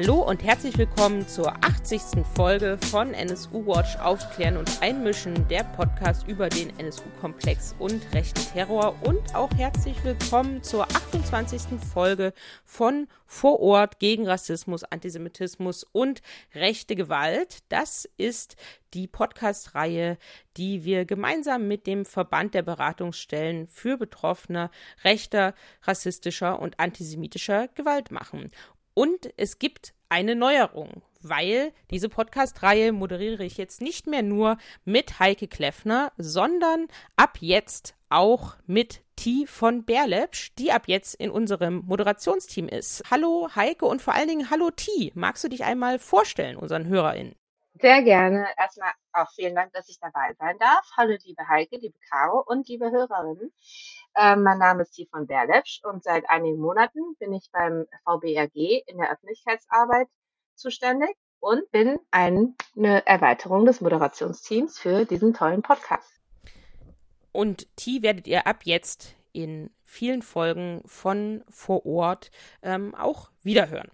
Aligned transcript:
Hallo 0.00 0.22
und 0.22 0.44
herzlich 0.44 0.78
willkommen 0.78 1.26
zur 1.26 1.56
80. 1.64 2.24
Folge 2.36 2.78
von 2.92 3.14
NSU 3.14 3.66
Watch 3.66 3.96
Aufklären 3.96 4.56
und 4.56 4.80
Einmischen, 4.80 5.48
der 5.48 5.64
Podcast 5.64 6.28
über 6.28 6.48
den 6.48 6.70
NSU-Komplex 6.78 7.74
und 7.80 8.00
rechten 8.14 8.40
Terror. 8.52 8.94
Und 9.02 9.34
auch 9.34 9.50
herzlich 9.56 9.96
willkommen 10.04 10.62
zur 10.62 10.84
28. 10.84 11.80
Folge 11.92 12.32
von 12.64 13.08
Vor 13.26 13.58
Ort 13.58 13.98
gegen 13.98 14.28
Rassismus, 14.28 14.84
Antisemitismus 14.84 15.82
und 15.82 16.22
rechte 16.54 16.94
Gewalt. 16.94 17.64
Das 17.68 18.08
ist 18.18 18.54
die 18.94 19.08
Podcast-Reihe, 19.08 20.16
die 20.56 20.84
wir 20.84 21.06
gemeinsam 21.06 21.66
mit 21.66 21.88
dem 21.88 22.04
Verband 22.04 22.54
der 22.54 22.62
Beratungsstellen 22.62 23.66
für 23.66 23.98
Betroffene 23.98 24.70
rechter, 25.02 25.54
rassistischer 25.82 26.60
und 26.60 26.78
antisemitischer 26.78 27.66
Gewalt 27.66 28.12
machen. 28.12 28.52
Und 28.98 29.32
es 29.36 29.60
gibt 29.60 29.94
eine 30.08 30.34
Neuerung, 30.34 31.02
weil 31.22 31.72
diese 31.92 32.08
Podcast-Reihe 32.08 32.90
moderiere 32.90 33.44
ich 33.44 33.56
jetzt 33.56 33.80
nicht 33.80 34.08
mehr 34.08 34.24
nur 34.24 34.58
mit 34.84 35.20
Heike 35.20 35.46
Kleffner, 35.46 36.10
sondern 36.16 36.88
ab 37.14 37.38
jetzt 37.38 37.94
auch 38.08 38.56
mit 38.66 39.02
T 39.14 39.46
von 39.46 39.84
Berlepsch, 39.84 40.52
die 40.58 40.72
ab 40.72 40.88
jetzt 40.88 41.14
in 41.14 41.30
unserem 41.30 41.84
Moderationsteam 41.86 42.66
ist. 42.66 43.04
Hallo 43.08 43.48
Heike 43.54 43.86
und 43.86 44.02
vor 44.02 44.14
allen 44.14 44.26
Dingen 44.26 44.50
hallo 44.50 44.72
T. 44.72 45.12
Magst 45.14 45.44
du 45.44 45.48
dich 45.48 45.62
einmal 45.62 46.00
vorstellen, 46.00 46.56
unseren 46.56 46.88
HörerInnen? 46.88 47.36
Sehr 47.80 48.02
gerne. 48.02 48.48
Erstmal 48.56 48.90
auch 49.12 49.30
vielen 49.32 49.54
Dank, 49.54 49.72
dass 49.74 49.88
ich 49.88 50.00
dabei 50.00 50.34
sein 50.40 50.56
darf. 50.58 50.90
Hallo 50.96 51.16
liebe 51.24 51.46
Heike, 51.46 51.76
liebe 51.76 51.96
Caro 52.10 52.42
und 52.44 52.66
liebe 52.66 52.90
Hörerinnen. 52.90 53.52
Äh, 54.18 54.34
mein 54.34 54.58
Name 54.58 54.82
ist 54.82 54.98
Yvonne 54.98 55.26
Berlepsch 55.26 55.80
und 55.84 56.02
seit 56.02 56.28
einigen 56.28 56.58
Monaten 56.58 57.14
bin 57.20 57.32
ich 57.32 57.48
beim 57.52 57.86
VBRG 58.02 58.82
in 58.86 58.98
der 58.98 59.12
Öffentlichkeitsarbeit 59.12 60.08
zuständig 60.56 61.14
und 61.38 61.70
bin 61.70 62.00
eine 62.10 62.52
Erweiterung 63.06 63.64
des 63.64 63.80
Moderationsteams 63.80 64.76
für 64.76 65.04
diesen 65.04 65.34
tollen 65.34 65.62
Podcast. 65.62 66.20
Und 67.30 67.68
T 67.76 68.02
werdet 68.02 68.26
ihr 68.26 68.48
ab 68.48 68.62
jetzt 68.64 69.14
in 69.32 69.70
vielen 69.84 70.22
Folgen 70.22 70.82
von 70.84 71.44
vor 71.48 71.86
Ort 71.86 72.32
ähm, 72.62 72.96
auch 72.96 73.30
wiederhören. 73.42 73.88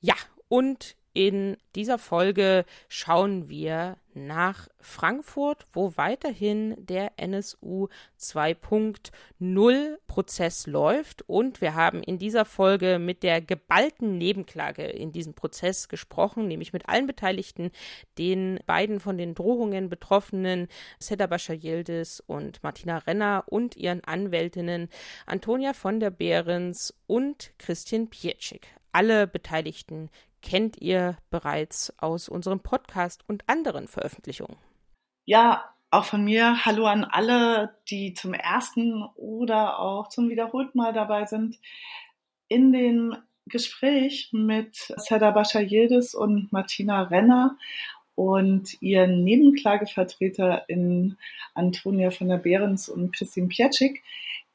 Ja, 0.00 0.16
und 0.48 0.96
in 1.14 1.56
dieser 1.74 1.98
Folge 1.98 2.64
schauen 2.88 3.48
wir 3.48 3.96
nach 4.14 4.68
Frankfurt, 4.80 5.66
wo 5.72 5.96
weiterhin 5.96 6.74
der 6.78 7.12
NSU 7.18 7.88
2.0 8.18 9.96
Prozess 10.06 10.66
läuft. 10.66 11.22
Und 11.28 11.60
wir 11.60 11.74
haben 11.74 12.02
in 12.02 12.18
dieser 12.18 12.44
Folge 12.44 12.98
mit 12.98 13.22
der 13.22 13.40
geballten 13.40 14.18
Nebenklage 14.18 14.84
in 14.84 15.12
diesem 15.12 15.34
Prozess 15.34 15.88
gesprochen, 15.88 16.48
nämlich 16.48 16.72
mit 16.72 16.88
allen 16.88 17.06
Beteiligten, 17.06 17.70
den 18.18 18.58
beiden 18.66 19.00
von 19.00 19.18
den 19.18 19.34
Drohungen 19.34 19.88
betroffenen 19.88 20.68
Seda 20.98 21.26
Bashar 21.26 21.56
Yildiz 21.56 22.22
und 22.26 22.62
Martina 22.62 22.98
Renner 22.98 23.44
und 23.46 23.76
ihren 23.76 24.04
Anwältinnen 24.04 24.88
Antonia 25.26 25.72
von 25.72 26.00
der 26.00 26.10
Behrens 26.10 26.94
und 27.06 27.52
Christian 27.58 28.08
Pietschik. 28.08 28.66
Alle 28.92 29.26
Beteiligten 29.26 30.10
kennt 30.42 30.80
ihr 30.80 31.16
bereits 31.30 31.92
aus 31.98 32.28
unserem 32.28 32.60
Podcast 32.60 33.22
und 33.28 33.48
anderen 33.48 33.88
Veröffentlichungen. 33.88 34.56
Ja, 35.24 35.64
auch 35.90 36.04
von 36.04 36.24
mir 36.24 36.64
Hallo 36.64 36.86
an 36.86 37.04
alle, 37.04 37.76
die 37.88 38.14
zum 38.14 38.34
ersten 38.34 39.04
oder 39.14 39.78
auch 39.78 40.08
zum 40.08 40.28
wiederholten 40.28 40.78
Mal 40.78 40.92
dabei 40.92 41.26
sind. 41.26 41.58
In 42.48 42.72
dem 42.72 43.16
Gespräch 43.46 44.30
mit 44.32 44.76
Seda 44.96 45.30
Bashar 45.30 45.62
Yildiz 45.62 46.14
und 46.14 46.52
Martina 46.52 47.02
Renner 47.02 47.56
und 48.14 48.80
ihren 48.80 49.24
Nebenklagevertreter 49.24 50.68
in 50.68 51.16
Antonia 51.54 52.10
von 52.10 52.28
der 52.28 52.38
Behrens 52.38 52.88
und 52.88 53.14
Christine 53.14 53.48
Pietschik 53.48 54.02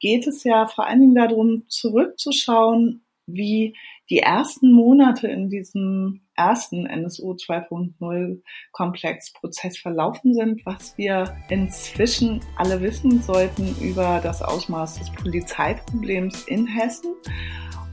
geht 0.00 0.26
es 0.26 0.44
ja 0.44 0.66
vor 0.66 0.86
allen 0.86 1.00
Dingen 1.00 1.14
darum, 1.14 1.64
zurückzuschauen, 1.68 3.02
wie 3.28 3.76
die 4.10 4.18
ersten 4.18 4.72
Monate 4.72 5.28
in 5.28 5.50
diesem 5.50 6.22
ersten 6.34 6.86
NSU 6.86 7.32
2.0 7.32 8.40
Komplexprozess 8.72 9.78
verlaufen 9.78 10.34
sind, 10.34 10.64
was 10.64 10.96
wir 10.96 11.36
inzwischen 11.50 12.40
alle 12.56 12.80
wissen 12.80 13.20
sollten 13.22 13.74
über 13.80 14.20
das 14.22 14.42
Ausmaß 14.42 14.98
des 14.98 15.10
Polizeiproblems 15.12 16.44
in 16.44 16.66
Hessen. 16.66 17.14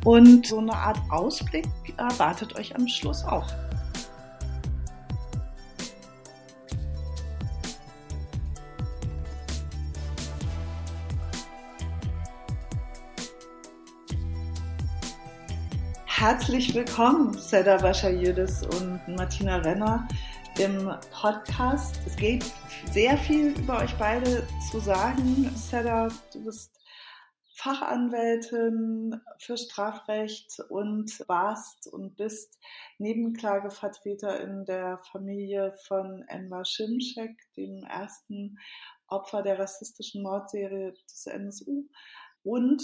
Und 0.06 0.46
so 0.46 0.60
eine 0.60 0.74
Art 0.74 1.00
Ausblick 1.10 1.68
erwartet 1.98 2.56
euch 2.58 2.76
am 2.76 2.88
Schluss 2.88 3.26
auch. 3.26 3.48
Herzlich 16.28 16.74
willkommen, 16.74 17.38
Seda 17.38 17.78
Bashayidis 17.78 18.64
und 18.64 19.00
Martina 19.16 19.58
Renner 19.58 20.08
im 20.58 20.92
Podcast. 21.12 22.00
Es 22.08 22.16
geht 22.16 22.44
sehr 22.92 23.16
viel 23.16 23.50
über 23.50 23.78
euch 23.78 23.94
beide 24.00 24.42
zu 24.72 24.80
sagen. 24.80 25.52
Seda, 25.56 26.08
du 26.34 26.46
bist 26.46 26.82
Fachanwältin 27.54 29.22
für 29.38 29.56
Strafrecht 29.56 30.62
und 30.70 31.12
warst 31.28 31.94
und 31.94 32.18
bist 32.18 32.58
Nebenklagevertreter 32.98 34.42
in 34.42 34.66
der 34.66 34.98
Familie 35.12 35.76
von 35.88 36.24
Enver 36.28 36.66
Şimşek, 36.66 37.38
dem 37.56 37.84
ersten 37.84 38.58
Opfer 39.06 39.44
der 39.44 39.60
rassistischen 39.60 40.24
Mordserie 40.24 40.96
des 41.08 41.28
NSU. 41.28 41.88
Und 42.42 42.82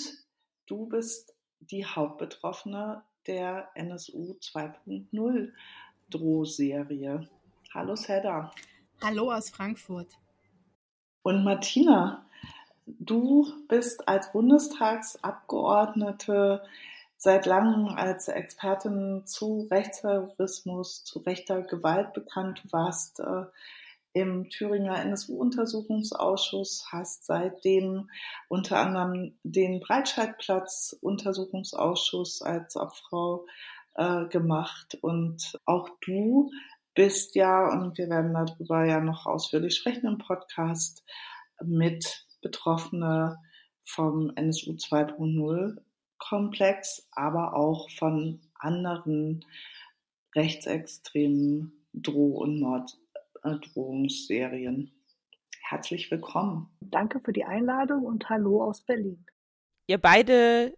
du 0.68 0.86
bist 0.86 1.34
die 1.60 1.88
Hauptbetroffene 1.88 3.04
der 3.28 3.70
NSU 3.76 4.36
2.0 4.40 5.52
Drohserie. 6.10 7.28
Hallo 7.74 7.96
Seda. 7.96 8.52
Hallo 9.02 9.32
aus 9.32 9.50
Frankfurt. 9.50 10.08
Und 11.24 11.44
Martina, 11.44 12.26
du 12.86 13.48
bist 13.68 14.08
als 14.08 14.32
Bundestagsabgeordnete 14.32 16.64
seit 17.18 17.46
langem 17.46 17.88
als 17.88 18.28
Expertin 18.28 19.24
zu 19.26 19.68
Rechtsterrorismus, 19.70 21.04
zu 21.04 21.20
rechter 21.20 21.62
Gewalt 21.62 22.14
bekannt. 22.14 22.62
Du 22.64 22.72
warst 22.72 23.20
äh, 23.20 23.44
im 24.14 24.50
Thüringer 24.50 25.00
NSU-Untersuchungsausschuss, 25.00 26.88
hast 26.92 27.26
seitdem 27.26 28.10
unter 28.50 28.80
anderem 28.80 29.38
den 29.44 29.80
Breitscheidplatz-Untersuchungsausschuss 29.80 32.42
als 32.42 32.76
Obfrau 32.76 33.46
äh, 33.96 34.26
gemacht. 34.26 34.98
Und 35.02 35.58
auch 35.66 35.88
du 36.02 36.52
bist 36.94 37.36
ja, 37.36 37.72
und 37.72 37.98
wir 37.98 38.10
werden 38.10 38.34
darüber 38.34 38.84
ja 38.86 39.00
noch 39.00 39.26
ausführlich 39.26 39.76
sprechen 39.76 40.08
im 40.08 40.18
Podcast, 40.18 41.06
mit 41.64 42.26
Betroffene 42.42 43.38
vom 43.84 44.32
NSU 44.36 44.72
2.0 44.72 45.78
Komplex, 46.18 47.08
aber 47.12 47.56
auch 47.56 47.90
von 47.92 48.42
anderen 48.56 49.46
rechtsextremen 50.36 51.72
Droh- 51.94 52.40
und 52.40 52.60
Mord 52.60 52.98
Drohungsserien. 53.44 54.92
Herzlich 55.62 56.12
willkommen. 56.12 56.70
Danke 56.82 57.20
für 57.20 57.34
die 57.34 57.46
Einladung 57.46 58.06
und 58.06 58.30
hallo 58.30 58.64
aus 58.64 58.82
Berlin. 58.82 59.26
Ihr 59.88 59.98
beide 59.98 60.74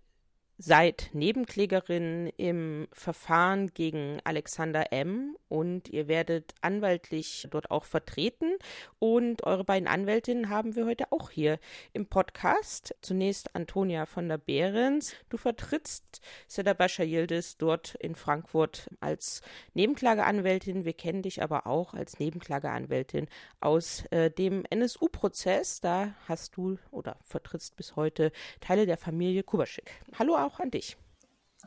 seid 0.66 1.10
Nebenklägerin 1.12 2.32
im 2.38 2.88
Verfahren 2.94 3.74
gegen 3.74 4.20
Alexander 4.24 4.94
M. 4.94 5.36
und 5.50 5.90
ihr 5.90 6.08
werdet 6.08 6.56
anwaltlich 6.62 7.48
dort 7.52 7.70
auch 7.70 7.84
vertreten. 7.84 8.54
Und 8.98 9.44
eure 9.44 9.66
beiden 9.66 9.90
Anwältinnen 9.90 10.48
haben 10.48 10.78
wir 10.78 10.86
heute 10.86 11.12
auch 11.12 11.32
hier 11.32 11.60
im 11.92 12.06
Podcast. 12.06 12.96
Zunächst 13.02 13.54
Antonia 13.58 14.06
von 14.06 14.30
der 14.30 14.38
Behrens. 14.38 15.16
Du 15.28 15.36
vertrittst 15.36 16.22
Seda 16.48 16.72
Bashar 16.74 17.06
Yildiz 17.06 17.58
dort 17.58 17.96
in 17.96 18.16
Frankfurt 18.16 18.90
als 19.02 19.42
Nebenklageanwältin. 19.74 20.86
Wir 20.86 20.94
kennen 20.94 21.24
dich 21.24 21.44
aber 21.44 21.68
auch 21.68 21.94
als 21.94 22.20
Nebenklageanwältin 22.20 23.28
aus 23.60 24.06
äh, 24.12 24.32
dem 24.32 24.64
NSU-Prozess. 24.70 25.82
Da 25.82 26.16
hast 26.30 26.56
du 26.56 26.78
oder 26.90 27.18
vertrittst 27.22 27.76
bis 27.76 27.98
heute 27.98 28.32
Teile 28.62 28.86
der 28.86 28.98
Familie 28.98 29.44
Kubaschik. 29.44 29.92
Hallo 30.18 30.38
auch 30.38 30.53
an 30.60 30.72
dich. 30.72 30.98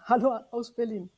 Hallo 0.05 0.39
aus 0.51 0.75
Berlin. 0.75 1.11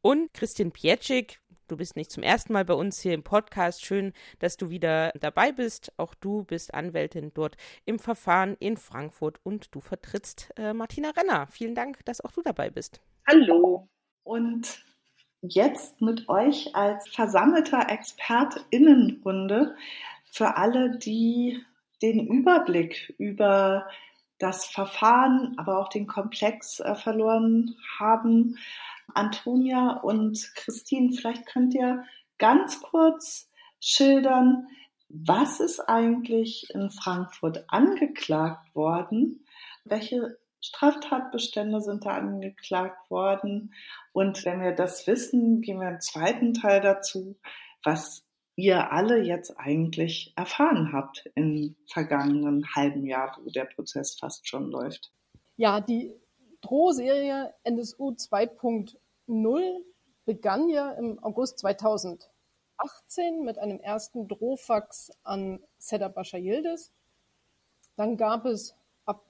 Und 0.00 0.34
Christian 0.34 0.72
Pietschik, 0.72 1.40
du 1.68 1.76
bist 1.76 1.96
nicht 1.96 2.10
zum 2.10 2.22
ersten 2.22 2.52
Mal 2.52 2.64
bei 2.64 2.74
uns 2.74 3.00
hier 3.00 3.14
im 3.14 3.22
Podcast. 3.22 3.84
Schön, 3.84 4.12
dass 4.40 4.56
du 4.56 4.70
wieder 4.70 5.12
dabei 5.20 5.52
bist. 5.52 5.92
Auch 5.96 6.14
du 6.14 6.44
bist 6.44 6.74
Anwältin 6.74 7.32
dort 7.34 7.56
im 7.84 7.98
Verfahren 7.98 8.56
in 8.58 8.76
Frankfurt 8.76 9.38
und 9.44 9.74
du 9.74 9.80
vertrittst 9.80 10.52
äh, 10.56 10.72
Martina 10.72 11.10
Renner. 11.10 11.46
Vielen 11.48 11.74
Dank, 11.74 12.04
dass 12.04 12.20
auch 12.20 12.32
du 12.32 12.42
dabei 12.42 12.70
bist. 12.70 13.00
Hallo. 13.28 13.88
Und 14.24 14.84
jetzt 15.40 16.00
mit 16.00 16.28
euch 16.28 16.74
als 16.74 17.08
versammelter 17.08 17.88
Expertinnenrunde 17.88 19.74
für 20.30 20.56
alle, 20.56 20.98
die 20.98 21.64
den 22.02 22.26
Überblick 22.26 23.14
über 23.18 23.86
das 24.42 24.66
Verfahren, 24.66 25.54
aber 25.56 25.78
auch 25.78 25.88
den 25.88 26.06
Komplex 26.06 26.80
äh, 26.80 26.94
verloren 26.96 27.76
haben. 27.98 28.58
Antonia 29.14 30.00
und 30.02 30.52
Christine, 30.56 31.12
vielleicht 31.12 31.46
könnt 31.46 31.74
ihr 31.74 32.04
ganz 32.38 32.80
kurz 32.80 33.48
schildern, 33.80 34.66
was 35.08 35.60
ist 35.60 35.80
eigentlich 35.80 36.68
in 36.74 36.90
Frankfurt 36.90 37.64
angeklagt 37.68 38.74
worden? 38.74 39.44
Welche 39.84 40.38
Straftatbestände 40.60 41.80
sind 41.80 42.06
da 42.06 42.10
angeklagt 42.12 43.10
worden? 43.10 43.74
Und 44.12 44.44
wenn 44.44 44.60
wir 44.60 44.72
das 44.72 45.06
wissen, 45.06 45.60
gehen 45.60 45.80
wir 45.80 45.88
im 45.88 46.00
zweiten 46.00 46.54
Teil 46.54 46.80
dazu, 46.80 47.36
was 47.84 48.24
ihr 48.56 48.92
alle 48.92 49.22
jetzt 49.22 49.58
eigentlich 49.58 50.32
erfahren 50.36 50.92
habt 50.92 51.30
im 51.34 51.74
vergangenen 51.86 52.66
halben 52.74 53.06
Jahr, 53.06 53.38
wo 53.42 53.50
der 53.50 53.64
Prozess 53.64 54.18
fast 54.18 54.46
schon 54.48 54.70
läuft. 54.70 55.12
Ja, 55.56 55.80
die 55.80 56.12
Drohserie 56.60 57.52
NSU 57.64 58.10
2.0 58.10 59.84
begann 60.24 60.68
ja 60.68 60.92
im 60.92 61.22
August 61.22 61.58
2018 61.60 62.30
mit 63.42 63.58
einem 63.58 63.80
ersten 63.80 64.28
Drohfax 64.28 65.10
an 65.24 65.60
Seda 65.78 66.08
Bascha 66.08 66.38
Yildiz. 66.38 66.92
Dann 67.96 68.16
gab 68.16 68.46
es 68.46 68.74
ab 69.04 69.24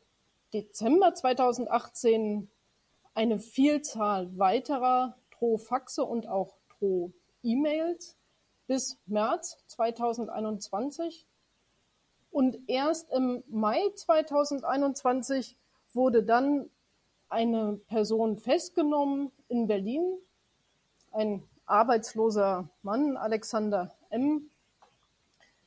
Dezember 0.52 1.14
2018 1.14 2.50
eine 3.14 3.38
Vielzahl 3.38 4.36
weiterer 4.38 5.16
Drohfaxe 5.30 6.04
und 6.04 6.26
auch 6.28 6.56
Droh-E-Mails 6.78 8.16
bis 8.66 8.98
März 9.06 9.58
2021. 9.68 11.26
Und 12.30 12.58
erst 12.68 13.10
im 13.12 13.42
Mai 13.48 13.80
2021 13.94 15.56
wurde 15.92 16.22
dann 16.22 16.70
eine 17.28 17.80
Person 17.88 18.36
festgenommen 18.38 19.32
in 19.48 19.66
Berlin, 19.66 20.18
ein 21.12 21.42
arbeitsloser 21.66 22.68
Mann, 22.82 23.16
Alexander 23.16 23.94
M., 24.10 24.50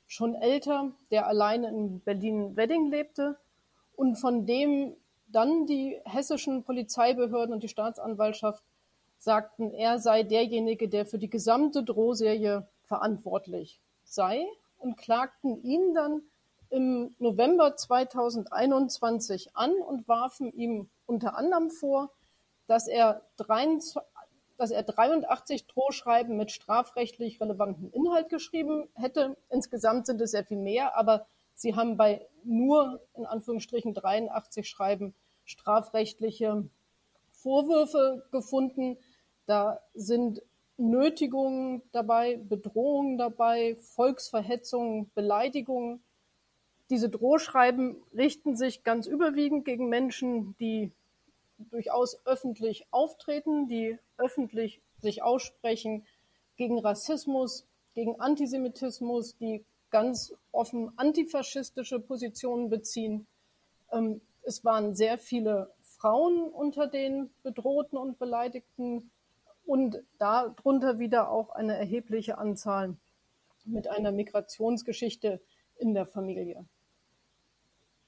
schon 0.07 0.35
älter, 0.35 0.91
der 1.09 1.27
alleine 1.27 1.69
in 1.69 1.99
Berlin-Wedding 2.01 2.91
lebte 2.91 3.37
und 3.95 4.15
von 4.15 4.45
dem 4.45 4.95
dann 5.27 5.65
die 5.65 5.99
hessischen 6.05 6.63
Polizeibehörden 6.63 7.53
und 7.53 7.63
die 7.63 7.67
Staatsanwaltschaft 7.69 8.63
sagten, 9.17 9.71
er 9.73 9.97
sei 9.99 10.23
derjenige, 10.23 10.87
der 10.87 11.05
für 11.05 11.17
die 11.17 11.29
gesamte 11.29 11.83
Drohserie 11.83 12.67
verantwortlich 12.85 13.81
sei 14.03 14.45
und 14.77 14.97
klagten 14.97 15.61
ihn 15.63 15.93
dann 15.93 16.21
im 16.69 17.15
November 17.19 17.75
2021 17.75 19.55
an 19.55 19.71
und 19.73 20.07
warfen 20.07 20.51
ihm 20.53 20.89
unter 21.05 21.37
anderem 21.37 21.69
vor, 21.69 22.11
dass 22.67 22.87
er, 22.87 23.21
23, 23.37 24.01
dass 24.57 24.71
er 24.71 24.83
83 24.83 25.67
Drohschreiben 25.67 26.35
mit 26.35 26.51
strafrechtlich 26.51 27.39
relevantem 27.39 27.91
Inhalt 27.91 28.29
geschrieben 28.29 28.89
hätte. 28.95 29.37
Insgesamt 29.49 30.05
sind 30.05 30.21
es 30.21 30.31
sehr 30.31 30.45
viel 30.45 30.57
mehr, 30.57 30.97
aber 30.97 31.27
sie 31.53 31.75
haben 31.75 31.97
bei 31.97 32.27
nur 32.43 33.01
in 33.15 33.25
Anführungsstrichen 33.25 33.93
83 33.93 34.67
Schreiben 34.67 35.13
strafrechtliche 35.45 36.67
Vorwürfe 37.31 38.27
gefunden. 38.31 38.97
Da 39.45 39.79
sind 39.93 40.41
Nötigungen 40.77 41.81
dabei, 41.91 42.37
Bedrohungen 42.37 43.17
dabei, 43.17 43.75
Volksverhetzungen, 43.75 45.09
Beleidigungen. 45.13 46.03
Diese 46.89 47.09
Drohschreiben 47.09 47.97
richten 48.15 48.55
sich 48.55 48.83
ganz 48.83 49.07
überwiegend 49.07 49.65
gegen 49.65 49.87
Menschen, 49.89 50.55
die 50.59 50.91
durchaus 51.57 52.19
öffentlich 52.25 52.85
auftreten, 52.91 53.67
die 53.67 53.97
öffentlich 54.17 54.81
sich 55.01 55.23
aussprechen 55.23 56.05
gegen 56.57 56.79
Rassismus, 56.79 57.65
gegen 57.93 58.19
Antisemitismus, 58.19 59.37
die 59.37 59.63
ganz 59.89 60.35
offen 60.51 60.91
antifaschistische 60.97 61.99
Positionen 61.99 62.69
beziehen. 62.69 63.27
Ähm, 63.91 64.21
es 64.43 64.63
waren 64.65 64.93
sehr 64.93 65.17
viele 65.17 65.71
Frauen 65.81 66.43
unter 66.49 66.87
den 66.87 67.29
Bedrohten 67.43 67.97
und 67.97 68.19
Beleidigten 68.19 69.09
und 69.65 70.01
darunter 70.17 70.99
wieder 70.99 71.29
auch 71.29 71.49
eine 71.49 71.75
erhebliche 71.77 72.37
Anzahl 72.37 72.95
mit 73.65 73.87
einer 73.87 74.11
Migrationsgeschichte 74.11 75.41
in 75.77 75.93
der 75.93 76.05
Familie. 76.05 76.65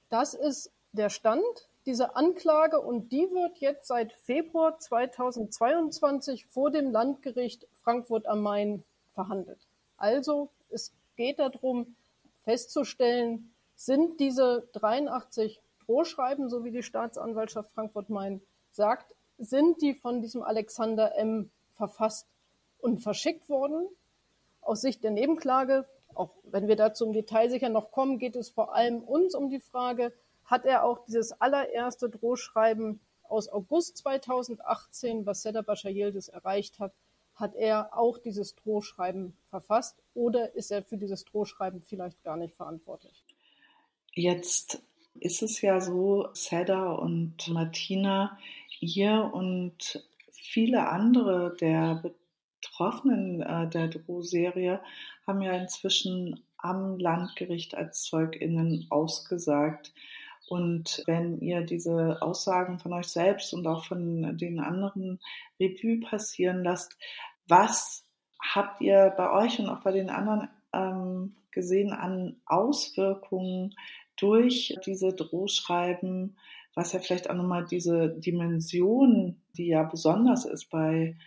Das 0.09 0.33
ist 0.33 0.71
der 0.91 1.09
Stand 1.09 1.43
dieser 1.85 2.15
Anklage 2.15 2.79
und 2.79 3.11
die 3.11 3.29
wird 3.31 3.57
jetzt 3.57 3.87
seit 3.87 4.13
Februar 4.13 4.77
2022 4.77 6.45
vor 6.45 6.69
dem 6.69 6.91
Landgericht 6.91 7.67
Frankfurt 7.83 8.25
am 8.27 8.41
Main 8.41 8.83
verhandelt. 9.13 9.59
Also 9.97 10.49
es 10.69 10.93
geht 11.15 11.39
darum 11.39 11.95
festzustellen, 12.43 13.53
sind 13.75 14.19
diese 14.19 14.67
83 14.73 15.61
Drohschreiben, 15.85 16.49
so 16.49 16.63
wie 16.63 16.71
die 16.71 16.83
Staatsanwaltschaft 16.83 17.71
Frankfurt-Main 17.71 18.41
sagt, 18.71 19.15
sind 19.37 19.81
die 19.81 19.93
von 19.93 20.21
diesem 20.21 20.43
Alexander 20.43 21.15
M. 21.15 21.51
verfasst 21.75 22.27
und 22.79 22.99
verschickt 22.99 23.49
worden. 23.49 23.87
Aus 24.61 24.81
Sicht 24.81 25.03
der 25.03 25.11
Nebenklage, 25.11 25.85
auch 26.13 26.31
wenn 26.43 26.67
wir 26.67 26.75
dazu 26.75 27.05
im 27.05 27.13
Detail 27.13 27.49
sicher 27.49 27.69
noch 27.69 27.91
kommen, 27.91 28.19
geht 28.19 28.35
es 28.35 28.49
vor 28.49 28.73
allem 28.73 29.01
uns 29.01 29.35
um 29.35 29.49
die 29.49 29.59
Frage, 29.59 30.13
hat 30.45 30.65
er 30.65 30.83
auch 30.83 31.05
dieses 31.05 31.33
allererste 31.33 32.09
Drohschreiben 32.09 32.99
aus 33.23 33.49
August 33.49 33.97
2018, 33.97 35.25
was 35.25 35.41
Seda 35.41 35.61
Bashar 35.61 35.91
Yildiz 35.91 36.29
erreicht 36.29 36.79
hat, 36.79 36.93
hat 37.35 37.55
er 37.55 37.97
auch 37.97 38.17
dieses 38.17 38.55
Drohschreiben 38.55 39.37
verfasst 39.49 40.01
oder 40.13 40.55
ist 40.55 40.71
er 40.71 40.83
für 40.83 40.97
dieses 40.97 41.23
Drohschreiben 41.25 41.81
vielleicht 41.81 42.23
gar 42.23 42.37
nicht 42.37 42.55
verantwortlich? 42.55 43.23
Jetzt 44.13 44.81
ist 45.19 45.43
es 45.43 45.61
ja 45.61 45.79
so, 45.79 46.29
Seda 46.33 46.91
und 46.93 47.47
Martina, 47.49 48.37
ihr 48.79 49.29
und 49.33 50.03
viele 50.31 50.89
andere 50.89 51.55
der 51.59 52.03
Betroffenen 52.61 53.41
äh, 53.41 53.69
der 53.69 53.87
Drohserie 53.87 54.79
haben 55.25 55.41
ja 55.41 55.53
inzwischen 55.53 56.43
am 56.57 56.97
Landgericht 56.97 57.75
als 57.75 58.03
ZeugInnen 58.03 58.87
ausgesagt. 58.89 59.93
Und 60.49 61.03
wenn 61.05 61.39
ihr 61.41 61.61
diese 61.61 62.21
Aussagen 62.21 62.79
von 62.79 62.93
euch 62.93 63.07
selbst 63.07 63.53
und 63.53 63.67
auch 63.67 63.85
von 63.85 64.37
den 64.37 64.59
anderen 64.59 65.19
Revue 65.59 65.99
passieren 65.99 66.63
lasst, 66.63 66.97
was 67.47 68.05
habt 68.41 68.81
ihr 68.81 69.13
bei 69.17 69.31
euch 69.31 69.59
und 69.59 69.69
auch 69.69 69.81
bei 69.81 69.91
den 69.91 70.09
anderen 70.09 70.47
ähm, 70.73 71.35
gesehen 71.51 71.91
an 71.91 72.37
Auswirkungen 72.45 73.75
durch 74.15 74.77
diese 74.85 75.13
Drohschreiben, 75.13 76.37
was 76.77 76.93
ja 76.93 76.99
vielleicht 76.99 77.27
auch 77.27 77.35
nochmal 77.35 77.65
diese 77.65 78.09
Dimension, 78.19 79.41
die 79.57 79.65
ja 79.65 79.81
besonders 79.81 80.45
ist 80.45 80.69
bei 80.69 81.17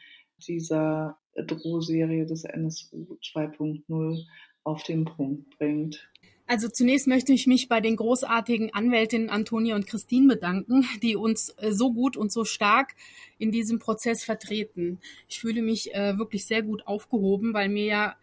dieser 0.46 1.18
Drohserie 1.34 2.24
des 2.24 2.44
NSU 2.44 3.18
2.0 3.20 4.26
auf 4.62 4.84
den 4.84 5.04
Punkt 5.04 5.50
bringt. 5.58 6.08
Also 6.46 6.68
zunächst 6.68 7.08
möchte 7.08 7.32
ich 7.32 7.48
mich 7.48 7.68
bei 7.68 7.80
den 7.80 7.96
großartigen 7.96 8.72
Anwältinnen 8.72 9.28
Antonia 9.28 9.74
und 9.74 9.88
Christine 9.88 10.28
bedanken, 10.28 10.86
die 11.02 11.16
uns 11.16 11.52
äh, 11.58 11.72
so 11.72 11.92
gut 11.92 12.16
und 12.16 12.30
so 12.30 12.44
stark 12.44 12.94
in 13.38 13.50
diesem 13.50 13.80
Prozess 13.80 14.22
vertreten. 14.22 15.00
Ich 15.28 15.40
fühle 15.40 15.62
mich 15.62 15.92
äh, 15.92 16.16
wirklich 16.16 16.46
sehr 16.46 16.62
gut 16.62 16.86
aufgehoben, 16.86 17.54
weil 17.54 17.68
mir 17.68 17.86
ja 17.86 18.16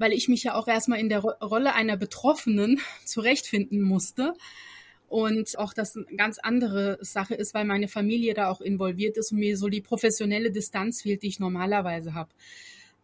weil 0.00 0.12
ich 0.12 0.28
mich 0.28 0.44
ja 0.44 0.54
auch 0.54 0.68
erstmal 0.68 1.00
in 1.00 1.08
der 1.08 1.20
Rolle 1.20 1.74
einer 1.74 1.96
Betroffenen 1.96 2.78
zurechtfinden 3.04 3.82
musste. 3.82 4.34
Und 5.08 5.58
auch 5.58 5.72
das 5.72 5.96
eine 5.96 6.04
ganz 6.16 6.38
andere 6.38 6.98
Sache 7.00 7.34
ist, 7.34 7.54
weil 7.54 7.64
meine 7.64 7.88
Familie 7.88 8.34
da 8.34 8.50
auch 8.50 8.60
involviert 8.60 9.16
ist 9.16 9.32
und 9.32 9.38
mir 9.38 9.56
so 9.56 9.68
die 9.68 9.80
professionelle 9.80 10.50
Distanz 10.50 11.02
fehlt, 11.02 11.22
die 11.22 11.28
ich 11.28 11.40
normalerweise 11.40 12.14
habe. 12.14 12.30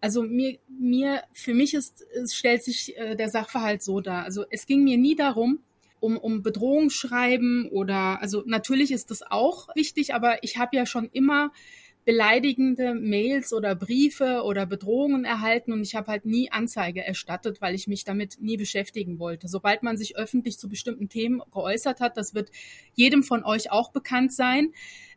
Also 0.01 0.23
mir, 0.23 0.59
mir, 0.69 1.23
für 1.33 1.55
mich 1.55 1.73
ist, 1.73 2.05
es 2.15 2.35
stellt 2.35 2.63
sich 2.63 2.97
äh, 2.99 3.17
der 3.17 3.31
Sachverhalt 3.31 3.83
so 3.83 4.01
dar. 4.01 4.25
Also 4.25 4.45
es 4.51 4.67
ging 4.67 4.85
mir 4.85 4.99
nie 4.99 5.17
darum, 5.17 5.61
um, 5.99 6.19
um 6.19 6.43
Bedrohungsschreiben 6.43 7.71
oder, 7.71 8.21
also 8.21 8.43
natürlich 8.45 8.91
ist 8.93 9.11
das 9.11 9.23
auch 9.23 9.75
wichtig, 9.75 10.13
aber 10.13 10.43
ich 10.43 10.59
habe 10.59 10.77
ja 10.77 10.85
schon 10.85 11.09
immer 11.11 11.53
beleidigende 12.05 12.95
Mails 12.95 13.53
oder 13.53 13.75
Briefe 13.75 14.43
oder 14.45 14.67
Bedrohungen 14.67 15.25
erhalten 15.25 15.73
und 15.73 15.83
ich 15.83 15.95
habe 15.95 16.09
halt 16.09 16.27
nie 16.27 16.51
Anzeige 16.53 17.03
erstattet, 17.03 17.61
weil 17.61 17.75
ich 17.75 17.87
mich 17.87 18.05
damit 18.05 18.41
nie 18.41 18.57
beschäftigen 18.57 19.19
wollte. 19.19 19.49
Sobald 19.49 19.83
man 19.83 19.97
sich 19.97 20.17
öffentlich 20.17 20.59
zu 20.59 20.69
bestimmten 20.69 21.09
Themen 21.09 21.41
geäußert 21.53 22.01
hat, 22.01 22.17
das 22.17 22.35
wird 22.35 22.51
jedem 22.95 23.23
von 23.23 23.43
euch 23.45 23.71
auch 23.71 23.91
bekannt 23.91 24.33
sein, 24.33 24.73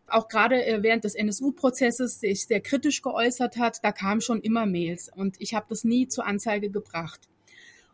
auch 0.07 0.29
gerade 0.29 0.65
äh, 0.65 0.81
während 0.81 1.03
des 1.03 1.15
NSU-Prozesses 1.15 2.21
sich 2.21 2.45
sehr 2.45 2.61
kritisch 2.61 3.01
geäußert 3.01 3.57
hat, 3.57 3.83
da 3.83 3.91
kamen 3.91 4.21
schon 4.21 4.41
immer 4.41 4.65
Mails 4.65 5.11
und 5.13 5.35
ich 5.39 5.53
habe 5.53 5.65
das 5.69 5.83
nie 5.83 6.07
zur 6.07 6.25
Anzeige 6.25 6.69
gebracht. 6.69 7.27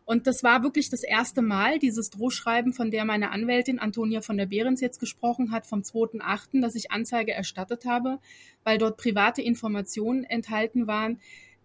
Und 0.04 0.26
das 0.26 0.42
war 0.42 0.62
wirklich 0.62 0.90
das 0.90 1.02
erste 1.02 1.40
Mal, 1.40 1.78
dieses 1.78 2.10
Drohschreiben, 2.10 2.72
von 2.72 2.90
der 2.90 3.04
meine 3.04 3.30
Anwältin 3.30 3.78
Antonia 3.78 4.20
von 4.20 4.36
der 4.36 4.46
Behrens 4.46 4.80
jetzt 4.80 5.00
gesprochen 5.00 5.50
hat, 5.50 5.66
vom 5.66 5.80
2.8., 5.80 6.60
dass 6.60 6.74
ich 6.74 6.90
Anzeige 6.90 7.32
erstattet 7.32 7.86
habe, 7.86 8.18
weil 8.64 8.76
dort 8.76 8.98
private 8.98 9.40
Informationen 9.40 10.24
enthalten 10.24 10.86
waren, 10.86 11.20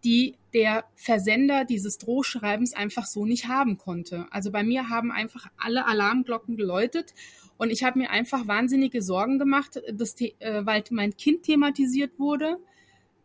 die 0.06 0.36
der 0.54 0.86
Versender 0.96 1.66
dieses 1.66 1.98
Drohschreibens 1.98 2.74
einfach 2.74 3.06
so 3.06 3.26
nicht 3.26 3.48
haben 3.50 3.78
konnte. 3.78 4.28
Also 4.32 4.52
bei 4.52 4.64
mir 4.64 4.90
haben 4.90 5.12
einfach 5.12 5.48
alle 5.58 5.86
Alarmglocken 5.86 6.56
geläutet 6.56 7.14
und 7.58 7.70
ich 7.72 7.84
habe 7.84 8.00
mir 8.00 8.10
einfach 8.10 8.48
wahnsinnige 8.48 9.02
Sorgen 9.02 9.38
gemacht, 9.38 9.82
dass, 9.92 10.16
äh, 10.22 10.66
weil 10.66 10.84
mein 10.92 11.18
Kind 11.18 11.44
thematisiert 11.44 12.18
wurde 12.18 12.58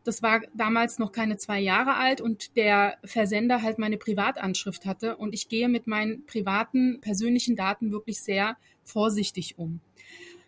das 0.04 0.22
war 0.22 0.42
damals 0.54 0.98
noch 0.98 1.12
keine 1.12 1.36
zwei 1.38 1.60
Jahre 1.60 1.96
alt 1.96 2.20
und 2.20 2.56
der 2.56 2.98
Versender 3.04 3.62
halt 3.62 3.78
meine 3.78 3.96
Privatanschrift 3.96 4.86
hatte. 4.86 5.16
Und 5.16 5.34
ich 5.34 5.48
gehe 5.48 5.68
mit 5.68 5.86
meinen 5.86 6.26
privaten, 6.26 7.00
persönlichen 7.00 7.56
Daten 7.56 7.90
wirklich 7.90 8.20
sehr 8.20 8.56
vorsichtig 8.84 9.58
um. 9.58 9.80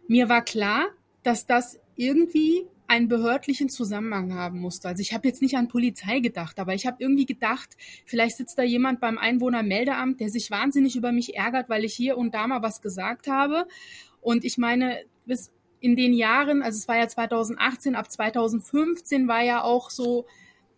Mir 0.08 0.28
war 0.28 0.44
klar, 0.44 0.86
dass 1.22 1.46
das 1.46 1.80
irgendwie 1.96 2.66
einen 2.86 3.08
behördlichen 3.08 3.68
Zusammenhang 3.68 4.34
haben 4.34 4.60
musste. 4.60 4.88
Also 4.88 5.00
ich 5.00 5.12
habe 5.12 5.26
jetzt 5.26 5.42
nicht 5.42 5.56
an 5.56 5.68
Polizei 5.68 6.20
gedacht, 6.20 6.60
aber 6.60 6.74
ich 6.74 6.86
habe 6.86 6.98
irgendwie 7.00 7.26
gedacht, 7.26 7.76
vielleicht 8.04 8.36
sitzt 8.36 8.58
da 8.58 8.62
jemand 8.62 9.00
beim 9.00 9.18
Einwohnermeldeamt, 9.18 10.20
der 10.20 10.28
sich 10.28 10.50
wahnsinnig 10.50 10.94
über 10.94 11.10
mich 11.10 11.36
ärgert, 11.36 11.68
weil 11.68 11.84
ich 11.84 11.94
hier 11.94 12.16
und 12.16 12.34
da 12.34 12.46
mal 12.46 12.62
was 12.62 12.82
gesagt 12.82 13.26
habe. 13.26 13.66
Und 14.20 14.44
ich 14.44 14.58
meine, 14.58 15.02
bis 15.24 15.50
in 15.80 15.96
den 15.96 16.12
Jahren, 16.12 16.62
also 16.62 16.76
es 16.76 16.88
war 16.88 16.96
ja 16.96 17.08
2018, 17.08 17.94
ab 17.94 18.10
2015 18.10 19.28
war 19.28 19.42
ja 19.42 19.62
auch 19.62 19.90
so, 19.90 20.26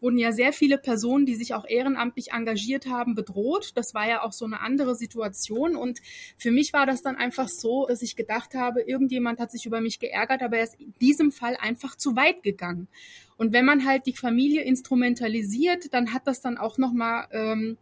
wurden 0.01 0.19
ja 0.19 0.33
sehr 0.33 0.53
viele 0.53 0.79
Personen, 0.79 1.27
die 1.27 1.35
sich 1.35 1.55
auch 1.55 1.65
ehrenamtlich 1.69 2.33
engagiert 2.33 2.87
haben, 2.87 3.15
bedroht. 3.15 3.73
Das 3.75 3.95
war 3.95 4.09
ja 4.09 4.23
auch 4.23 4.33
so 4.33 4.45
eine 4.45 4.61
andere 4.61 4.95
Situation. 4.95 5.77
Und 5.77 6.01
für 6.37 6.51
mich 6.51 6.73
war 6.73 6.87
das 6.87 7.03
dann 7.03 7.17
einfach 7.17 7.49
so, 7.49 7.87
dass 7.87 8.03
ich 8.03 8.17
gedacht 8.17 8.55
habe, 8.55 8.83
irgendjemand 8.83 9.41
hat 9.41 9.51
sich 9.51 9.67
über 9.67 9.81
mich 9.81 9.99
geärgert, 9.99 10.43
aber 10.43 10.59
er 10.59 10.65
ist 10.65 10.81
in 10.81 10.95
diesem 11.01 11.33
Fall 11.33 11.57
einfach 11.61 11.97
zu 11.97 12.17
weit 12.17 12.43
gegangen. 12.43 12.89
Und 13.37 13.53
wenn 13.53 13.65
man 13.65 13.85
halt 13.85 14.07
die 14.07 14.17
Familie 14.17 14.63
instrumentalisiert, 14.63 15.93
dann 15.93 16.13
hat 16.13 16.27
das 16.27 16.41
dann 16.41 16.59
auch 16.59 16.79
nochmal 16.79 17.27
ähm, 17.33 17.77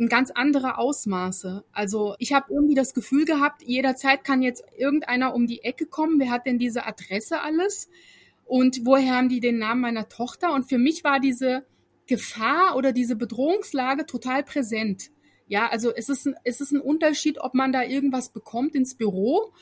ein 0.00 0.08
ganz 0.08 0.30
andere 0.30 0.78
Ausmaße. 0.78 1.64
Also 1.72 2.14
ich 2.18 2.32
habe 2.32 2.52
irgendwie 2.52 2.74
das 2.74 2.94
Gefühl 2.94 3.24
gehabt, 3.24 3.62
jederzeit 3.62 4.24
kann 4.24 4.42
jetzt 4.42 4.64
irgendeiner 4.76 5.34
um 5.34 5.46
die 5.46 5.62
Ecke 5.62 5.86
kommen. 5.86 6.18
Wer 6.18 6.30
hat 6.30 6.46
denn 6.46 6.58
diese 6.58 6.86
Adresse 6.86 7.40
alles? 7.40 7.88
Und 8.44 8.84
woher 8.84 9.14
haben 9.14 9.28
die 9.28 9.40
den 9.40 9.58
Namen 9.58 9.80
meiner 9.80 10.08
Tochter? 10.08 10.52
Und 10.54 10.68
für 10.68 10.78
mich 10.78 11.04
war 11.04 11.20
diese 11.20 11.64
Gefahr 12.06 12.76
oder 12.76 12.92
diese 12.92 13.14
Bedrohungslage 13.14 14.06
total 14.06 14.42
präsent. 14.42 15.10
Ja, 15.46 15.68
also 15.68 15.94
es 15.94 16.08
ist, 16.08 16.26
ein, 16.26 16.34
es 16.44 16.60
ist 16.60 16.72
ein 16.72 16.80
Unterschied, 16.80 17.40
ob 17.40 17.54
man 17.54 17.72
da 17.72 17.82
irgendwas 17.82 18.32
bekommt 18.32 18.74
ins 18.74 18.96
Büro, 18.96 19.52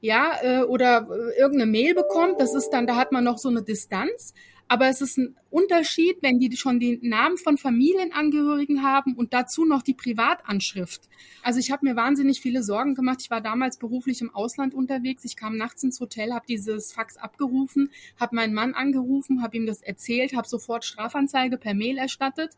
ja, 0.00 0.36
äh, 0.42 0.62
oder 0.62 1.08
äh, 1.10 1.38
irgendeine 1.38 1.70
Mail 1.70 1.94
bekommt. 1.94 2.40
Das 2.40 2.54
ist 2.54 2.70
dann, 2.70 2.86
da 2.86 2.96
hat 2.96 3.12
man 3.12 3.24
noch 3.24 3.38
so 3.38 3.48
eine 3.48 3.62
Distanz. 3.62 4.32
Aber 4.70 4.88
es 4.88 5.00
ist 5.00 5.16
ein 5.16 5.34
Unterschied, 5.48 6.18
wenn 6.20 6.38
die 6.38 6.54
schon 6.54 6.78
den 6.78 7.00
Namen 7.08 7.38
von 7.38 7.56
Familienangehörigen 7.56 8.82
haben 8.82 9.14
und 9.14 9.32
dazu 9.32 9.64
noch 9.64 9.82
die 9.82 9.94
Privatanschrift. 9.94 11.08
Also 11.42 11.58
ich 11.58 11.70
habe 11.70 11.86
mir 11.86 11.96
wahnsinnig 11.96 12.42
viele 12.42 12.62
Sorgen 12.62 12.94
gemacht. 12.94 13.20
Ich 13.22 13.30
war 13.30 13.40
damals 13.40 13.78
beruflich 13.78 14.20
im 14.20 14.34
Ausland 14.34 14.74
unterwegs. 14.74 15.24
Ich 15.24 15.36
kam 15.36 15.56
nachts 15.56 15.82
ins 15.82 16.00
Hotel, 16.00 16.34
habe 16.34 16.44
dieses 16.46 16.92
Fax 16.92 17.16
abgerufen, 17.16 17.90
habe 18.20 18.36
meinen 18.36 18.52
Mann 18.52 18.74
angerufen, 18.74 19.42
habe 19.42 19.56
ihm 19.56 19.64
das 19.64 19.80
erzählt, 19.80 20.36
habe 20.36 20.46
sofort 20.46 20.84
Strafanzeige 20.84 21.56
per 21.56 21.72
Mail 21.72 21.96
erstattet. 21.96 22.50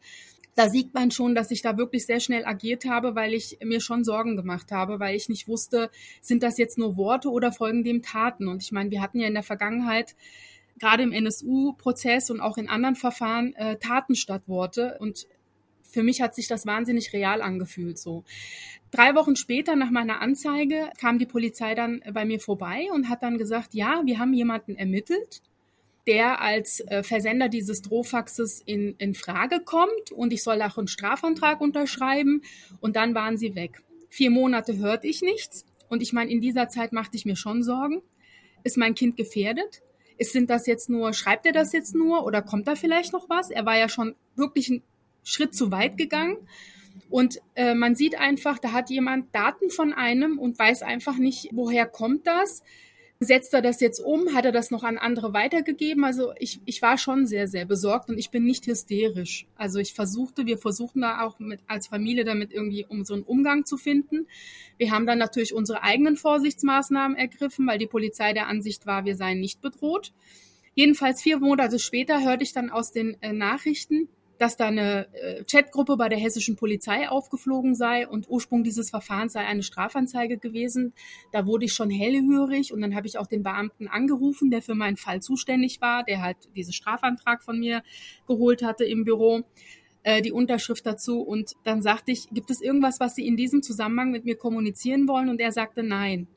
Da 0.56 0.68
sieht 0.68 0.92
man 0.94 1.12
schon, 1.12 1.36
dass 1.36 1.52
ich 1.52 1.62
da 1.62 1.78
wirklich 1.78 2.06
sehr 2.06 2.18
schnell 2.18 2.44
agiert 2.44 2.84
habe, 2.84 3.14
weil 3.14 3.34
ich 3.34 3.58
mir 3.62 3.80
schon 3.80 4.02
Sorgen 4.02 4.34
gemacht 4.34 4.72
habe, 4.72 4.98
weil 4.98 5.14
ich 5.14 5.28
nicht 5.28 5.46
wusste, 5.46 5.90
sind 6.20 6.42
das 6.42 6.58
jetzt 6.58 6.76
nur 6.76 6.96
Worte 6.96 7.30
oder 7.30 7.52
folgen 7.52 7.84
dem 7.84 8.02
Taten? 8.02 8.48
Und 8.48 8.62
ich 8.64 8.72
meine, 8.72 8.90
wir 8.90 9.00
hatten 9.00 9.20
ja 9.20 9.28
in 9.28 9.34
der 9.34 9.44
Vergangenheit 9.44 10.16
gerade 10.80 11.02
im 11.02 11.12
NSU-Prozess 11.12 12.30
und 12.30 12.40
auch 12.40 12.56
in 12.56 12.68
anderen 12.68 12.96
Verfahren 12.96 13.54
äh, 13.54 13.76
Taten 13.76 14.16
statt 14.16 14.48
Worte. 14.48 14.96
Und 14.98 15.26
für 15.82 16.02
mich 16.02 16.22
hat 16.22 16.34
sich 16.34 16.48
das 16.48 16.66
wahnsinnig 16.66 17.12
real 17.12 17.42
angefühlt 17.42 17.98
so. 17.98 18.24
Drei 18.90 19.14
Wochen 19.14 19.36
später 19.36 19.76
nach 19.76 19.90
meiner 19.90 20.20
Anzeige 20.20 20.90
kam 20.98 21.18
die 21.18 21.26
Polizei 21.26 21.74
dann 21.74 22.02
bei 22.12 22.24
mir 22.24 22.40
vorbei 22.40 22.88
und 22.92 23.08
hat 23.08 23.22
dann 23.22 23.38
gesagt, 23.38 23.74
ja, 23.74 24.02
wir 24.04 24.18
haben 24.18 24.32
jemanden 24.32 24.74
ermittelt, 24.74 25.42
der 26.06 26.40
als 26.40 26.80
äh, 26.80 27.02
Versender 27.02 27.48
dieses 27.48 27.82
Drohfaxes 27.82 28.62
in, 28.64 28.96
in 28.98 29.14
Frage 29.14 29.60
kommt 29.60 30.10
und 30.12 30.32
ich 30.32 30.42
soll 30.42 30.60
auch 30.62 30.78
einen 30.78 30.88
Strafantrag 30.88 31.60
unterschreiben 31.60 32.42
und 32.80 32.96
dann 32.96 33.14
waren 33.14 33.36
sie 33.36 33.54
weg. 33.54 33.82
Vier 34.08 34.30
Monate 34.30 34.76
hörte 34.78 35.06
ich 35.06 35.22
nichts 35.22 35.66
und 35.88 36.02
ich 36.02 36.12
meine, 36.12 36.30
in 36.30 36.40
dieser 36.40 36.68
Zeit 36.68 36.92
machte 36.92 37.16
ich 37.16 37.26
mir 37.26 37.36
schon 37.36 37.62
Sorgen. 37.62 38.02
Ist 38.64 38.76
mein 38.76 38.94
Kind 38.94 39.16
gefährdet? 39.16 39.82
Ist, 40.20 40.32
sind 40.32 40.50
das 40.50 40.66
jetzt 40.66 40.90
nur, 40.90 41.14
schreibt 41.14 41.46
er 41.46 41.52
das 41.52 41.72
jetzt 41.72 41.94
nur 41.94 42.26
oder 42.26 42.42
kommt 42.42 42.68
da 42.68 42.74
vielleicht 42.74 43.14
noch 43.14 43.30
was? 43.30 43.50
Er 43.50 43.64
war 43.64 43.78
ja 43.78 43.88
schon 43.88 44.14
wirklich 44.36 44.70
einen 44.70 44.82
Schritt 45.24 45.54
zu 45.54 45.70
weit 45.70 45.96
gegangen. 45.96 46.36
Und 47.08 47.40
äh, 47.54 47.74
man 47.74 47.94
sieht 47.94 48.18
einfach, 48.20 48.58
da 48.58 48.72
hat 48.72 48.90
jemand 48.90 49.34
Daten 49.34 49.70
von 49.70 49.94
einem 49.94 50.38
und 50.38 50.58
weiß 50.58 50.82
einfach 50.82 51.16
nicht, 51.16 51.48
woher 51.52 51.86
kommt 51.86 52.26
das 52.26 52.62
setzt 53.22 53.52
er 53.52 53.60
das 53.60 53.80
jetzt 53.80 54.00
um? 54.00 54.34
Hat 54.34 54.46
er 54.46 54.52
das 54.52 54.70
noch 54.70 54.82
an 54.82 54.96
andere 54.96 55.34
weitergegeben? 55.34 56.04
Also 56.04 56.32
ich, 56.38 56.60
ich 56.64 56.80
war 56.80 56.96
schon 56.96 57.26
sehr, 57.26 57.48
sehr 57.48 57.66
besorgt 57.66 58.08
und 58.08 58.16
ich 58.16 58.30
bin 58.30 58.44
nicht 58.44 58.66
hysterisch. 58.66 59.46
Also 59.56 59.78
ich 59.78 59.92
versuchte, 59.92 60.46
wir 60.46 60.56
versuchen 60.56 61.02
da 61.02 61.20
auch 61.20 61.38
mit, 61.38 61.60
als 61.66 61.86
Familie 61.86 62.24
damit 62.24 62.50
irgendwie 62.50 62.86
um 62.88 63.04
so 63.04 63.12
einen 63.12 63.22
Umgang 63.22 63.66
zu 63.66 63.76
finden. 63.76 64.26
Wir 64.78 64.90
haben 64.90 65.06
dann 65.06 65.18
natürlich 65.18 65.52
unsere 65.52 65.82
eigenen 65.82 66.16
Vorsichtsmaßnahmen 66.16 67.16
ergriffen, 67.16 67.66
weil 67.66 67.78
die 67.78 67.86
Polizei 67.86 68.32
der 68.32 68.46
Ansicht 68.46 68.86
war, 68.86 69.04
wir 69.04 69.16
seien 69.16 69.40
nicht 69.40 69.60
bedroht. 69.60 70.14
Jedenfalls 70.74 71.20
vier 71.20 71.38
Monate 71.38 71.78
später 71.78 72.24
hörte 72.24 72.42
ich 72.42 72.54
dann 72.54 72.70
aus 72.70 72.90
den 72.90 73.20
äh, 73.20 73.34
Nachrichten, 73.34 74.08
dass 74.40 74.56
da 74.56 74.68
eine 74.68 75.06
äh, 75.12 75.44
Chatgruppe 75.44 75.98
bei 75.98 76.08
der 76.08 76.18
hessischen 76.18 76.56
Polizei 76.56 77.10
aufgeflogen 77.10 77.74
sei 77.74 78.08
und 78.08 78.26
Ursprung 78.30 78.64
dieses 78.64 78.88
Verfahrens 78.88 79.34
sei 79.34 79.40
eine 79.40 79.62
Strafanzeige 79.62 80.38
gewesen. 80.38 80.94
Da 81.30 81.46
wurde 81.46 81.66
ich 81.66 81.74
schon 81.74 81.90
hellhörig 81.90 82.72
und 82.72 82.80
dann 82.80 82.94
habe 82.94 83.06
ich 83.06 83.18
auch 83.18 83.26
den 83.26 83.42
Beamten 83.42 83.86
angerufen, 83.86 84.50
der 84.50 84.62
für 84.62 84.74
meinen 84.74 84.96
Fall 84.96 85.20
zuständig 85.20 85.82
war, 85.82 86.04
der 86.04 86.22
halt 86.22 86.38
diesen 86.56 86.72
Strafantrag 86.72 87.42
von 87.42 87.58
mir 87.58 87.82
geholt 88.26 88.62
hatte 88.62 88.84
im 88.84 89.04
Büro 89.04 89.42
äh, 90.04 90.22
die 90.22 90.32
Unterschrift 90.32 90.86
dazu 90.86 91.20
und 91.20 91.52
dann 91.64 91.82
sagte 91.82 92.10
ich, 92.10 92.30
gibt 92.30 92.50
es 92.50 92.62
irgendwas, 92.62 92.98
was 92.98 93.16
Sie 93.16 93.26
in 93.26 93.36
diesem 93.36 93.62
Zusammenhang 93.62 94.10
mit 94.10 94.24
mir 94.24 94.36
kommunizieren 94.36 95.06
wollen? 95.06 95.28
Und 95.28 95.38
er 95.42 95.52
sagte 95.52 95.82
nein. 95.82 96.28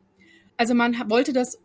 Also 0.58 0.74
man 0.76 1.10
wollte 1.10 1.32
das 1.32 1.63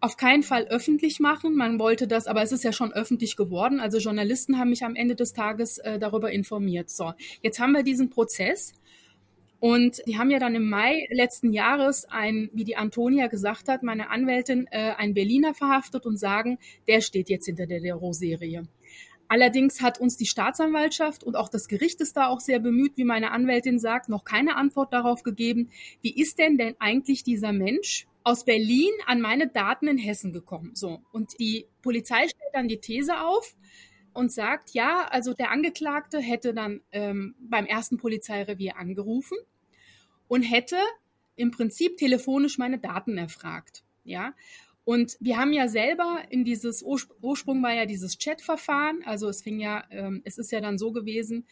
auf 0.00 0.16
keinen 0.16 0.42
Fall 0.42 0.64
öffentlich 0.64 1.20
machen. 1.20 1.56
Man 1.56 1.78
wollte 1.78 2.06
das, 2.06 2.26
aber 2.26 2.42
es 2.42 2.52
ist 2.52 2.64
ja 2.64 2.72
schon 2.72 2.92
öffentlich 2.92 3.36
geworden. 3.36 3.80
Also 3.80 3.98
Journalisten 3.98 4.58
haben 4.58 4.70
mich 4.70 4.84
am 4.84 4.94
Ende 4.94 5.14
des 5.14 5.32
Tages 5.32 5.78
äh, 5.78 5.98
darüber 5.98 6.30
informiert. 6.30 6.90
So, 6.90 7.12
jetzt 7.42 7.58
haben 7.58 7.72
wir 7.72 7.82
diesen 7.82 8.10
Prozess. 8.10 8.74
Und 9.58 10.02
die 10.06 10.18
haben 10.18 10.30
ja 10.30 10.38
dann 10.38 10.54
im 10.54 10.68
Mai 10.68 11.06
letzten 11.10 11.52
Jahres 11.52 12.04
ein, 12.04 12.50
wie 12.52 12.64
die 12.64 12.76
Antonia 12.76 13.26
gesagt 13.26 13.68
hat, 13.68 13.82
meine 13.82 14.10
Anwältin, 14.10 14.66
äh, 14.70 14.92
einen 14.92 15.14
Berliner 15.14 15.54
verhaftet 15.54 16.04
und 16.04 16.18
sagen, 16.18 16.58
der 16.86 17.00
steht 17.00 17.30
jetzt 17.30 17.46
hinter 17.46 17.66
der 17.66 17.80
Dero-Serie. 17.80 18.68
Allerdings 19.28 19.82
hat 19.82 19.98
uns 19.98 20.16
die 20.16 20.26
Staatsanwaltschaft 20.26 21.24
und 21.24 21.36
auch 21.36 21.48
das 21.48 21.68
Gericht 21.68 22.00
ist 22.00 22.16
da 22.16 22.28
auch 22.28 22.40
sehr 22.40 22.60
bemüht, 22.60 22.92
wie 22.96 23.04
meine 23.04 23.32
Anwältin 23.32 23.78
sagt, 23.78 24.08
noch 24.08 24.24
keine 24.24 24.56
Antwort 24.56 24.92
darauf 24.92 25.22
gegeben. 25.22 25.70
Wie 26.00 26.14
ist 26.14 26.38
denn 26.38 26.58
denn 26.58 26.76
eigentlich 26.78 27.24
dieser 27.24 27.52
Mensch, 27.52 28.06
aus 28.26 28.44
Berlin 28.44 28.90
an 29.06 29.20
meine 29.20 29.46
Daten 29.46 29.86
in 29.86 29.98
Hessen 29.98 30.32
gekommen. 30.32 30.74
So. 30.74 31.00
Und 31.12 31.38
die 31.38 31.68
Polizei 31.80 32.26
stellt 32.26 32.54
dann 32.54 32.66
die 32.66 32.80
These 32.80 33.20
auf 33.20 33.56
und 34.14 34.32
sagt, 34.32 34.70
ja, 34.70 35.06
also 35.08 35.32
der 35.32 35.52
Angeklagte 35.52 36.18
hätte 36.18 36.52
dann 36.52 36.80
ähm, 36.90 37.36
beim 37.38 37.66
ersten 37.66 37.98
Polizeirevier 37.98 38.78
angerufen 38.78 39.38
und 40.26 40.42
hätte 40.42 40.76
im 41.36 41.52
Prinzip 41.52 41.98
telefonisch 41.98 42.58
meine 42.58 42.80
Daten 42.80 43.16
erfragt. 43.16 43.84
Ja. 44.02 44.34
Und 44.82 45.16
wir 45.20 45.36
haben 45.36 45.52
ja 45.52 45.68
selber 45.68 46.24
in 46.28 46.42
dieses 46.42 46.82
Ursprung 46.82 47.62
war 47.62 47.74
ja 47.74 47.86
dieses 47.86 48.18
Chatverfahren, 48.18 49.04
also 49.04 49.28
es 49.28 49.40
fing 49.42 49.60
ja, 49.60 49.84
ähm, 49.92 50.22
es 50.24 50.36
ist 50.36 50.50
ja 50.50 50.60
dann 50.60 50.78
so 50.78 50.90
gewesen, 50.90 51.46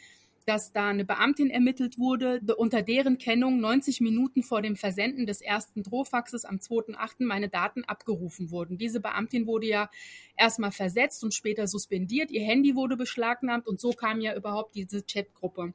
dass 0.46 0.72
da 0.72 0.88
eine 0.88 1.04
Beamtin 1.04 1.48
ermittelt 1.48 1.98
wurde, 1.98 2.40
unter 2.56 2.82
deren 2.82 3.18
Kennung 3.18 3.60
90 3.60 4.00
Minuten 4.00 4.42
vor 4.42 4.60
dem 4.60 4.76
Versenden 4.76 5.26
des 5.26 5.40
ersten 5.40 5.82
Drohfaxes 5.82 6.44
am 6.44 6.56
2.8. 6.56 7.24
meine 7.24 7.48
Daten 7.48 7.84
abgerufen 7.84 8.50
wurden. 8.50 8.76
Diese 8.76 9.00
Beamtin 9.00 9.46
wurde 9.46 9.66
ja 9.66 9.90
erstmal 10.36 10.72
versetzt 10.72 11.24
und 11.24 11.32
später 11.32 11.66
suspendiert. 11.66 12.30
Ihr 12.30 12.42
Handy 12.42 12.74
wurde 12.74 12.96
beschlagnahmt 12.96 13.66
und 13.66 13.80
so 13.80 13.92
kam 13.92 14.20
ja 14.20 14.36
überhaupt 14.36 14.74
diese 14.74 15.02
Chatgruppe, 15.02 15.72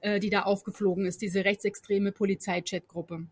äh, 0.00 0.18
die 0.18 0.30
da 0.30 0.42
aufgeflogen 0.42 1.06
ist, 1.06 1.22
diese 1.22 1.44
rechtsextreme 1.44 2.10
Polizei-Chatgruppe. 2.10 3.26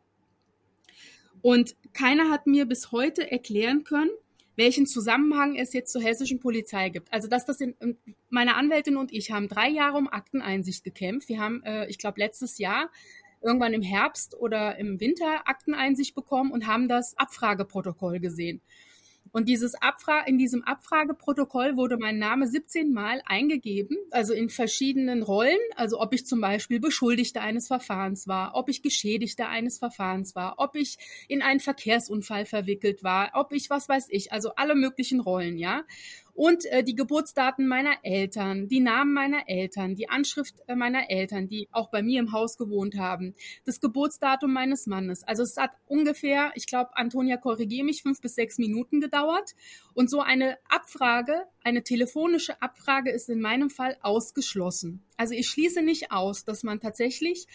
Und 1.43 1.77
keiner 1.93 2.31
hat 2.31 2.47
mir 2.47 2.67
bis 2.67 2.93
heute 2.93 3.31
erklären 3.31 3.85
können, 3.85 4.11
welchen 4.59 4.87
Zusammenhang 4.87 5.55
es 5.55 5.73
jetzt 5.73 5.93
zur 5.93 6.03
hessischen 6.03 6.41
Polizei 6.41 6.89
gibt. 6.89 7.13
Also 7.13 7.29
dass 7.29 7.47
das 7.47 7.61
in, 7.61 7.77
meine 8.29 8.57
Anwältin 8.57 8.97
und 8.97 9.13
ich 9.13 9.31
haben 9.31 9.49
drei 9.49 9.69
Jahre 9.69 9.97
um 9.97 10.09
Akteneinsicht 10.09 10.83
gekämpft. 10.83 11.29
Wir 11.29 11.39
haben, 11.39 11.63
äh, 11.63 11.87
ich 11.87 11.97
glaube, 11.97 12.21
letztes 12.21 12.59
Jahr 12.59 12.91
irgendwann 13.41 13.73
im 13.73 13.83
Herbst 13.83 14.35
oder 14.35 14.77
im 14.77 14.99
Winter 14.99 15.47
Akteneinsicht 15.47 16.17
bekommen 16.17 16.51
und 16.51 16.67
haben 16.67 16.89
das 16.89 17.17
Abfrageprotokoll 17.17 18.19
gesehen. 18.19 18.61
Und 19.33 19.49
dieses 19.49 19.75
Abfra 19.75 20.21
in 20.27 20.39
diesem 20.39 20.65
Abfrageprotokoll 20.65 21.77
wurde 21.77 21.97
mein 21.97 22.19
Name 22.19 22.47
17 22.47 22.93
Mal 22.93 23.23
eingegeben, 23.27 23.97
also 24.11 24.33
in 24.33 24.49
verschiedenen 24.49 25.23
Rollen, 25.23 25.59
also 25.77 26.01
ob 26.01 26.13
ich 26.13 26.27
zum 26.27 26.41
Beispiel 26.41 26.81
Beschuldigter 26.81 27.41
eines 27.41 27.67
Verfahrens 27.67 28.27
war, 28.29 28.55
ob 28.55 28.69
ich 28.69 28.83
Geschädigter 28.83 29.49
eines 29.49 29.79
Verfahrens 29.79 30.35
war, 30.35 30.55
ob 30.59 30.75
ich 30.75 30.99
in 31.29 31.43
einen 31.43 31.61
Verkehrsunfall 31.61 32.47
verwickelt 32.47 33.03
war, 33.03 33.31
ob 33.35 33.53
ich 33.53 33.71
was 33.71 33.89
weiß 33.89 34.09
ich, 34.11 34.33
also 34.33 34.55
alle 34.57 34.75
möglichen 34.75 35.21
Rollen, 35.21 35.59
ja 35.59 35.83
und 36.39 36.67
äh, 36.67 36.85
die 36.85 36.95
Geburtsdaten 36.95 37.67
meiner 37.67 37.97
Eltern, 38.05 38.69
die 38.69 38.79
Namen 38.79 39.13
meiner 39.13 39.49
Eltern, 39.49 39.97
die 39.97 40.09
Anschrift 40.09 40.55
äh, 40.69 40.77
meiner 40.77 41.11
Eltern, 41.11 41.49
die 41.49 41.69
auch 41.73 41.91
bei 41.91 42.01
mir 42.01 42.21
im 42.21 42.31
Haus 42.31 42.57
gewohnt 42.57 42.97
haben, 42.97 43.35
das 43.65 43.81
Geburtsdatum 43.81 44.53
meines 44.53 44.87
Mannes. 44.87 45.25
Also 45.25 45.43
es 45.43 45.57
hat 45.57 45.73
ungefähr, 45.89 46.53
ich 46.55 46.69
glaube, 46.69 46.91
Antonia, 46.97 47.39
korrigiere 47.39 47.85
mich, 47.85 48.03
fünf 48.03 48.21
bis 48.21 48.37
sechs 48.37 48.57
Minuten 48.57 49.01
gedauert. 49.01 49.57
Und 49.95 50.11
so 50.11 50.21
eine 50.21 50.59
Abfrage, 50.69 51.43
eine 51.69 51.83
telefonische 51.83 52.61
Abfrage 52.63 53.11
ist 53.11 53.29
in 53.29 53.41
meinem 53.41 53.71
Fall 53.71 53.97
ausgeschlossen. 54.03 55.05
Also 55.19 55.35
ich 55.35 55.49
schließe 55.49 55.83
nicht 55.83 56.13
aus, 56.13 56.45
dass 56.45 56.63
man 56.63 56.81
tatsächlich 56.81 57.47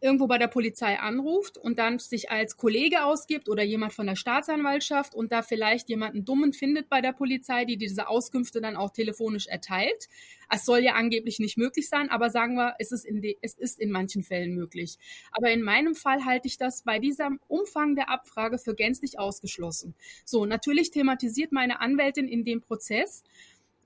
irgendwo 0.00 0.26
bei 0.26 0.38
der 0.38 0.48
Polizei 0.48 0.98
anruft 0.98 1.58
und 1.58 1.78
dann 1.78 1.98
sich 1.98 2.30
als 2.30 2.56
Kollege 2.56 3.04
ausgibt 3.04 3.48
oder 3.50 3.62
jemand 3.62 3.92
von 3.92 4.06
der 4.06 4.16
Staatsanwaltschaft 4.16 5.14
und 5.14 5.30
da 5.30 5.42
vielleicht 5.42 5.90
jemanden 5.90 6.24
Dummen 6.24 6.54
findet 6.54 6.88
bei 6.88 7.02
der 7.02 7.12
Polizei, 7.12 7.66
die 7.66 7.76
diese 7.76 8.08
Auskünfte 8.08 8.62
dann 8.62 8.76
auch 8.76 8.90
telefonisch 8.90 9.46
erteilt. 9.46 10.08
Es 10.48 10.64
soll 10.64 10.80
ja 10.80 10.94
angeblich 10.94 11.38
nicht 11.38 11.58
möglich 11.58 11.88
sein, 11.88 12.08
aber 12.08 12.30
sagen 12.30 12.54
wir, 12.54 12.74
es 12.78 12.90
ist 12.90 13.04
in, 13.04 13.22
es 13.42 13.54
ist 13.54 13.78
in 13.78 13.90
manchen 13.90 14.22
Fällen 14.22 14.54
möglich. 14.54 14.96
Aber 15.30 15.50
in 15.50 15.62
meinem 15.62 15.94
Fall 15.94 16.24
halte 16.24 16.48
ich 16.48 16.56
das 16.56 16.82
bei 16.82 16.98
diesem 16.98 17.38
Umfang 17.46 17.94
der 17.94 18.08
Abfrage 18.08 18.58
für 18.58 18.74
gänzlich 18.74 19.18
ausgeschlossen. 19.18 19.94
So, 20.24 20.46
natürlich 20.46 20.90
thematisiert 20.90 21.52
meine 21.52 21.80
Anwältin 21.80 22.26
in 22.26 22.44
dem 22.44 22.62
Prozess, 22.62 23.22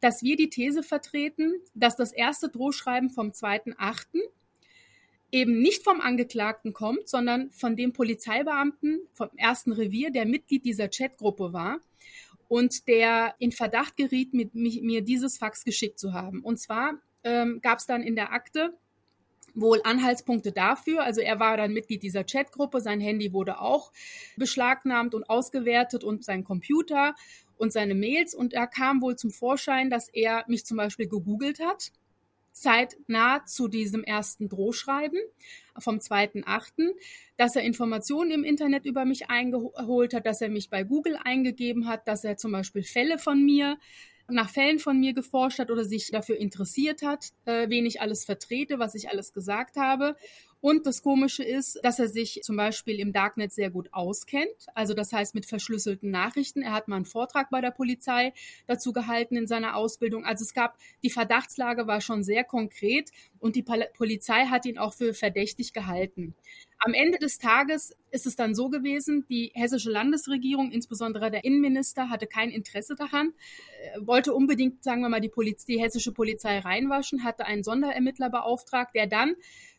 dass 0.04 0.23
wir 0.23 0.37
die 0.37 0.50
These 0.50 0.82
vertreten, 0.82 1.54
dass 1.73 1.96
das 1.96 2.12
erste 2.12 2.50
Drohschreiben 2.50 3.08
vom 3.08 3.30
2.8 3.30 4.04
eben 5.32 5.62
nicht 5.62 5.82
vom 5.82 6.02
Angeklagten 6.02 6.75
kommt, 6.75 7.08
sondern 7.08 7.50
von 7.52 7.75
dem 7.75 7.94
Polizeibeamten 7.94 9.00
vom 9.14 9.30
ersten 9.34 9.73
Revier, 9.73 10.11
der 10.11 10.26
Mitglied 10.26 10.66
dieser 10.66 10.88
Chatgruppe 10.88 11.54
war 11.54 11.80
und 12.49 12.87
der 12.87 13.34
in 13.38 13.50
Verdacht 13.50 13.96
geriet, 13.96 14.34
mit 14.34 14.54
mir 14.54 15.00
dieses 15.00 15.38
Fax 15.38 15.64
geschickt 15.64 15.99
zu 15.99 16.12
haben. 16.12 16.42
Und 16.42 16.61
zwar 16.61 16.99
ähm, 17.23 17.61
gab 17.62 17.78
es 17.78 17.87
dann 17.87 18.02
in 18.02 18.14
der 18.14 18.30
Akte 18.30 18.76
wohl 19.54 19.80
Anhaltspunkte 19.84 20.52
dafür. 20.52 21.02
Also 21.02 21.20
er 21.20 21.40
war 21.40 21.56
dann 21.56 21.73
Mitglied 21.73 22.02
dieser 22.02 22.25
Chatgruppe, 22.25 22.80
sein 22.80 23.00
Handy 23.00 23.32
wurde 23.32 23.61
auch 23.61 23.92
beschlagnahmt 24.37 25.14
und 25.14 25.28
ausgewertet 25.30 26.04
und 26.04 26.25
sein 26.25 26.44
Computer 26.44 27.14
und 27.56 27.73
seine 27.73 27.94
Mails. 27.94 28.34
Und 28.34 28.52
er 28.52 28.66
kam 28.66 29.00
wohl 29.00 29.16
zum 29.16 29.30
Vorschein, 29.30 29.90
dass 29.90 30.08
er 30.08 30.44
mich 30.49 30.64
zum 30.64 30.76
Beispiel 30.76 31.08
gegoogelt 31.08 31.61
hat 31.61 31.92
zeitnah 32.54 33.44
zu 33.44 33.68
diesem 33.68 34.04
ersten 34.04 34.49
Drohschreiben 34.49 35.18
vom 35.76 35.96
2.8., 35.96 36.94
dass 37.37 37.56
er 37.56 37.62
Informationen 37.62 38.30
im 38.30 38.44
Internet 38.44 38.87
über 38.87 39.04
mich 39.04 39.28
eingeholt 39.28 40.14
hat, 40.14 40.25
dass 40.25 40.40
er 40.40 40.49
mich 40.49 40.71
bei 40.71 40.84
Google 40.84 41.19
eingegeben 41.23 41.88
hat, 41.88 42.06
dass 42.06 42.25
er 42.25 42.36
zum 42.36 42.52
Beispiel 42.52 42.84
Fälle 42.84 43.19
von 43.19 43.45
mir 43.45 43.76
nach 44.28 44.50
Fällen 44.50 44.78
von 44.78 44.99
mir 44.99 45.13
geforscht 45.13 45.58
hat 45.58 45.71
oder 45.71 45.84
sich 45.84 46.10
dafür 46.10 46.37
interessiert 46.37 47.02
hat, 47.02 47.30
äh, 47.45 47.69
wen 47.69 47.87
ich 47.87 48.00
alles 48.00 48.25
vertrete, 48.25 48.78
was 48.78 48.95
ich 48.95 49.08
alles 49.10 49.32
gesagt 49.32 49.76
habe. 49.76 50.17
Und 50.65 50.87
das 50.87 51.02
Komische 51.02 51.45
ist, 51.45 51.78
dass 51.82 51.99
er 51.99 52.08
sich 52.08 52.41
zum 52.43 52.56
Beispiel 52.56 52.99
im 52.99 53.13
Darknet 53.13 53.52
sehr 53.52 53.69
gut 53.69 53.91
auskennt. 53.93 54.67
Also 54.75 54.95
das 54.95 55.13
heißt 55.13 55.34
mit 55.34 55.45
verschlüsselten 55.45 56.10
Nachrichten. 56.10 56.63
Er 56.63 56.73
hat 56.73 56.89
mal 56.89 56.97
einen 56.97 57.04
Vortrag 57.04 57.50
bei 57.50 57.60
der 57.60 57.71
Polizei 57.71 58.32
dazu 58.67 58.95
gehalten 58.95 59.37
in 59.37 59.47
seiner 59.47 59.76
Ausbildung. 59.76 60.25
Also 60.25 60.43
es 60.43 60.54
gab, 60.54 60.78
die 61.02 61.10
Verdachtslage 61.10 61.87
war 61.87 62.00
schon 62.00 62.23
sehr 62.23 62.45
konkret 62.45 63.10
und 63.41 63.56
die 63.56 63.63
Polizei 63.63 64.47
hat 64.47 64.65
ihn 64.65 64.78
auch 64.78 64.95
für 64.95 65.13
verdächtig 65.13 65.75
gehalten. 65.75 66.34
Am 66.86 66.92
Ende 66.92 67.16
des 67.16 67.38
Tages 67.38 67.97
ist 68.10 68.26
es 68.26 68.36
dann 68.36 68.54
so 68.54 68.68
gewesen, 68.68 69.25
die 69.30 69.50
hessische 69.54 69.90
Landesregierung, 69.90 70.70
insbesondere 70.70 71.30
der 71.30 71.42
Innenminister, 71.42 72.10
hatte 72.10 72.26
kein 72.26 72.50
Interesse 72.50 72.94
daran, 72.94 73.32
äh, 73.94 74.06
wollte 74.06 74.34
unbedingt, 74.34 74.84
sagen 74.84 75.00
wir 75.00 75.08
mal, 75.08 75.23
die, 75.23 75.30
Poliz 75.30 75.64
die 75.64 75.80
hessische 75.80 76.12
Polizei 76.12 76.58
reinwaschen, 76.58 77.25
hatte 77.25 77.47
einen 77.47 77.64
Sonderermittler 77.64 78.28
beauftragt, 78.28 78.94
der 78.94 79.06
dann 79.06 79.34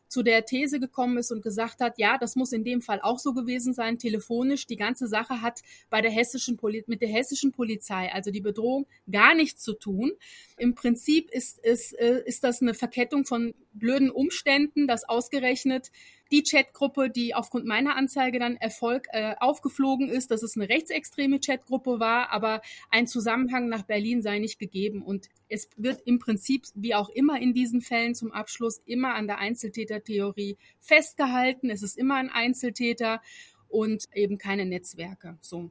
zu 0.08 0.24
der 0.24 0.46
These 0.46 0.80
gekommen 0.80 1.18
ist 1.18 1.32
und 1.32 1.44
gesagt 1.44 1.80
hat, 1.80 2.00
ja, 2.00 2.18
das 2.18 2.36
muss 2.36 2.54
in 2.54 2.64
dem 2.64 2.82
Fall 2.82 3.02
auch 3.02 3.20
so 3.20 3.34
gewesen 3.34 3.74
sein, 3.74 4.00
telefonisch. 4.00 4.66
Die 4.66 4.76
ganze 4.76 5.08
Sache 5.08 5.44
hat 5.44 5.62
bei 5.92 6.02
der 6.02 6.12
hessischen 6.12 6.58
Poli 6.58 6.84
mit 6.88 7.02
der 7.02 7.10
hessischen 7.10 7.52
Polizei, 7.52 8.12
also 8.12 8.32
die 8.32 8.42
Bedrohung, 8.42 8.88
gar 9.12 9.36
nichts 9.36 9.62
zu 9.62 9.74
tun. 9.74 10.12
Im 10.58 10.74
Prinzip 10.74 11.30
ist, 11.30 11.60
ist, 11.60 11.94
äh, 12.00 12.24
ist 12.26 12.44
das 12.44 12.62
eine 12.62 12.74
Verkettung 12.74 13.26
von 13.26 13.54
blöden 13.74 14.10
Umständen, 14.10 14.88
dass 14.88 15.08
ausgerechnet 15.08 15.92
die 16.32 16.44
Chatgruppe, 16.44 17.10
die 17.10 17.36
aufgrund 17.36 17.66
meiner 17.66 17.96
Anzeige 17.96 18.40
dann 18.40 18.56
Erfolg 18.56 19.08
äh, 19.12 19.36
aufgeflogen 19.40 20.10
ist, 20.10 20.32
dass 20.32 20.44
es 20.44 20.56
eine 20.56 20.70
rechtsextreme 20.70 21.40
Chatgruppe 21.40 22.00
war, 22.00 22.32
aber 22.32 22.62
ein 22.90 23.08
Zusammenhang 23.08 23.70
nach 23.70 23.84
Berlin 23.84 24.22
sei 24.22 24.40
nicht 24.40 24.60
gegeben. 24.60 25.04
Und 25.04 25.28
es 25.50 25.70
wird 25.78 26.02
im 26.06 26.20
Prinzip, 26.20 26.64
wie 26.74 26.96
auch 26.96 27.10
immer 27.10 27.40
in 27.40 27.54
diesen 27.54 27.82
Fällen 27.82 28.16
zum 28.16 28.32
Abschluss, 28.32 28.82
immer 28.86 29.14
an 29.14 29.28
der 29.28 29.38
Einzeltätertheorie 29.38 30.58
festgehalten. 30.80 31.70
Es 31.70 31.84
ist 31.84 31.98
immer 31.98 32.16
ein 32.16 32.30
Einzeltäter 32.30 33.22
und 33.68 34.06
eben 34.14 34.38
keine 34.38 34.66
Netzwerke. 34.66 35.38
So. 35.42 35.70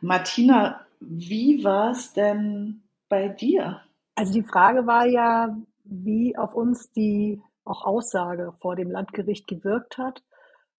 Martina, 0.00 0.86
wie 1.00 1.62
war 1.64 1.90
es 1.92 2.12
denn 2.12 2.82
bei 3.08 3.28
dir? 3.28 3.82
Also 4.14 4.32
die 4.32 4.42
Frage 4.42 4.86
war 4.86 5.06
ja, 5.06 5.56
wie 5.84 6.36
auf 6.36 6.54
uns 6.54 6.90
die 6.92 7.40
auch 7.70 7.84
Aussage 7.84 8.52
vor 8.60 8.76
dem 8.76 8.90
Landgericht 8.90 9.46
gewirkt 9.46 9.98
hat. 9.98 10.22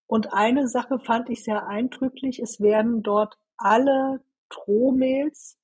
Und 0.08 0.34
eine 0.34 0.68
Sache 0.68 1.00
fand 1.00 1.30
ich 1.30 1.44
sehr 1.44 1.68
eindrücklich. 1.68 2.40
Es 2.40 2.60
werden 2.60 3.02
dort 3.02 3.38
alle 3.58 4.22
Drohmails, 4.50 5.58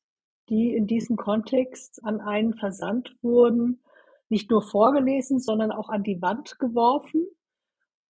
die 0.50 0.74
in 0.74 0.88
diesem 0.88 1.18
Kontext 1.18 2.04
an 2.06 2.22
einen 2.22 2.54
versandt 2.54 3.16
wurden, 3.22 3.84
nicht 4.30 4.50
nur 4.50 4.62
vorgelesen, 4.62 5.40
sondern 5.40 5.72
auch 5.72 5.90
an 5.90 6.04
die 6.04 6.22
Wand 6.22 6.60
geworfen. 6.60 7.28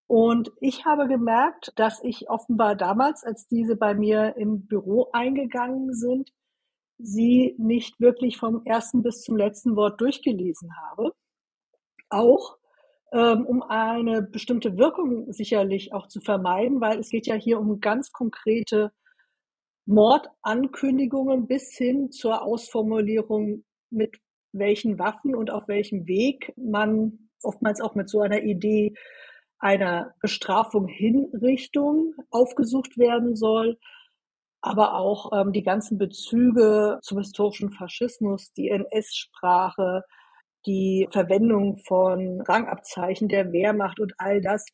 Und 0.07 0.51
ich 0.61 0.85
habe 0.85 1.07
gemerkt, 1.07 1.73
dass 1.75 2.03
ich 2.03 2.29
offenbar 2.29 2.75
damals, 2.75 3.23
als 3.23 3.47
diese 3.47 3.75
bei 3.75 3.93
mir 3.93 4.35
im 4.37 4.67
Büro 4.67 5.09
eingegangen 5.11 5.93
sind, 5.93 6.31
sie 6.97 7.55
nicht 7.57 7.99
wirklich 7.99 8.37
vom 8.37 8.63
ersten 8.65 9.03
bis 9.03 9.21
zum 9.21 9.35
letzten 9.35 9.75
Wort 9.75 9.99
durchgelesen 9.99 10.75
habe. 10.77 11.13
Auch 12.09 12.57
um 13.11 13.63
eine 13.63 14.21
bestimmte 14.21 14.77
Wirkung 14.77 15.31
sicherlich 15.31 15.93
auch 15.93 16.07
zu 16.07 16.19
vermeiden, 16.19 16.81
weil 16.81 16.99
es 16.99 17.09
geht 17.09 17.27
ja 17.27 17.35
hier 17.35 17.59
um 17.59 17.79
ganz 17.79 18.11
konkrete 18.11 18.91
Mordankündigungen 19.85 21.47
bis 21.47 21.75
hin 21.75 22.11
zur 22.11 22.41
Ausformulierung, 22.41 23.63
mit 23.89 24.17
welchen 24.51 24.99
Waffen 24.99 25.35
und 25.35 25.49
auf 25.49 25.67
welchem 25.67 26.07
Weg 26.07 26.53
man 26.57 27.29
oftmals 27.43 27.79
auch 27.79 27.95
mit 27.95 28.09
so 28.09 28.21
einer 28.21 28.41
Idee 28.43 28.93
einer 29.59 30.13
Bestrafung 30.21 30.87
Hinrichtung 30.87 32.13
aufgesucht 32.29 32.97
werden 32.97 33.35
soll, 33.35 33.77
aber 34.61 34.95
auch 34.95 35.31
ähm, 35.33 35.53
die 35.53 35.63
ganzen 35.63 35.97
Bezüge 35.97 36.99
zum 37.01 37.19
historischen 37.19 37.71
Faschismus, 37.71 38.51
die 38.53 38.69
NS-Sprache, 38.69 40.03
die 40.67 41.07
Verwendung 41.11 41.77
von 41.87 42.41
Rangabzeichen 42.41 43.29
der 43.29 43.51
Wehrmacht 43.51 43.99
und 43.99 44.13
all 44.17 44.41
das. 44.41 44.65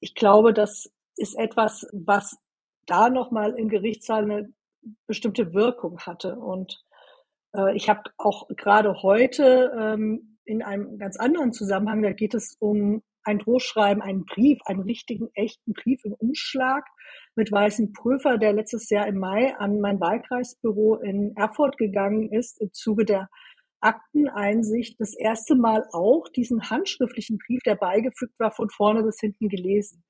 Ich 0.00 0.14
glaube, 0.14 0.52
das 0.52 0.92
ist 1.16 1.36
etwas, 1.38 1.86
was 1.92 2.36
da 2.86 3.08
nochmal 3.08 3.54
im 3.58 3.68
Gerichtssaal 3.68 4.24
eine 4.24 4.52
bestimmte 5.06 5.54
Wirkung 5.54 5.98
hatte. 6.00 6.36
Und 6.36 6.84
äh, 7.56 7.74
ich 7.74 7.88
habe 7.88 8.02
auch 8.18 8.48
gerade 8.56 9.02
heute 9.02 9.72
ähm, 9.78 10.38
in 10.44 10.62
einem 10.62 10.98
ganz 10.98 11.16
anderen 11.16 11.52
Zusammenhang, 11.52 12.02
da 12.02 12.12
geht 12.12 12.34
es 12.34 12.56
um 12.58 13.02
ein 13.24 13.38
Drohschreiben, 13.38 14.02
einen 14.02 14.24
Brief, 14.24 14.58
einen 14.64 14.80
richtigen, 14.80 15.28
echten 15.34 15.72
Brief 15.72 16.04
im 16.04 16.14
Umschlag 16.14 16.84
mit 17.36 17.52
weißem 17.52 17.92
Prüfer, 17.92 18.36
der 18.36 18.52
letztes 18.52 18.90
Jahr 18.90 19.06
im 19.06 19.18
Mai 19.18 19.54
an 19.56 19.80
mein 19.80 20.00
Wahlkreisbüro 20.00 20.96
in 20.96 21.36
Erfurt 21.36 21.78
gegangen 21.78 22.32
ist 22.32 22.60
im 22.60 22.72
Zuge 22.72 23.04
der 23.04 23.28
Akteneinsicht 23.82 25.00
das 25.00 25.14
erste 25.14 25.54
Mal 25.54 25.86
auch 25.92 26.28
diesen 26.28 26.70
handschriftlichen 26.70 27.38
Brief, 27.38 27.60
der 27.64 27.74
beigefügt 27.74 28.38
war, 28.38 28.52
von 28.52 28.70
vorne 28.70 29.02
bis 29.02 29.18
hinten 29.20 29.48
gelesen. 29.48 30.02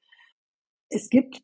Es 0.89 1.09
gibt 1.09 1.41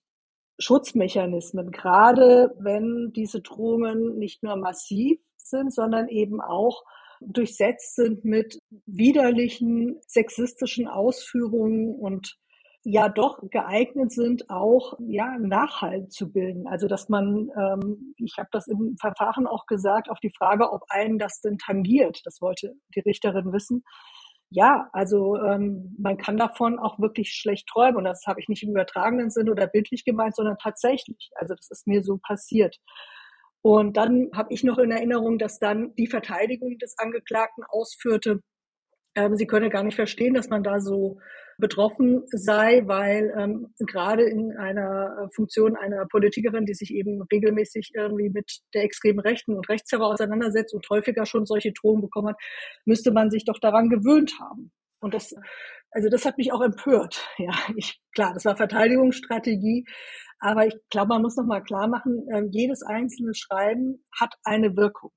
Schutzmechanismen, 0.59 1.71
gerade 1.71 2.55
wenn 2.59 3.12
diese 3.14 3.41
Drohungen 3.41 4.19
nicht 4.19 4.43
nur 4.43 4.57
massiv 4.57 5.19
sind, 5.37 5.73
sondern 5.73 6.09
eben 6.09 6.41
auch 6.41 6.83
durchsetzt 7.21 7.97
sind 7.97 8.25
mit 8.25 8.59
widerlichen 8.87 10.01
sexistischen 10.07 10.87
Ausführungen 10.87 11.95
und 11.95 12.37
ja 12.85 13.09
doch 13.09 13.38
geeignet 13.51 14.12
sind, 14.12 14.49
auch 14.51 14.95
ja 15.01 15.37
Nachhalt 15.38 16.12
zu 16.12 16.33
bilden. 16.33 16.67
Also 16.67 16.88
dass 16.88 17.09
man, 17.09 17.51
ähm, 17.59 18.14
ich 18.17 18.37
habe 18.38 18.49
das 18.53 18.67
im 18.69 18.97
Verfahren 19.01 19.47
auch 19.47 19.67
gesagt, 19.67 20.09
auf 20.11 20.21
die 20.21 20.33
Frage, 20.37 20.73
ob 20.73 20.83
einen 20.88 21.19
das 21.19 21.41
denn 21.41 21.59
tangiert, 21.59 22.21
das 22.25 22.41
wollte 22.41 22.75
die 22.95 23.01
Richterin 23.01 23.53
wissen. 23.53 23.85
Ja, 24.51 24.88
also 24.93 25.37
ähm, 25.37 25.95
man 25.99 26.17
kann 26.17 26.38
davon 26.38 26.79
auch 26.79 26.99
wirklich 26.99 27.33
schlecht 27.33 27.69
träumen 27.69 27.97
und 27.97 28.05
das 28.05 28.25
habe 28.27 28.41
ich 28.41 28.49
nicht 28.49 28.62
im 28.62 28.71
übertragenen 28.71 29.31
Sinn 29.31 29.51
oder 29.51 29.67
bildlich 29.67 30.05
gemeint, 30.05 30.37
sondern 30.37 30.57
tatsächlich. 30.57 31.31
Also 31.37 31.55
das 31.55 31.71
ist 31.71 31.87
mir 31.87 32.03
so 32.03 32.19
passiert. 32.19 32.79
Und 33.61 33.97
dann 33.97 34.31
habe 34.35 34.55
ich 34.55 34.64
noch 34.64 34.79
in 34.79 34.91
Erinnerung, 34.91 35.38
dass 35.38 35.59
dann 35.59 35.95
die 35.97 36.07
Verteidigung 36.07 36.79
des 36.79 36.97
Angeklagten 36.99 37.64
ausführte, 37.69 38.41
ähm, 39.14 39.37
sie 39.37 39.47
könne 39.47 39.69
gar 39.69 39.83
nicht 39.83 39.97
verstehen, 39.97 40.35
dass 40.35 40.49
man 40.49 40.62
da 40.62 40.81
so 40.81 41.19
betroffen 41.59 42.23
sei, 42.31 42.83
weil 42.87 43.35
ähm, 43.37 43.75
gerade 43.81 44.23
in 44.25 44.57
einer 44.57 45.29
Funktion 45.35 45.77
einer 45.77 46.07
Politikerin, 46.07 46.64
die 46.64 46.75
sich 46.75 46.94
eben 46.94 47.21
regelmäßig 47.33 47.92
irgendwie 47.94 48.31
mit 48.31 48.61
der 48.75 48.85
extremen 48.85 49.18
Rechten 49.18 49.55
und 49.55 49.68
Rechtsterror 49.68 50.12
auseinandersetzt 50.12 50.73
und 50.73 50.88
häufiger 50.88 51.27
schon 51.27 51.47
solche 51.47 51.73
Drohungen 51.73 52.03
bekommen 52.03 52.29
hat, 52.29 52.40
müsste 52.85 53.11
man 53.12 53.31
sich 53.31 53.44
doch 53.44 53.59
daran 53.59 53.88
gewöhnt 53.90 54.38
haben. 54.40 54.71
Und 55.01 55.14
das, 55.14 55.35
also 55.90 56.09
das 56.09 56.25
hat 56.25 56.38
mich 56.38 56.53
auch 56.53 56.62
empört. 56.62 57.27
Ja, 57.38 57.53
ich, 57.77 58.01
klar, 58.14 58.33
das 58.35 58.44
war 58.44 58.57
Verteidigungsstrategie, 58.57 59.85
aber 60.40 60.66
ich 60.66 60.75
glaube, 60.90 61.09
man 61.09 61.23
muss 61.23 61.37
noch 61.37 61.47
mal 61.47 61.62
klar 61.62 61.88
machen, 61.88 62.27
äh, 62.33 62.42
jedes 62.51 62.83
einzelne 62.83 63.35
Schreiben 63.35 64.05
hat 64.18 64.35
eine 64.44 64.77
Wirkung. 64.77 65.11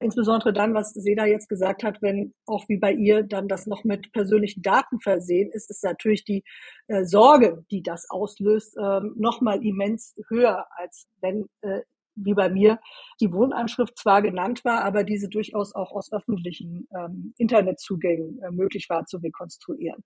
Insbesondere 0.00 0.54
dann, 0.54 0.74
was 0.74 0.94
Seda 0.94 1.26
jetzt 1.26 1.48
gesagt 1.48 1.84
hat, 1.84 2.00
wenn 2.00 2.32
auch 2.46 2.68
wie 2.68 2.78
bei 2.78 2.92
ihr 2.92 3.22
dann 3.22 3.48
das 3.48 3.66
noch 3.66 3.84
mit 3.84 4.12
persönlichen 4.12 4.62
Daten 4.62 4.98
versehen 5.00 5.50
ist, 5.52 5.70
ist 5.70 5.84
natürlich 5.84 6.24
die 6.24 6.42
äh, 6.88 7.04
Sorge, 7.04 7.64
die 7.70 7.82
das 7.82 8.08
auslöst, 8.08 8.76
äh, 8.78 9.00
noch 9.14 9.42
mal 9.42 9.64
immens 9.64 10.16
höher, 10.28 10.66
als 10.76 11.06
wenn 11.20 11.46
äh, 11.60 11.82
wie 12.14 12.34
bei 12.34 12.48
mir 12.48 12.80
die 13.20 13.32
Wohnanschrift 13.32 13.98
zwar 13.98 14.22
genannt 14.22 14.64
war, 14.64 14.84
aber 14.84 15.04
diese 15.04 15.28
durchaus 15.28 15.74
auch 15.74 15.92
aus 15.92 16.12
öffentlichen 16.12 16.88
ähm, 16.96 17.34
Internetzugängen 17.38 18.42
äh, 18.42 18.50
möglich 18.50 18.88
war 18.88 19.04
zu 19.06 19.18
rekonstruieren. 19.18 20.02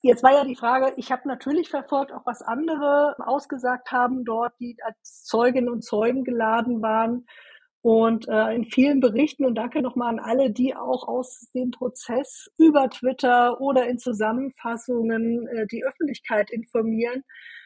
Jetzt 0.00 0.24
war 0.24 0.32
ja 0.32 0.44
die 0.44 0.56
Frage, 0.56 0.94
ich 0.96 1.12
habe 1.12 1.28
natürlich 1.28 1.68
verfolgt, 1.70 2.12
auch 2.12 2.26
was 2.26 2.42
andere 2.42 3.14
ausgesagt 3.18 3.92
haben 3.92 4.24
dort, 4.24 4.52
die 4.58 4.76
als 4.82 5.22
Zeuginnen 5.24 5.68
und 5.68 5.84
Zeugen 5.84 6.24
geladen 6.24 6.82
waren. 6.82 7.26
Und 7.82 8.28
äh, 8.28 8.54
in 8.54 8.64
vielen 8.64 9.00
Berichten, 9.00 9.44
und 9.44 9.56
danke 9.56 9.82
nochmal 9.82 10.10
an 10.10 10.20
alle, 10.20 10.52
die 10.52 10.76
auch 10.76 11.08
aus 11.08 11.50
dem 11.52 11.72
Prozess 11.72 12.48
über 12.56 12.88
Twitter 12.88 13.60
oder 13.60 13.88
in 13.88 13.98
Zusammenfassungen 13.98 15.48
äh, 15.48 15.66
die 15.66 15.84
Öffentlichkeit 15.84 16.50
informieren, 16.52 17.24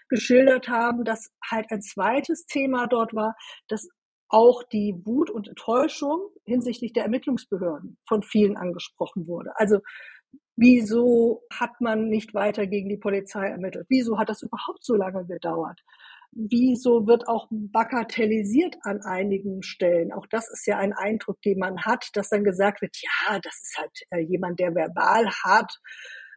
geschildert 0.09 0.69
haben, 0.69 1.05
dass 1.05 1.31
halt 1.51 1.67
ein 1.71 1.83
zweites 1.83 2.47
Thema 2.47 2.87
dort 2.87 3.15
war, 3.15 3.37
dass 3.69 3.89
auch 4.29 4.63
die 4.63 4.95
Wut 5.05 5.31
und 5.31 5.49
Enttäuschung 5.49 6.31
hinsichtlich 6.45 6.95
der 6.95 7.05
Ermittlungsbehörden 7.05 7.99
von 8.09 8.23
vielen 8.23 8.57
angesprochen 8.57 9.27
wurde. 9.27 9.51
Also 9.57 9.81
wieso 10.57 11.43
hat 11.53 11.81
man 11.81 12.09
nicht 12.09 12.35
weiter 12.35 12.67
gegen 12.67 12.89
die 12.89 12.97
Polizei 12.97 13.49
ermittelt? 13.49 13.87
Wieso 13.91 14.19
hat 14.19 14.31
das 14.31 14.43
überhaupt 14.43 14.83
so 14.83 14.95
lange 14.95 15.27
gedauert? 15.27 15.81
Wieso 16.37 17.07
wird 17.07 17.29
auch 17.29 17.49
bagatellisiert 17.51 18.77
an 18.83 19.01
einigen 19.03 19.63
Stellen? 19.63 20.13
Auch 20.13 20.27
das 20.27 20.51
ist 20.51 20.67
ja 20.67 20.77
ein 20.79 20.93
Eindruck, 20.93 21.41
den 21.43 21.59
man 21.59 21.85
hat, 21.85 22.11
dass 22.15 22.29
dann 22.29 22.45
gesagt 22.45 22.83
wird, 22.83 22.97
ja, 23.01 23.39
das 23.41 23.55
ist 23.55 23.79
halt 23.79 24.01
äh, 24.11 24.21
jemand, 24.21 24.61
der 24.61 24.75
verbal 24.75 25.29
hart 25.31 25.81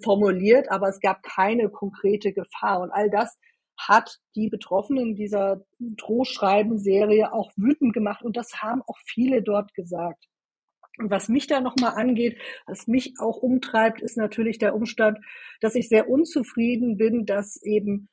formuliert, 0.04 0.72
aber 0.72 0.88
es 0.88 1.00
gab 1.02 1.22
keine 1.24 1.70
konkrete 1.70 2.32
Gefahr. 2.32 2.82
Und 2.82 2.92
all 2.92 3.10
das 3.10 3.38
hat 3.78 4.20
die 4.36 4.50
Betroffenen 4.50 5.16
dieser 5.16 5.66
Drohschreiben-Serie 5.80 7.34
auch 7.34 7.52
wütend 7.56 7.94
gemacht. 7.94 8.24
Und 8.24 8.38
das 8.38 8.62
haben 8.62 8.82
auch 8.88 8.98
viele 9.06 9.42
dort 9.42 9.74
gesagt. 9.74 10.26
Und 10.98 11.12
was 11.12 11.30
mich 11.30 11.48
da 11.48 11.62
nochmal 11.62 11.94
angeht, 11.96 12.40
was 12.68 12.88
mich 12.88 13.14
auch 13.20 13.38
umtreibt, 13.38 14.02
ist 14.02 14.18
natürlich 14.18 14.58
der 14.58 14.76
Umstand, 14.76 15.18
dass 15.62 15.76
ich 15.76 15.88
sehr 15.88 16.10
unzufrieden 16.10 16.98
bin, 16.98 17.26
dass 17.26 17.62
eben 17.64 18.10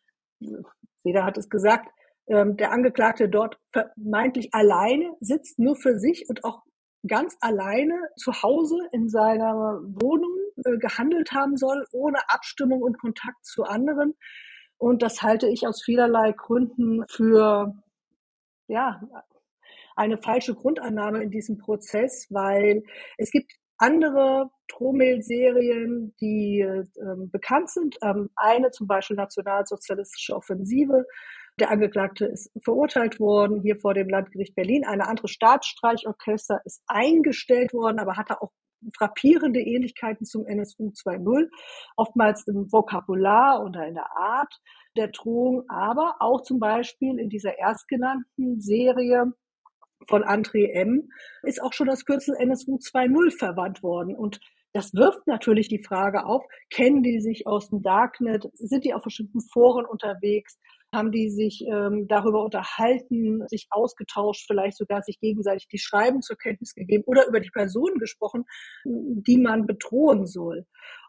jeder 1.07 1.25
hat 1.25 1.39
es 1.39 1.49
gesagt, 1.49 1.89
ähm, 2.29 2.57
der 2.57 2.73
Angeklagte 2.73 3.29
dort 3.29 3.59
vermeintlich 3.73 4.53
alleine 4.53 5.13
sitzt, 5.21 5.59
nur 5.59 5.77
für 5.77 5.99
sich 5.99 6.29
und 6.29 6.45
auch 6.45 6.63
ganz 7.07 7.37
alleine 7.41 7.95
zu 8.17 8.33
Hause 8.43 8.77
in 8.93 9.09
seiner 9.09 9.81
Wohnung 9.85 10.35
äh, 10.65 10.77
gehandelt 10.79 11.31
haben 11.33 11.57
soll, 11.57 11.87
ohne 11.93 12.19
Abstimmung 12.29 12.83
und 12.83 12.99
Kontakt 12.99 13.45
zu 13.45 13.63
anderen. 13.63 14.15
Und 14.79 15.03
das 15.03 15.23
halte 15.23 15.49
ich 15.49 15.67
aus 15.67 15.83
vielerlei 15.85 16.33
Gründen 16.33 17.05
für, 17.09 17.73
ja, 18.67 19.01
eine 19.95 20.19
falsche 20.19 20.55
Grundannahme 20.55 21.23
in 21.23 21.31
diesem 21.31 21.59
Prozess, 21.59 22.27
weil 22.31 22.83
es 23.17 23.31
gibt 23.31 23.53
andere 23.79 24.51
Drohmail-Serien, 24.69 26.15
die 26.21 26.61
äh, 26.61 26.85
bekannt 27.31 27.71
sind. 27.71 27.97
Ähm, 28.03 28.31
eine 28.37 28.71
zum 28.71 28.87
Beispiel 28.87 29.17
Nationalsozialistische 29.17 30.35
Offensive. 30.35 31.05
Der 31.59 31.71
Angeklagte 31.71 32.27
ist 32.27 32.51
verurteilt 32.63 33.19
worden 33.19 33.63
hier 33.63 33.77
vor 33.77 33.95
dem 33.95 34.09
Landgericht 34.09 34.55
Berlin. 34.55 34.85
Eine 34.85 35.09
andere 35.09 35.29
Staatsstreichorchester 35.29 36.61
ist 36.65 36.83
eingestellt 36.87 37.73
worden, 37.73 37.99
aber 37.99 38.17
hatte 38.17 38.43
auch 38.43 38.53
frappierende 38.97 39.61
Ähnlichkeiten 39.61 40.27
zum 40.27 40.47
NSU 40.47 40.91
2.0, 40.91 41.49
oftmals 41.97 42.47
im 42.47 42.71
Vokabular 42.71 43.65
oder 43.65 43.87
in 43.87 43.95
der 43.95 44.11
Art 44.17 44.55
der 44.97 45.09
Drohung, 45.09 45.65
aber 45.69 46.17
auch 46.21 46.43
zum 46.43 46.59
Beispiel 46.59 47.19
in 47.19 47.29
dieser 47.29 47.59
erstgenannten 47.59 48.61
Serie 48.61 49.33
von 50.09 50.23
André 50.23 50.71
M. 50.73 51.09
ist 51.43 51.63
auch 51.63 51.73
schon 51.73 51.87
das 51.87 52.05
Kürzel 52.05 52.37
NSU 52.39 52.77
2.0 52.77 53.37
verwandt 53.37 53.83
worden. 53.83 54.15
Und 54.15 54.41
das 54.73 54.93
wirft 54.95 55.27
natürlich 55.27 55.69
die 55.69 55.83
Frage 55.83 56.27
auf, 56.27 56.45
kennen 56.71 57.03
die 57.03 57.21
sich 57.21 57.47
aus 57.47 57.71
dem 57.71 57.83
Darknet, 57.83 58.47
sind 58.55 58.85
die 58.85 58.93
auf 58.93 59.03
bestimmten 59.03 59.41
Foren 59.41 59.87
unterwegs, 59.87 60.59
haben 60.95 61.11
die 61.13 61.31
sich 61.31 61.65
ähm, 61.67 62.07
darüber 62.09 62.45
unterhalten, 62.45 63.47
sich 63.49 63.69
ausgetauscht, 63.71 64.45
vielleicht 64.47 64.77
sogar 64.77 65.03
sich 65.03 65.19
gegenseitig 65.19 65.69
die 65.69 65.79
Schreiben 65.79 66.23
zur 66.23 66.37
Kenntnis 66.37 66.75
gegeben 66.75 67.05
oder 67.07 67.27
über 67.27 67.41
die 67.41 67.51
Personen 67.51 67.99
gesprochen, 67.99 68.45
die 68.85 69.39
man 69.39 69.67
bedrohen 69.67 70.27
soll. 70.27 70.67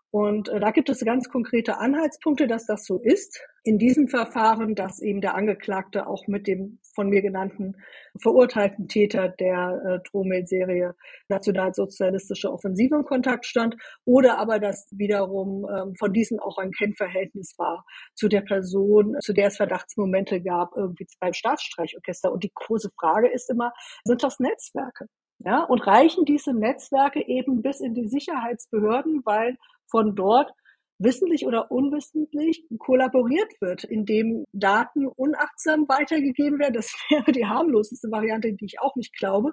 Und 0.09 0.47
äh, 0.47 0.59
da 0.59 0.71
gibt 0.71 0.89
es 0.89 1.03
ganz 1.03 1.29
konkrete 1.29 1.79
Anhaltspunkte, 1.79 2.47
dass 2.47 2.65
das 2.65 2.85
so 2.85 2.99
ist. 2.99 3.41
In 3.63 3.77
diesem 3.77 4.07
Verfahren, 4.07 4.73
dass 4.73 5.01
eben 5.01 5.19
der 5.19 5.35
Angeklagte 5.35 6.07
auch 6.07 6.27
mit 6.27 6.47
dem 6.47 6.79
von 6.95 7.09
mir 7.09 7.21
genannten 7.21 7.75
verurteilten 8.21 8.87
Täter 8.87 9.27
der 9.27 9.81
äh, 9.85 10.09
Drohmail-Serie 10.09 10.95
Nationalsozialistische 11.27 12.51
Offensive 12.51 12.95
in 12.95 13.03
Kontakt 13.03 13.45
stand 13.45 13.75
oder 14.05 14.37
aber, 14.37 14.59
dass 14.59 14.87
wiederum 14.91 15.67
ähm, 15.69 15.95
von 15.95 16.13
diesen 16.13 16.39
auch 16.39 16.57
ein 16.57 16.71
Kennverhältnis 16.71 17.55
war 17.57 17.85
zu 18.15 18.29
der 18.29 18.41
Person, 18.41 19.17
zu 19.19 19.33
der 19.33 19.47
es 19.47 19.57
Verdachtsmomente 19.57 20.41
gab, 20.41 20.71
irgendwie 20.77 21.05
beim 21.19 21.33
Staatsstreichorchester. 21.33 22.31
Und 22.31 22.45
die 22.45 22.51
große 22.55 22.89
Frage 22.97 23.29
ist 23.29 23.49
immer, 23.49 23.73
sind 24.05 24.23
das 24.23 24.39
Netzwerke? 24.39 25.07
Ja, 25.39 25.63
und 25.63 25.85
reichen 25.85 26.25
diese 26.25 26.51
Netzwerke 26.51 27.21
eben 27.27 27.61
bis 27.61 27.79
in 27.79 27.93
die 27.93 28.07
Sicherheitsbehörden, 28.07 29.21
weil 29.23 29.57
von 29.89 30.15
dort 30.15 30.51
wissentlich 30.99 31.45
oder 31.45 31.71
unwissentlich 31.71 32.65
kollaboriert 32.79 33.53
wird, 33.61 33.83
indem 33.83 34.45
Daten 34.51 35.07
unachtsam 35.07 35.87
weitergegeben 35.87 36.59
werden. 36.59 36.73
Das 36.73 36.91
wäre 37.09 37.31
die 37.31 37.45
harmloseste 37.45 38.09
Variante, 38.09 38.53
die 38.53 38.65
ich 38.65 38.79
auch 38.79 38.95
nicht 38.95 39.15
glaube. 39.15 39.51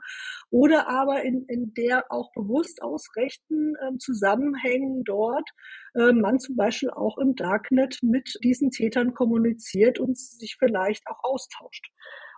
Oder 0.51 0.89
aber 0.89 1.23
in, 1.23 1.45
in 1.49 1.75
der 1.75 2.05
auch 2.11 2.33
bewusst 2.33 2.83
aus 2.83 3.09
rechten 3.17 3.75
äh, 3.77 3.97
Zusammenhängen 3.99 5.05
dort 5.05 5.49
äh, 5.95 6.13
man 6.13 6.39
zum 6.39 6.57
Beispiel 6.57 6.91
auch 6.91 7.19
im 7.19 7.35
Darknet 7.35 7.99
mit 8.03 8.39
diesen 8.43 8.71
Tätern 8.71 9.13
kommuniziert 9.13 9.99
und 9.99 10.17
sich 10.19 10.57
vielleicht 10.59 11.07
auch 11.09 11.23
austauscht. 11.23 11.91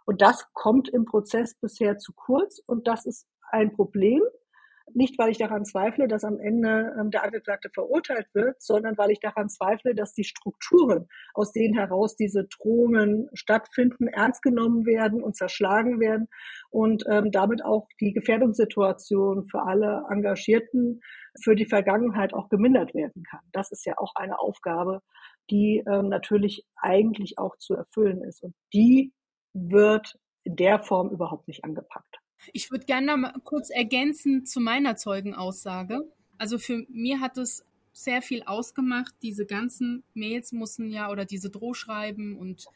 Und 0.04 0.22
das 0.22 0.46
kommt 0.52 0.88
im 0.88 1.04
Prozess 1.04 1.54
bisher 1.60 1.98
zu 1.98 2.12
kurz 2.12 2.60
und 2.66 2.86
das 2.86 3.06
ist 3.06 3.26
ein 3.50 3.72
Problem. 3.72 4.22
Nicht, 4.94 5.18
weil 5.18 5.30
ich 5.30 5.38
daran 5.38 5.64
zweifle, 5.64 6.08
dass 6.08 6.24
am 6.24 6.38
Ende 6.38 6.94
ähm, 6.98 7.10
der 7.10 7.24
Angeklagte 7.24 7.70
verurteilt 7.72 8.28
wird, 8.34 8.62
sondern 8.62 8.96
weil 8.96 9.10
ich 9.10 9.20
daran 9.20 9.48
zweifle, 9.48 9.94
dass 9.94 10.14
die 10.14 10.24
Strukturen, 10.24 11.08
aus 11.34 11.52
denen 11.52 11.74
heraus 11.74 12.16
diese 12.16 12.44
Drohungen 12.44 13.28
stattfinden, 13.34 14.06
ernst 14.06 14.42
genommen 14.42 14.86
werden 14.86 15.22
und 15.22 15.36
zerschlagen 15.36 15.98
werden 15.98 16.28
und 16.70 17.04
ähm, 17.08 17.32
damit 17.32 17.64
auch 17.64 17.88
die 18.00 18.12
Gefährdungssituation 18.12 19.48
für 19.48 19.62
alle 19.62 20.04
Engagierten 20.08 21.00
für 21.42 21.56
die 21.56 21.66
Vergangenheit 21.66 22.32
auch 22.32 22.48
gemindert 22.48 22.94
werden 22.94 23.24
kann. 23.28 23.40
Das 23.52 23.72
ist 23.72 23.84
ja 23.84 23.94
auch 23.98 24.14
eine 24.14 24.38
Aufgabe 24.38 25.02
die 25.50 25.82
ähm, 25.86 26.08
natürlich 26.08 26.66
eigentlich 26.76 27.38
auch 27.38 27.56
zu 27.56 27.74
erfüllen 27.74 28.22
ist. 28.22 28.42
Und 28.42 28.54
die 28.72 29.12
wird 29.52 30.18
in 30.44 30.56
der 30.56 30.82
Form 30.82 31.10
überhaupt 31.10 31.48
nicht 31.48 31.64
angepackt. 31.64 32.18
Ich 32.52 32.70
würde 32.70 32.86
gerne 32.86 33.16
mal 33.16 33.34
kurz 33.44 33.70
ergänzen 33.70 34.46
zu 34.46 34.60
meiner 34.60 34.96
Zeugenaussage. 34.96 36.10
Also 36.38 36.58
für 36.58 36.86
mir 36.88 37.20
hat 37.20 37.38
es 37.38 37.64
sehr 37.92 38.20
viel 38.22 38.42
ausgemacht. 38.42 39.14
Diese 39.22 39.46
ganzen 39.46 40.04
Mails 40.14 40.52
mussten 40.52 40.90
ja 40.90 41.10
oder 41.10 41.24
diese 41.24 41.50
Drohschreiben 41.50 42.36
und 42.36 42.66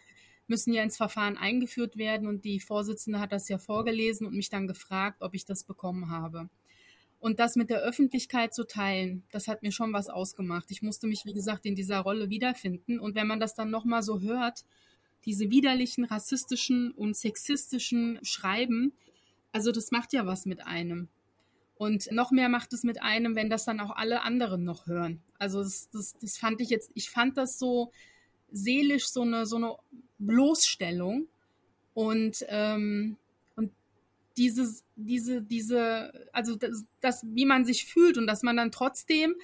müssen 0.47 0.73
ja 0.73 0.83
ins 0.83 0.97
Verfahren 0.97 1.37
eingeführt 1.37 1.97
werden 1.97 2.27
und 2.27 2.45
die 2.45 2.59
Vorsitzende 2.59 3.21
hat 3.21 3.31
das 3.31 3.49
ja 3.49 3.59
vorgelesen 3.59 4.27
und 4.27 4.35
mich 4.35 4.51
dann 4.51 4.67
gefragt, 4.67 5.23
ob 5.23 5.35
ich 5.35 5.45
das 5.45 5.63
bekommen 5.63 6.11
habe. 6.11 6.51
Und 7.21 7.39
das 7.39 7.55
mit 7.55 7.71
der 7.71 7.81
Öffentlichkeit 7.83 8.55
zu 8.55 8.67
teilen, 8.67 9.25
das 9.31 9.47
hat 9.47 9.63
mir 9.63 9.73
schon 9.73 9.93
was 9.93 10.09
ausgemacht. 10.09 10.71
Ich 10.71 10.81
musste 10.81 11.07
mich, 11.07 11.27
wie 11.27 11.35
gesagt, 11.35 11.67
in 11.67 11.75
dieser 11.75 12.01
Rolle 12.01 12.31
wiederfinden. 12.31 12.99
Und 12.99 13.15
wenn 13.15 13.27
man 13.27 13.39
das 13.39 13.55
dann 13.55 13.71
nochmal 13.71 14.03
so 14.03 14.21
hört, 14.21 14.65
diese 15.27 15.51
widerlichen 15.51 16.05
rassistischen 16.05 16.93
und 16.93 17.15
sexistischen 17.15 18.19
Schreiben, 18.23 18.95
also 19.53 19.73
das 19.73 19.91
macht 19.91 20.13
ja 20.13 20.27
was 20.27 20.47
mit 20.47 20.67
einem. 20.67 21.09
Und 21.77 22.13
noch 22.13 22.31
mehr 22.31 22.51
macht 22.51 22.73
es 22.75 22.83
mit 22.83 23.01
einem, 23.01 23.37
wenn 23.37 23.49
das 23.49 23.65
dann 23.65 23.81
auch 23.81 23.97
alle 23.97 24.23
anderen 24.23 24.65
noch 24.65 24.87
hören. 24.87 25.23
Also 25.39 25.63
das, 25.63 25.89
das, 25.91 26.13
das 26.21 26.37
fand 26.37 26.61
ich 26.61 26.69
jetzt, 26.69 26.91
ich 26.95 27.09
fand 27.09 27.39
das 27.39 27.59
so 27.59 27.91
seelisch 28.53 29.09
so 29.09 29.23
eine, 29.23 29.47
so 29.47 29.57
eine 29.57 29.77
Bloßstellung. 30.19 31.27
Und, 31.95 32.45
ähm, 32.49 33.17
und 33.57 33.73
dieses, 34.37 34.85
diese, 34.97 35.43
diese, 35.43 36.29
also 36.33 36.57
das, 36.57 36.85
das, 37.01 37.25
wie 37.27 37.47
man 37.47 37.65
sich 37.65 37.87
fühlt 37.87 38.19
und 38.19 38.27
dass 38.27 38.43
man 38.43 38.57
dann 38.57 38.71
trotzdem 38.73 39.35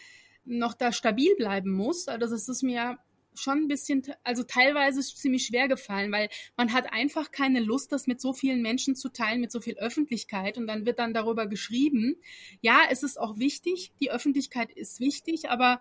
noch 0.45 0.75
da 0.75 0.93
stabil 0.93 1.35
bleiben 1.37 1.73
muss, 1.73 2.07
also 2.07 2.35
das 2.35 2.49
ist 2.49 2.63
mir 2.63 2.99
schon 3.37 3.59
ein 3.59 3.69
bisschen, 3.69 4.03
also 4.25 4.43
teilweise 4.43 5.01
ziemlich 5.01 5.47
schwer 5.47 5.69
gefallen, 5.69 6.13
weil 6.13 6.29
man 6.57 6.73
hat 6.73 6.93
einfach 6.93 7.31
keine 7.31 7.61
Lust, 7.61 7.93
das 7.93 8.07
mit 8.07 8.21
so 8.21 8.33
vielen 8.33 8.63
Menschen 8.63 8.97
zu 8.97 9.09
teilen, 9.09 9.41
mit 9.41 9.53
so 9.53 9.61
viel 9.61 9.77
Öffentlichkeit 9.79 10.59
und 10.59 10.67
dann 10.67 10.87
wird 10.87 10.99
dann 10.99 11.15
darüber 11.15 11.47
geschrieben. 11.47 12.17
Ja, 12.61 12.81
es 12.91 13.03
ist 13.03 13.19
auch 13.19 13.39
wichtig, 13.39 13.93
die 14.01 14.11
Öffentlichkeit 14.11 14.73
ist 14.73 15.01
wichtig, 15.01 15.51
aber 15.51 15.81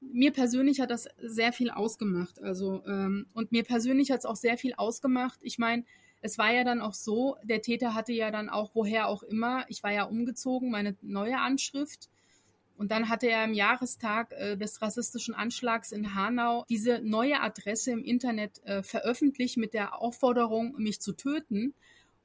mir 0.00 0.32
persönlich 0.32 0.80
hat 0.80 0.90
das 0.90 1.08
sehr 1.18 1.52
viel 1.52 1.70
ausgemacht. 1.70 2.40
Also 2.42 2.82
ähm, 2.86 3.26
und 3.32 3.52
mir 3.52 3.64
persönlich 3.64 4.10
hat 4.10 4.20
es 4.20 4.26
auch 4.26 4.36
sehr 4.36 4.58
viel 4.58 4.74
ausgemacht. 4.74 5.38
Ich 5.42 5.58
meine, 5.58 5.84
es 6.20 6.38
war 6.38 6.52
ja 6.52 6.64
dann 6.64 6.80
auch 6.80 6.94
so, 6.94 7.36
der 7.42 7.62
Täter 7.62 7.94
hatte 7.94 8.12
ja 8.12 8.30
dann 8.30 8.48
auch 8.48 8.74
woher 8.74 9.08
auch 9.08 9.22
immer. 9.22 9.64
Ich 9.68 9.82
war 9.82 9.92
ja 9.92 10.04
umgezogen, 10.04 10.70
meine 10.70 10.96
neue 11.00 11.38
Anschrift 11.38 12.08
und 12.78 12.92
dann 12.92 13.08
hatte 13.08 13.28
er 13.28 13.44
im 13.44 13.54
Jahrestag 13.54 14.32
äh, 14.32 14.56
des 14.56 14.80
rassistischen 14.80 15.34
Anschlags 15.34 15.90
in 15.90 16.14
Hanau 16.14 16.64
diese 16.68 17.00
neue 17.00 17.40
Adresse 17.40 17.90
im 17.90 18.04
Internet 18.04 18.64
äh, 18.64 18.84
veröffentlicht 18.84 19.56
mit 19.56 19.74
der 19.74 20.00
Aufforderung, 20.00 20.76
mich 20.78 21.00
zu 21.00 21.12
töten. 21.12 21.74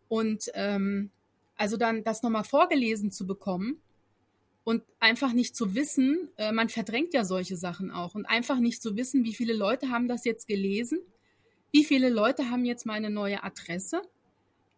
Und 0.09 0.51
ähm, 0.53 1.09
also 1.57 1.75
dann 1.75 2.03
das 2.03 2.21
nochmal 2.21 2.43
vorgelesen 2.43 3.09
zu 3.09 3.25
bekommen 3.25 3.81
und 4.63 4.83
einfach 4.99 5.33
nicht 5.33 5.55
zu 5.55 5.73
wissen, 5.73 6.29
äh, 6.37 6.51
man 6.51 6.69
verdrängt 6.69 7.15
ja 7.15 7.25
solche 7.25 7.57
Sachen 7.57 7.89
auch. 7.89 8.13
Und 8.13 8.27
einfach 8.27 8.59
nicht 8.59 8.79
zu 8.79 8.95
wissen, 8.95 9.23
wie 9.23 9.33
viele 9.33 9.53
Leute 9.53 9.89
haben 9.89 10.07
das 10.07 10.23
jetzt 10.23 10.47
gelesen, 10.47 10.99
wie 11.71 11.83
viele 11.83 12.09
Leute 12.09 12.51
haben 12.51 12.63
jetzt 12.63 12.85
meine 12.85 13.09
neue 13.09 13.43
Adresse. 13.43 14.03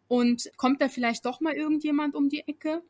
Und 0.08 0.50
kommt 0.56 0.82
da 0.82 0.88
vielleicht 0.88 1.26
doch 1.26 1.42
mal 1.42 1.54
irgendjemand 1.54 2.16
um 2.16 2.30
die 2.30 2.48
Ecke 2.48 2.82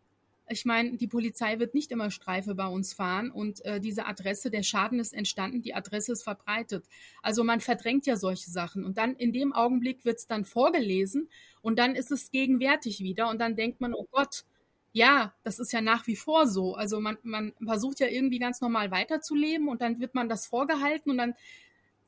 ich 0.47 0.65
meine, 0.65 0.97
die 0.97 1.07
Polizei 1.07 1.59
wird 1.59 1.73
nicht 1.73 1.91
immer 1.91 2.11
Streife 2.11 2.55
bei 2.55 2.67
uns 2.67 2.93
fahren 2.93 3.31
und 3.31 3.63
äh, 3.65 3.79
diese 3.79 4.05
Adresse, 4.05 4.51
der 4.51 4.63
Schaden 4.63 4.99
ist 4.99 5.13
entstanden, 5.13 5.61
die 5.61 5.73
Adresse 5.73 6.11
ist 6.11 6.23
verbreitet. 6.23 6.85
Also 7.21 7.43
man 7.43 7.61
verdrängt 7.61 8.05
ja 8.05 8.15
solche 8.15 8.49
Sachen 8.51 8.83
und 8.83 8.97
dann 8.97 9.15
in 9.15 9.33
dem 9.33 9.53
Augenblick 9.53 10.05
wird 10.05 10.19
es 10.19 10.27
dann 10.27 10.45
vorgelesen 10.45 11.29
und 11.61 11.79
dann 11.79 11.95
ist 11.95 12.11
es 12.11 12.31
gegenwärtig 12.31 12.99
wieder 13.01 13.29
und 13.29 13.39
dann 13.39 13.55
denkt 13.55 13.81
man, 13.81 13.93
oh 13.93 14.07
Gott, 14.11 14.43
ja, 14.91 15.33
das 15.43 15.59
ist 15.59 15.73
ja 15.73 15.81
nach 15.81 16.07
wie 16.07 16.15
vor 16.15 16.47
so. 16.47 16.75
Also 16.75 17.01
man, 17.01 17.17
man 17.23 17.53
versucht 17.61 17.99
ja 17.99 18.07
irgendwie 18.07 18.39
ganz 18.39 18.61
normal 18.61 18.91
weiterzuleben 18.91 19.67
und 19.67 19.81
dann 19.81 19.99
wird 19.99 20.15
man 20.15 20.29
das 20.29 20.47
vorgehalten 20.47 21.09
und 21.11 21.17
dann 21.17 21.33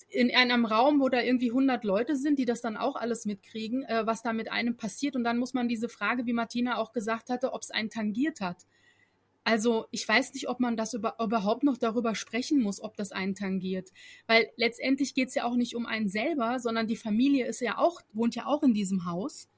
in 0.10 0.34
einem 0.34 0.65
Raum, 0.65 1.00
wo 1.02 1.10
da 1.10 1.22
irgendwie 1.22 1.50
100 1.50 1.84
Leute 1.84 2.15
sind, 2.15 2.39
die 2.39 2.46
das 2.46 2.62
dann 2.62 2.78
auch 2.78 2.96
alles 2.96 3.26
mitkriegen, 3.26 3.84
äh, 3.84 4.06
was 4.06 4.24
da 4.24 4.34
mit 4.34 4.52
einem 4.52 4.78
passiert. 4.78 5.15
Und 5.15 5.24
dann 5.24 5.38
muss 5.38 5.54
man 5.54 5.67
diese 5.67 5.89
Frage, 5.89 6.26
wie 6.26 6.34
Martina 6.34 6.78
auch 6.78 6.93
gesagt 6.93 7.30
hatte, 7.30 7.54
ob 7.54 7.62
es 7.62 7.72
einen 7.72 7.89
tangiert 7.89 8.39
hat. 8.39 8.65
Also 9.43 9.86
ich 9.91 10.08
weiß 10.08 10.34
nicht, 10.34 10.50
ob 10.50 10.60
man 10.60 10.76
das 10.76 10.93
über, 10.93 11.15
überhaupt 11.22 11.63
noch 11.63 11.78
darüber 11.78 12.15
sprechen 12.15 12.62
muss, 12.62 12.82
ob 12.82 12.98
das 12.98 13.12
einen 13.12 13.36
tangiert. 13.36 13.91
Weil 14.28 14.50
letztendlich 14.58 15.13
geht 15.13 15.30
es 15.30 15.36
ja 15.36 15.46
auch 15.46 15.56
nicht 15.56 15.76
um 15.76 15.86
einen 15.86 16.10
selber, 16.10 16.60
sondern 16.60 16.88
die 16.88 16.98
Familie 16.98 17.46
ist 17.46 17.62
ja 17.62 17.78
auch, 17.78 18.02
wohnt 18.12 18.36
ja 18.36 18.46
auch 18.46 18.63
in 18.63 18.74
diesem 18.74 19.06
Haus. 19.06 19.50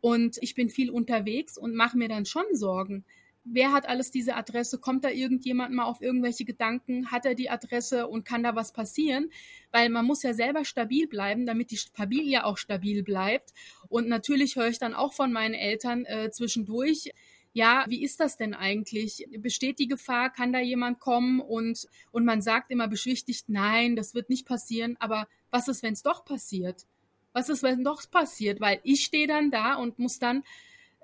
Und 0.00 0.38
ich 0.40 0.54
bin 0.54 0.70
viel 0.70 0.90
unterwegs 0.90 1.58
und 1.58 1.74
mache 1.74 1.96
mir 1.96 2.08
dann 2.08 2.26
schon 2.26 2.44
Sorgen 2.52 3.04
wer 3.44 3.72
hat 3.72 3.88
alles 3.88 4.10
diese 4.10 4.34
Adresse? 4.36 4.78
Kommt 4.78 5.04
da 5.04 5.10
irgendjemand 5.10 5.74
mal 5.74 5.84
auf 5.84 6.00
irgendwelche 6.00 6.44
Gedanken? 6.44 7.10
Hat 7.10 7.26
er 7.26 7.34
die 7.34 7.50
Adresse 7.50 8.06
und 8.08 8.24
kann 8.24 8.42
da 8.42 8.56
was 8.56 8.72
passieren? 8.72 9.30
Weil 9.70 9.90
man 9.90 10.06
muss 10.06 10.22
ja 10.22 10.34
selber 10.34 10.64
stabil 10.64 11.06
bleiben, 11.06 11.46
damit 11.46 11.70
die 11.70 11.78
Familie 11.92 12.44
auch 12.44 12.56
stabil 12.56 13.02
bleibt. 13.02 13.52
Und 13.88 14.08
natürlich 14.08 14.56
höre 14.56 14.68
ich 14.68 14.78
dann 14.78 14.94
auch 14.94 15.12
von 15.12 15.32
meinen 15.32 15.54
Eltern 15.54 16.04
äh, 16.06 16.30
zwischendurch, 16.30 17.12
ja, 17.56 17.84
wie 17.88 18.02
ist 18.02 18.18
das 18.18 18.36
denn 18.36 18.52
eigentlich? 18.52 19.28
Besteht 19.38 19.78
die 19.78 19.86
Gefahr? 19.86 20.30
Kann 20.30 20.52
da 20.52 20.58
jemand 20.58 20.98
kommen? 20.98 21.40
Und, 21.40 21.86
und 22.10 22.24
man 22.24 22.42
sagt 22.42 22.72
immer 22.72 22.88
beschwichtigt, 22.88 23.48
nein, 23.48 23.94
das 23.94 24.12
wird 24.12 24.28
nicht 24.28 24.44
passieren. 24.44 24.96
Aber 24.98 25.28
was 25.50 25.68
ist, 25.68 25.84
wenn 25.84 25.92
es 25.92 26.02
doch 26.02 26.24
passiert? 26.24 26.84
Was 27.32 27.48
ist, 27.48 27.62
wenn 27.62 27.84
doch 27.84 28.10
passiert? 28.10 28.60
Weil 28.60 28.80
ich 28.82 29.04
stehe 29.04 29.28
dann 29.28 29.52
da 29.52 29.74
und 29.74 30.00
muss 30.00 30.18
dann 30.18 30.42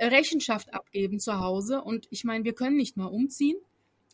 Rechenschaft 0.00 0.72
abgeben 0.72 1.20
zu 1.20 1.40
Hause. 1.40 1.82
Und 1.82 2.06
ich 2.10 2.24
meine, 2.24 2.44
wir 2.44 2.54
können 2.54 2.76
nicht 2.76 2.96
mal 2.96 3.06
umziehen, 3.06 3.56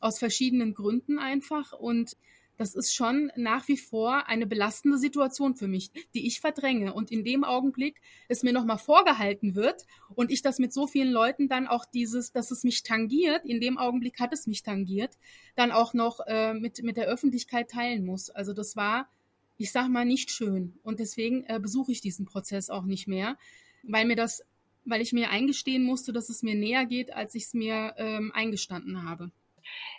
aus 0.01 0.19
verschiedenen 0.19 0.75
Gründen 0.75 1.19
einfach. 1.19 1.73
Und 1.73 2.17
das 2.57 2.75
ist 2.75 2.95
schon 2.95 3.31
nach 3.37 3.69
wie 3.69 3.77
vor 3.77 4.29
eine 4.29 4.47
belastende 4.47 4.99
Situation 4.99 5.55
für 5.55 5.69
mich, 5.69 5.91
die 6.15 6.27
ich 6.27 6.41
verdränge. 6.41 6.95
Und 6.95 7.11
in 7.11 7.25
dem 7.25 7.45
Augenblick 7.45 8.01
es 8.29 8.43
mir 8.43 8.53
nochmal 8.53 8.79
vorgehalten 8.79 9.55
wird 9.55 9.87
und 10.15 10.31
ich 10.31 10.43
das 10.43 10.59
mit 10.59 10.73
so 10.73 10.87
vielen 10.87 11.13
Leuten 11.13 11.49
dann 11.49 11.67
auch 11.67 11.85
dieses, 11.85 12.33
dass 12.33 12.51
es 12.51 12.65
mich 12.65 12.83
tangiert, 12.83 13.45
in 13.45 13.61
dem 13.61 13.79
Augenblick 13.79 14.19
hat 14.21 14.33
es 14.33 14.47
mich 14.47 14.63
tangiert, 14.63 15.19
dann 15.55 15.71
auch 15.71 15.93
noch 15.93 16.21
äh, 16.27 16.55
mit, 16.55 16.83
mit 16.83 16.97
der 16.97 17.07
Öffentlichkeit 17.07 17.71
teilen 17.71 18.05
muss. 18.07 18.31
Also 18.31 18.55
das 18.55 18.75
war, 18.75 19.11
ich 19.59 19.71
sag 19.71 19.89
mal, 19.89 20.07
nicht 20.07 20.31
schön. 20.31 20.79
Und 20.83 20.99
deswegen 20.99 21.45
äh, 21.45 21.59
besuche 21.61 21.93
ich 21.93 22.01
diesen 22.01 22.25
Prozess 22.25 22.71
auch 22.71 22.85
nicht 22.85 23.07
mehr, 23.07 23.37
weil 23.83 24.07
mir 24.07 24.17
das 24.17 24.43
weil 24.87 25.01
ich 25.01 25.13
mir 25.13 25.31
eingestehen 25.31 25.85
musste, 25.85 26.13
dass 26.13 26.29
es 26.29 26.43
mir 26.43 26.55
näher 26.55 26.87
geht, 26.87 27.15
als 27.15 27.35
ich 27.35 27.45
es 27.45 27.55
mir 27.55 27.95
ähm, 27.97 28.33
eingestanden 28.35 29.09
habe. 29.09 29.31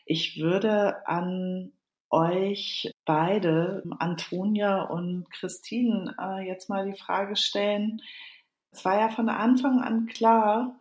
Ich 0.06 0.40
würde 0.40 1.08
an 1.08 1.74
euch 2.10 2.92
beide, 3.06 3.84
Antonia 4.00 4.84
und 4.84 5.30
Christine, 5.32 6.16
äh, 6.20 6.48
jetzt 6.48 6.70
mal 6.70 6.90
die 6.90 6.98
Frage 6.98 7.36
stellen. 7.36 8.02
Es 8.72 8.86
war 8.86 9.00
ja 9.00 9.10
von 9.10 9.30
Anfang 9.30 9.82
an 9.82 10.08
klar, 10.08 10.76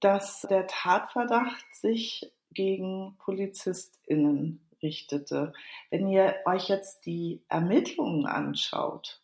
dass 0.00 0.42
der 0.42 0.66
Tatverdacht 0.66 1.64
sich 1.74 2.30
gegen 2.52 3.16
PolizistInnen 3.18 4.60
richtete. 4.82 5.52
Wenn 5.90 6.08
ihr 6.08 6.36
euch 6.44 6.68
jetzt 6.68 7.06
die 7.06 7.42
Ermittlungen 7.48 8.26
anschaut, 8.26 9.20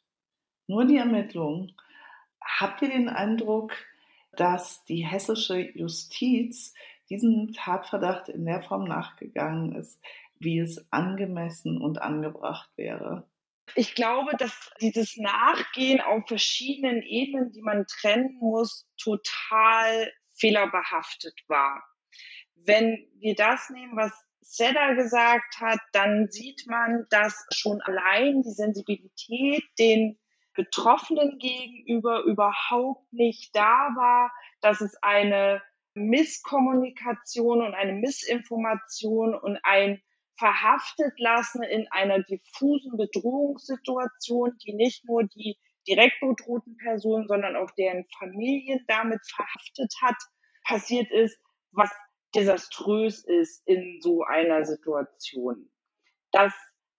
nur 0.67 0.85
die 0.85 0.97
Ermittlungen, 0.97 1.77
habt 2.41 2.83
ihr 2.83 2.89
den 2.89 3.09
Eindruck, 3.09 3.73
dass 4.37 4.85
die 4.85 5.07
hessische 5.07 5.59
Justiz 5.59 6.75
diesem 7.11 7.53
Tatverdacht 7.53 8.29
in 8.29 8.45
der 8.45 8.63
Form 8.63 8.85
nachgegangen 8.85 9.75
ist, 9.75 10.01
wie 10.39 10.59
es 10.59 10.85
angemessen 10.91 11.81
und 11.81 12.01
angebracht 12.01 12.71
wäre. 12.77 13.29
Ich 13.77 13.95
glaube, 13.95 14.37
dass 14.37 14.71
dieses 14.81 15.17
Nachgehen 15.17 16.01
auf 16.01 16.27
verschiedenen 16.27 17.03
Ebenen, 17.03 17.51
die 17.53 17.63
man 17.63 17.87
trennen 17.87 18.37
muss, 18.39 18.87
total 18.99 20.13
fehlerbehaftet 20.35 21.35
war. 21.49 21.83
Wenn 22.55 23.07
wir 23.19 23.35
das 23.35 23.71
nehmen, 23.71 23.97
was 23.97 24.13
Seda 24.41 24.93
gesagt 24.95 25.61
hat, 25.61 25.81
dann 25.93 26.29
sieht 26.31 26.67
man, 26.67 27.07
dass 27.11 27.47
schon 27.51 27.81
allein 27.81 28.43
die 28.43 28.53
Sensibilität 28.53 29.65
den 29.79 30.19
Betroffenen 30.55 31.39
gegenüber 31.39 32.23
überhaupt 32.23 33.13
nicht 33.13 33.55
da 33.55 33.91
war, 33.97 34.33
dass 34.61 34.81
es 34.81 34.97
eine 35.03 35.63
Misskommunikation 35.95 37.63
und 37.63 37.75
eine 37.75 37.93
Missinformation 37.93 39.35
und 39.35 39.59
ein 39.63 40.03
verhaftet 40.37 41.13
lassen 41.19 41.63
in 41.63 41.87
einer 41.91 42.23
diffusen 42.23 42.97
Bedrohungssituation, 42.97 44.57
die 44.65 44.75
nicht 44.75 45.05
nur 45.05 45.25
die 45.25 45.57
direkt 45.87 46.21
bedrohten 46.21 46.77
Personen, 46.77 47.29
sondern 47.29 47.57
auch 47.57 47.71
deren 47.73 48.05
Familien 48.19 48.85
damit 48.89 49.21
verhaftet 49.27 49.95
hat, 50.03 50.17
passiert 50.65 51.11
ist, 51.13 51.39
was 51.73 51.91
desaströs 52.35 53.25
ist 53.25 53.67
in 53.67 54.01
so 54.01 54.25
einer 54.25 54.65
Situation. 54.65 55.71
Dass 56.33 56.53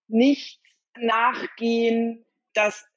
nichts 0.07 0.61
nachgehen, 0.97 2.25
dass 2.53 2.87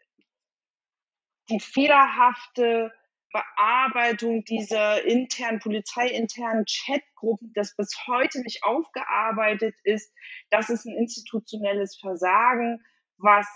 die 1.50 1.60
fehlerhafte 1.60 2.92
Bearbeitung 3.32 4.44
dieser 4.44 5.04
internen, 5.04 5.58
polizeiinternen 5.60 6.64
Chatgruppen, 6.66 7.52
das 7.54 7.76
bis 7.76 7.94
heute 8.06 8.40
nicht 8.40 8.64
aufgearbeitet 8.64 9.74
ist, 9.84 10.12
das 10.50 10.70
ist 10.70 10.86
ein 10.86 10.96
institutionelles 10.96 11.98
Versagen, 11.98 12.82
was 13.18 13.46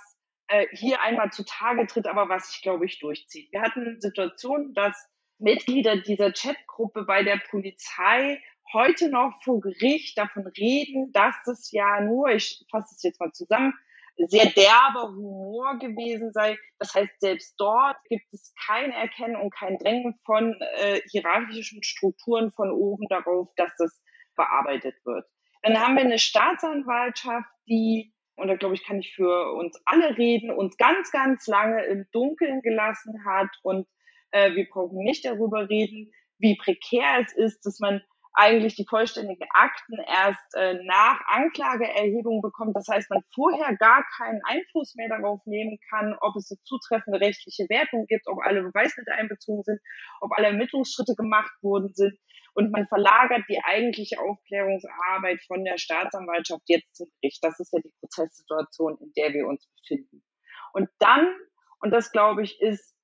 äh, 0.49 0.67
hier 0.73 1.01
einmal 1.01 1.31
zutage 1.33 1.87
tritt, 1.87 2.07
aber 2.07 2.29
was 2.29 2.53
sich, 2.53 2.63
glaube 2.63 2.85
ich, 2.85 2.99
durchzieht. 2.99 3.51
Wir 3.53 3.63
hatten 3.63 4.01
Situationen, 4.01 4.75
dass 4.75 5.09
Mitglieder 5.39 5.97
dieser 5.97 6.33
Chatgruppe 6.33 7.05
bei 7.05 7.23
der 7.23 7.39
Polizei 7.51 8.41
heute 8.73 9.09
noch 9.11 9.43
vor 9.43 9.61
Gericht 9.61 10.17
davon 10.19 10.47
reden, 10.47 11.13
dass 11.13 11.35
es 11.47 11.71
ja 11.73 12.01
nur, 12.01 12.29
ich 12.29 12.65
fasse 12.71 12.95
es 12.95 13.03
jetzt 13.03 13.21
mal 13.21 13.33
zusammen, 13.33 13.75
sehr 14.17 14.47
derber 14.51 15.09
Humor 15.09 15.79
gewesen 15.79 16.33
sei. 16.33 16.57
Das 16.79 16.95
heißt, 16.95 17.21
selbst 17.21 17.55
dort 17.59 17.97
gibt 18.09 18.27
es 18.33 18.53
kein 18.67 18.91
Erkennen 18.93 19.37
und 19.37 19.55
kein 19.55 19.79
Drängen 19.79 20.19
von 20.25 20.57
äh, 20.61 21.01
hierarchischen 21.11 21.83
Strukturen 21.83 22.53
von 22.53 22.71
oben 22.71 23.07
darauf, 23.09 23.49
dass 23.57 23.71
das 23.79 24.03
bearbeitet 24.37 24.95
wird. 25.05 25.27
Dann 25.63 25.79
haben 25.79 25.95
wir 25.95 26.03
eine 26.03 26.19
Staatsanwaltschaft, 26.19 27.49
die, 27.69 28.13
und 28.37 28.49
da 28.49 28.57
glaube 28.57 28.75
ich, 28.75 28.85
kann 28.85 28.99
ich 28.99 29.15
für 29.15 29.53
uns 29.53 29.81
alle 29.85 30.17
reden, 30.19 30.51
uns 30.51 30.77
ganz, 30.77 31.11
ganz 31.13 31.47
lange 31.47 31.85
im 31.85 32.07
Dunkeln 32.13 32.63
gelassen 32.63 33.25
hat 33.25 33.51
und 33.63 33.87
äh, 34.33 34.55
wir 34.55 34.67
brauchen 34.69 34.99
nicht 34.99 35.25
darüber 35.25 35.69
reden, 35.69 36.11
wie 36.39 36.57
prekär 36.57 37.21
es 37.25 37.33
ist, 37.35 37.65
dass 37.65 37.79
man 37.79 38.03
eigentlich 38.35 38.75
die 38.77 38.87
vollständigen 38.89 39.47
Akten 39.53 39.99
erst 40.07 40.55
äh, 40.55 40.75
nach 40.85 41.21
Anklageerhebung 41.27 42.41
bekommt. 42.41 42.75
Das 42.75 42.89
heißt, 42.89 43.11
man 43.11 43.23
vorher 43.35 43.77
gar 43.77 44.05
keinen 44.17 44.41
Einfluss 44.45 44.95
mehr 44.95 45.09
darauf 45.09 45.41
nehmen 45.45 45.79
kann, 45.91 46.17
ob 46.21 46.37
es 46.37 46.51
eine 46.51 46.59
zutreffende 46.65 47.21
rechtliche 47.21 47.69
Wertung 47.69 48.07
gibt, 48.07 48.27
ob 48.29 48.39
alle 48.43 48.63
Beweismittel 48.63 49.13
einbezogen 49.13 49.63
sind, 49.65 49.81
ob 50.21 50.33
alle 50.33 50.49
Ermittlungsschritte 50.49 51.15
gemacht 51.15 51.53
worden 51.63 51.93
sind. 51.93 52.19
Und 52.55 52.71
man 52.71 52.87
verlagert 52.87 53.45
die 53.49 53.61
eigentliche 53.65 54.21
Aufklärungsarbeit 54.21 55.43
von 55.47 55.65
der 55.65 55.79
Staatsanwaltschaft 55.79 56.63
jetzt 56.67 56.95
zum 56.95 57.09
Gericht. 57.21 57.43
Das 57.43 57.59
ist 57.61 57.73
ja 57.73 57.81
die 57.81 57.93
Prozesssituation, 58.01 58.99
in 59.01 59.13
der 59.17 59.33
wir 59.33 59.47
uns 59.47 59.67
befinden. 59.81 60.23
Und 60.73 60.89
dann, 60.99 61.35
und 61.81 61.91
das 61.91 62.13
glaube 62.13 62.43
ich, 62.43 62.61
ist 62.61 62.95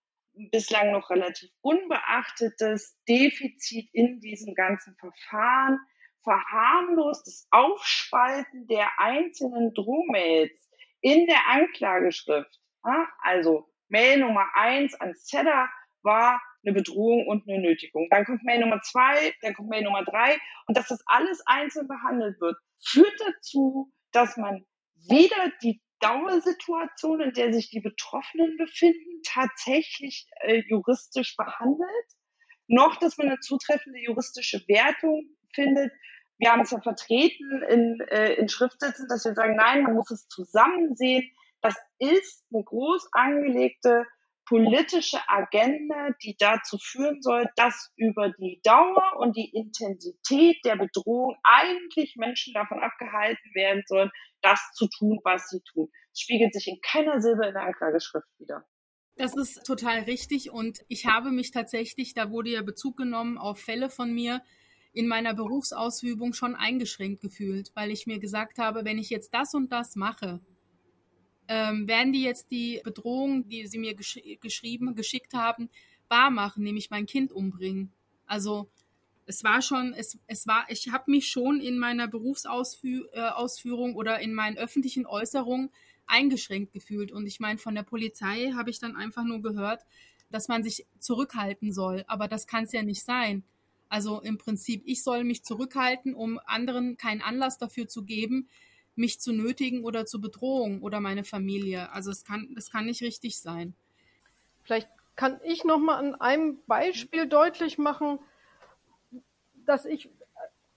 bislang 0.50 0.92
noch 0.92 1.10
relativ 1.10 1.50
unbeachtetes 1.60 2.96
Defizit 3.08 3.88
in 3.92 4.20
diesem 4.20 4.54
ganzen 4.54 4.96
Verfahren, 4.96 5.78
verharmlostes 6.22 7.46
Aufspalten 7.50 8.66
der 8.66 8.88
einzelnen 8.98 9.74
Drohmails 9.74 10.52
in 11.00 11.26
der 11.26 11.46
Anklageschrift. 11.48 12.60
Also 13.20 13.68
Mail 13.88 14.20
Nummer 14.20 14.46
eins 14.54 14.94
an 14.94 15.14
Zedder 15.16 15.68
war 16.02 16.40
eine 16.64 16.74
Bedrohung 16.74 17.26
und 17.26 17.48
eine 17.48 17.60
Nötigung. 17.60 18.08
Dann 18.10 18.24
kommt 18.24 18.44
Mail 18.44 18.60
Nummer 18.60 18.80
zwei, 18.82 19.34
dann 19.42 19.54
kommt 19.54 19.68
Mail 19.68 19.84
Nummer 19.84 20.04
drei 20.04 20.38
und 20.66 20.76
dass 20.76 20.88
das 20.88 21.02
alles 21.06 21.42
einzeln 21.46 21.88
behandelt 21.88 22.40
wird, 22.40 22.56
führt 22.84 23.14
dazu, 23.20 23.92
dass 24.12 24.36
man 24.36 24.64
weder 25.08 25.52
die 25.62 25.80
Dauersituation, 26.00 27.20
in 27.20 27.32
der 27.32 27.52
sich 27.52 27.70
die 27.70 27.80
Betroffenen 27.80 28.56
befinden, 28.56 29.22
tatsächlich 29.24 30.26
äh, 30.40 30.62
juristisch 30.68 31.36
behandelt, 31.36 32.06
noch, 32.68 32.96
dass 32.96 33.18
man 33.18 33.28
eine 33.28 33.40
zutreffende 33.40 33.98
juristische 34.00 34.62
Wertung 34.68 35.26
findet. 35.54 35.92
Wir 36.38 36.52
haben 36.52 36.60
es 36.60 36.70
ja 36.70 36.80
vertreten 36.80 37.62
in, 37.68 38.00
äh, 38.10 38.34
in 38.34 38.48
Schriftsätzen, 38.48 39.08
dass 39.08 39.24
wir 39.24 39.34
sagen, 39.34 39.56
nein, 39.56 39.82
man 39.82 39.94
muss 39.94 40.10
es 40.10 40.28
zusammen 40.28 40.94
sehen. 40.94 41.28
Das 41.62 41.74
ist 41.98 42.44
eine 42.52 42.62
groß 42.62 43.08
angelegte 43.12 44.06
politische 44.48 45.18
Agenda, 45.28 46.10
die 46.22 46.36
dazu 46.38 46.78
führen 46.78 47.20
soll, 47.20 47.46
dass 47.56 47.92
über 47.96 48.30
die 48.30 48.60
Dauer 48.64 49.16
und 49.18 49.36
die 49.36 49.50
Intensität 49.50 50.56
der 50.64 50.76
Bedrohung 50.76 51.36
eigentlich 51.42 52.16
Menschen 52.16 52.54
davon 52.54 52.80
abgehalten 52.80 53.54
werden 53.54 53.82
sollen, 53.86 54.10
das 54.40 54.60
zu 54.74 54.88
tun, 54.88 55.20
was 55.22 55.48
sie 55.48 55.60
tun. 55.72 55.88
Es 56.12 56.20
spiegelt 56.20 56.54
sich 56.54 56.68
in 56.68 56.80
keiner 56.80 57.20
Silbe 57.20 57.46
in 57.46 57.54
der 57.54 57.64
Anklageschrift 57.64 58.26
wieder. 58.38 58.64
Das 59.16 59.36
ist 59.36 59.66
total 59.66 60.00
richtig 60.00 60.50
und 60.50 60.80
ich 60.88 61.06
habe 61.06 61.30
mich 61.30 61.50
tatsächlich, 61.50 62.14
da 62.14 62.30
wurde 62.30 62.50
ja 62.50 62.62
Bezug 62.62 62.96
genommen 62.96 63.36
auf 63.36 63.58
Fälle 63.58 63.90
von 63.90 64.14
mir, 64.14 64.42
in 64.92 65.08
meiner 65.08 65.34
Berufsausübung 65.34 66.32
schon 66.32 66.54
eingeschränkt 66.54 67.20
gefühlt, 67.20 67.72
weil 67.74 67.90
ich 67.90 68.06
mir 68.06 68.18
gesagt 68.18 68.58
habe, 68.58 68.84
wenn 68.84 68.98
ich 68.98 69.10
jetzt 69.10 69.34
das 69.34 69.54
und 69.54 69.72
das 69.72 69.96
mache, 69.96 70.40
ähm, 71.48 71.88
werden 71.88 72.12
die 72.12 72.22
jetzt 72.22 72.50
die 72.50 72.80
Bedrohung, 72.84 73.48
die 73.48 73.66
sie 73.66 73.78
mir 73.78 73.94
gesch 73.94 74.20
geschrieben, 74.40 74.94
geschickt 74.94 75.34
haben, 75.34 75.70
wahr 76.08 76.30
machen, 76.30 76.62
nämlich 76.62 76.90
mein 76.90 77.06
Kind 77.06 77.32
umbringen. 77.32 77.90
Also 78.26 78.68
es 79.26 79.44
war 79.44 79.60
schon, 79.60 79.92
es, 79.92 80.18
es 80.26 80.46
war, 80.46 80.66
ich 80.68 80.90
habe 80.90 81.10
mich 81.10 81.28
schon 81.28 81.60
in 81.60 81.78
meiner 81.78 82.08
Berufsausführung 82.08 83.90
äh, 83.92 83.94
oder 83.94 84.20
in 84.20 84.34
meinen 84.34 84.56
öffentlichen 84.56 85.06
Äußerungen 85.06 85.70
eingeschränkt 86.06 86.72
gefühlt. 86.72 87.12
Und 87.12 87.26
ich 87.26 87.38
meine, 87.38 87.58
von 87.58 87.74
der 87.74 87.82
Polizei 87.82 88.52
habe 88.54 88.70
ich 88.70 88.78
dann 88.78 88.96
einfach 88.96 89.24
nur 89.24 89.42
gehört, 89.42 89.84
dass 90.30 90.48
man 90.48 90.62
sich 90.62 90.86
zurückhalten 90.98 91.72
soll. 91.72 92.04
Aber 92.06 92.28
das 92.28 92.46
kann 92.46 92.64
es 92.64 92.72
ja 92.72 92.82
nicht 92.82 93.04
sein. 93.04 93.44
Also 93.90 94.20
im 94.20 94.38
Prinzip, 94.38 94.82
ich 94.84 95.02
soll 95.02 95.24
mich 95.24 95.44
zurückhalten, 95.44 96.14
um 96.14 96.40
anderen 96.46 96.96
keinen 96.96 97.22
Anlass 97.22 97.58
dafür 97.58 97.88
zu 97.88 98.04
geben, 98.04 98.48
mich 98.98 99.20
zu 99.20 99.32
nötigen 99.32 99.84
oder 99.84 100.06
zu 100.06 100.20
Bedrohung 100.20 100.82
oder 100.82 101.00
meine 101.00 101.24
Familie. 101.24 101.90
Also 101.92 102.10
es 102.10 102.24
kann, 102.24 102.54
es 102.56 102.70
kann 102.70 102.86
nicht 102.86 103.02
richtig 103.02 103.40
sein. 103.40 103.74
Vielleicht 104.64 104.88
kann 105.16 105.40
ich 105.44 105.64
noch 105.64 105.78
mal 105.78 105.96
an 105.96 106.14
einem 106.14 106.58
Beispiel 106.66 107.26
deutlich 107.26 107.78
machen, 107.78 108.18
dass 109.64 109.84
ich 109.84 110.10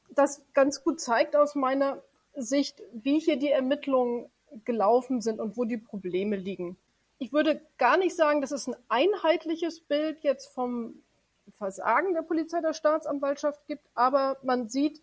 das 0.09 0.43
ganz 0.53 0.83
gut 0.83 0.99
zeigt 0.99 1.35
aus 1.35 1.55
meiner 1.55 2.01
Sicht, 2.35 2.81
wie 2.93 3.19
hier 3.19 3.37
die 3.37 3.49
Ermittlungen 3.49 4.29
gelaufen 4.65 5.21
sind 5.21 5.39
und 5.39 5.57
wo 5.57 5.65
die 5.65 5.77
Probleme 5.77 6.35
liegen. 6.35 6.77
Ich 7.19 7.31
würde 7.31 7.61
gar 7.77 7.97
nicht 7.97 8.15
sagen, 8.15 8.41
dass 8.41 8.51
es 8.51 8.67
ein 8.67 8.75
einheitliches 8.89 9.79
Bild 9.79 10.23
jetzt 10.23 10.47
vom 10.47 10.95
Versagen 11.57 12.13
der 12.13 12.23
Polizei 12.23 12.61
der 12.61 12.73
Staatsanwaltschaft 12.73 13.65
gibt, 13.67 13.85
aber 13.93 14.37
man 14.43 14.69
sieht 14.69 15.01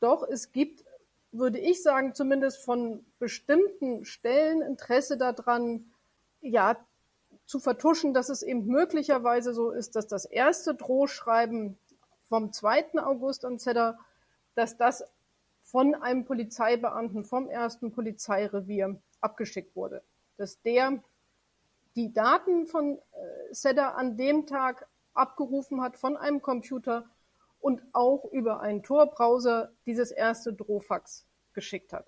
doch, 0.00 0.26
es 0.26 0.52
gibt 0.52 0.84
würde 1.32 1.58
ich 1.58 1.82
sagen, 1.82 2.14
zumindest 2.14 2.62
von 2.62 3.04
bestimmten 3.18 4.04
Stellen 4.04 4.62
Interesse 4.62 5.16
daran, 5.16 5.90
ja, 6.40 6.76
zu 7.46 7.58
vertuschen, 7.58 8.14
dass 8.14 8.28
es 8.28 8.42
eben 8.42 8.66
möglicherweise 8.66 9.52
so 9.52 9.70
ist, 9.70 9.96
dass 9.96 10.06
das 10.06 10.24
erste 10.24 10.74
Drohschreiben 10.74 11.76
vom 12.28 12.52
2. 12.52 12.98
August 12.98 13.44
an 13.44 13.58
Zedder, 13.58 13.98
dass 14.54 14.76
das 14.76 15.04
von 15.62 15.94
einem 15.94 16.24
Polizeibeamten 16.24 17.24
vom 17.24 17.48
ersten 17.48 17.92
Polizeirevier 17.92 19.00
abgeschickt 19.20 19.74
wurde. 19.74 20.02
Dass 20.36 20.60
der 20.62 21.02
die 21.94 22.12
Daten 22.12 22.66
von 22.66 22.98
äh, 22.98 23.52
Zedder 23.52 23.96
an 23.96 24.16
dem 24.16 24.46
Tag 24.46 24.86
abgerufen 25.14 25.82
hat 25.82 25.96
von 25.96 26.16
einem 26.16 26.40
Computer 26.40 27.04
und 27.62 27.80
auch 27.92 28.24
über 28.32 28.60
einen 28.60 28.82
Tor-Browser 28.82 29.72
dieses 29.86 30.10
erste 30.10 30.52
Drohfax 30.52 31.24
geschickt 31.54 31.92
hat. 31.92 32.06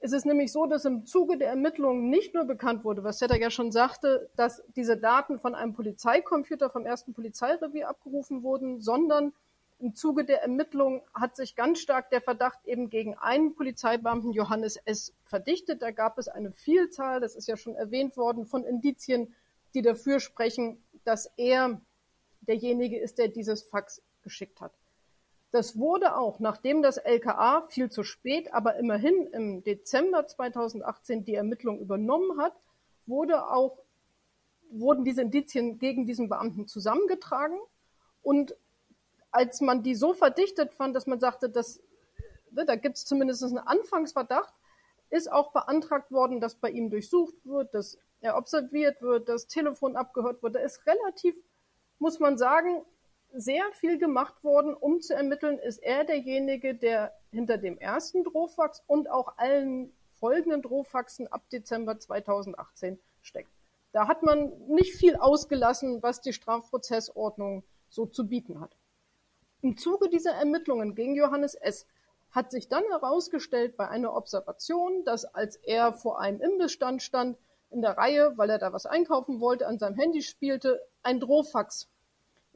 Es 0.00 0.12
ist 0.12 0.26
nämlich 0.26 0.52
so, 0.52 0.66
dass 0.66 0.84
im 0.84 1.06
Zuge 1.06 1.38
der 1.38 1.48
Ermittlungen 1.48 2.08
nicht 2.08 2.34
nur 2.34 2.44
bekannt 2.44 2.84
wurde, 2.84 3.02
was 3.02 3.18
Setter 3.18 3.36
ja 3.36 3.50
schon 3.50 3.72
sagte, 3.72 4.30
dass 4.36 4.62
diese 4.76 4.96
Daten 4.96 5.40
von 5.40 5.56
einem 5.56 5.72
Polizeicomputer 5.72 6.70
vom 6.70 6.86
ersten 6.86 7.14
Polizeirevier 7.14 7.88
abgerufen 7.88 8.44
wurden, 8.44 8.80
sondern 8.80 9.32
im 9.80 9.94
Zuge 9.94 10.24
der 10.24 10.42
Ermittlungen 10.42 11.02
hat 11.14 11.36
sich 11.36 11.56
ganz 11.56 11.80
stark 11.80 12.10
der 12.10 12.20
Verdacht 12.20 12.58
eben 12.64 12.90
gegen 12.90 13.16
einen 13.16 13.54
Polizeibeamten 13.54 14.32
Johannes 14.32 14.76
S. 14.84 15.14
verdichtet. 15.24 15.82
Da 15.82 15.90
gab 15.90 16.18
es 16.18 16.28
eine 16.28 16.52
Vielzahl, 16.52 17.20
das 17.20 17.34
ist 17.34 17.48
ja 17.48 17.56
schon 17.56 17.74
erwähnt 17.74 18.16
worden, 18.16 18.44
von 18.44 18.64
Indizien, 18.64 19.34
die 19.74 19.82
dafür 19.82 20.20
sprechen, 20.20 20.82
dass 21.04 21.32
er 21.36 21.80
derjenige 22.40 22.98
ist, 22.98 23.18
der 23.18 23.28
dieses 23.28 23.62
Fax 23.62 24.02
geschickt 24.28 24.60
hat. 24.60 24.72
Das 25.50 25.78
wurde 25.78 26.16
auch, 26.16 26.40
nachdem 26.40 26.82
das 26.82 26.98
LKA 26.98 27.62
viel 27.62 27.90
zu 27.90 28.04
spät, 28.04 28.52
aber 28.52 28.76
immerhin 28.76 29.26
im 29.28 29.64
Dezember 29.64 30.26
2018 30.26 31.24
die 31.24 31.34
Ermittlung 31.34 31.80
übernommen 31.80 32.38
hat, 32.38 32.54
wurde 33.06 33.48
auch, 33.48 33.78
wurden 34.70 35.04
diese 35.04 35.22
Indizien 35.22 35.78
gegen 35.78 36.06
diesen 36.06 36.28
Beamten 36.28 36.66
zusammengetragen. 36.68 37.58
Und 38.22 38.54
als 39.30 39.62
man 39.62 39.82
die 39.82 39.94
so 39.94 40.12
verdichtet 40.12 40.74
fand, 40.74 40.94
dass 40.94 41.06
man 41.06 41.18
sagte, 41.18 41.48
dass, 41.48 41.80
ne, 42.50 42.66
da 42.66 42.76
gibt 42.76 42.98
es 42.98 43.06
zumindest 43.06 43.42
einen 43.42 43.56
Anfangsverdacht, 43.58 44.52
ist 45.08 45.32
auch 45.32 45.52
beantragt 45.52 46.12
worden, 46.12 46.40
dass 46.40 46.56
bei 46.56 46.70
ihm 46.70 46.90
durchsucht 46.90 47.34
wird, 47.44 47.72
dass 47.72 47.96
er 48.20 48.36
observiert 48.36 49.00
wird, 49.00 49.30
das 49.30 49.46
Telefon 49.46 49.96
abgehört 49.96 50.42
wird. 50.42 50.56
Da 50.56 50.60
ist 50.60 50.86
relativ, 50.86 51.34
muss 51.98 52.18
man 52.18 52.36
sagen, 52.36 52.84
sehr 53.32 53.64
viel 53.72 53.98
gemacht 53.98 54.42
worden, 54.42 54.74
um 54.74 55.00
zu 55.00 55.14
ermitteln, 55.14 55.58
ist 55.58 55.78
er 55.78 56.04
derjenige, 56.04 56.74
der 56.74 57.12
hinter 57.30 57.58
dem 57.58 57.78
ersten 57.78 58.24
Drohfax 58.24 58.82
und 58.86 59.10
auch 59.10 59.36
allen 59.36 59.92
folgenden 60.18 60.62
Drohfaxen 60.62 61.28
ab 61.28 61.48
Dezember 61.50 61.98
2018 61.98 62.98
steckt. 63.22 63.52
Da 63.92 64.08
hat 64.08 64.22
man 64.22 64.52
nicht 64.68 64.94
viel 64.94 65.16
ausgelassen, 65.16 66.02
was 66.02 66.20
die 66.20 66.32
Strafprozessordnung 66.32 67.64
so 67.88 68.06
zu 68.06 68.28
bieten 68.28 68.60
hat. 68.60 68.76
Im 69.62 69.76
Zuge 69.76 70.08
dieser 70.08 70.32
Ermittlungen 70.32 70.94
gegen 70.94 71.14
Johannes 71.14 71.54
S. 71.54 71.86
hat 72.30 72.50
sich 72.50 72.68
dann 72.68 72.84
herausgestellt 72.84 73.76
bei 73.76 73.88
einer 73.88 74.14
Observation, 74.14 75.04
dass 75.04 75.24
als 75.24 75.56
er 75.56 75.92
vor 75.92 76.20
einem 76.20 76.40
Imbissstand 76.40 77.02
stand, 77.02 77.38
in 77.70 77.82
der 77.82 77.98
Reihe, 77.98 78.32
weil 78.36 78.50
er 78.50 78.58
da 78.58 78.72
was 78.72 78.86
einkaufen 78.86 79.40
wollte, 79.40 79.66
an 79.66 79.78
seinem 79.78 79.96
Handy 79.96 80.22
spielte, 80.22 80.80
ein 81.02 81.20
Drohfax 81.20 81.90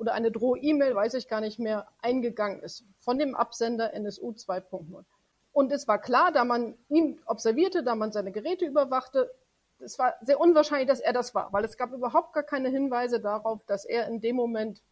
oder 0.03 0.15
eine 0.15 0.33
Droh-E-Mail, 0.33 0.97
weiß 0.97 1.15
ich 1.15 1.29
gar 1.29 1.41
nicht 1.41 1.61
mehr, 1.61 1.87
eingegangen 2.01 2.61
ist 2.61 2.85
von 2.99 3.21
dem 3.21 3.37
Absender 3.37 3.95
NSU 3.95 4.33
2.0. 4.33 5.05
Und 5.53 5.71
es 5.71 5.87
war 5.87 6.01
klar, 6.01 6.33
da 6.33 6.45
man 6.45 6.75
ihn 6.89 7.21
observierte, 7.25 7.85
da 7.85 7.95
man 7.95 8.11
seine 8.11 8.33
Geräte 8.33 8.67
überwachte, 8.67 9.33
es 9.79 10.01
war 10.01 10.15
sehr 10.21 10.41
unwahrscheinlich, 10.41 10.89
dass 10.89 10.99
er 10.99 11.13
das 11.13 11.37
war, 11.37 11.53
weil 11.53 11.65
es 11.65 11.77
gab 11.77 11.93
überhaupt 11.93 12.33
gar 12.33 12.43
keine 12.43 12.69
Hinweise 12.69 13.21
darauf, 13.21 13.61
dass 13.67 13.85
er 13.85 14.09
in 14.09 14.21
dem 14.21 14.35
Moment 14.35 14.83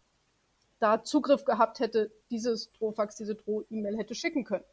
da 0.78 1.02
Zugriff 1.02 1.44
gehabt 1.44 1.80
hätte, 1.80 2.12
dieses 2.30 2.70
Drohfax, 2.74 3.16
diese 3.16 3.34
Droh-E-Mail 3.34 3.96
hätte 3.96 4.14
schicken 4.14 4.44
können. 4.44 4.64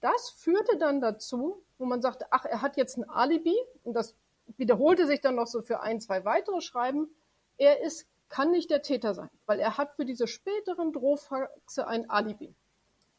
Das 0.00 0.30
führte 0.30 0.78
dann 0.78 1.02
dazu, 1.02 1.62
wo 1.76 1.84
man 1.84 2.00
sagte, 2.00 2.28
ach, 2.30 2.46
er 2.46 2.62
hat 2.62 2.78
jetzt 2.78 2.96
ein 2.96 3.08
Alibi, 3.10 3.56
und 3.82 3.92
das 3.92 4.14
wiederholte 4.56 5.06
sich 5.06 5.20
dann 5.20 5.34
noch 5.34 5.48
so 5.48 5.60
für 5.60 5.80
ein, 5.80 6.00
zwei 6.00 6.24
weitere 6.24 6.62
Schreiben, 6.62 7.10
er 7.58 7.82
ist, 7.82 8.06
kann 8.34 8.50
nicht 8.50 8.68
der 8.68 8.82
Täter 8.82 9.14
sein, 9.14 9.30
weil 9.46 9.60
er 9.60 9.78
hat 9.78 9.94
für 9.94 10.04
diese 10.04 10.26
späteren 10.26 10.92
Drohfaxe 10.92 11.86
ein 11.86 12.10
Alibi. 12.10 12.52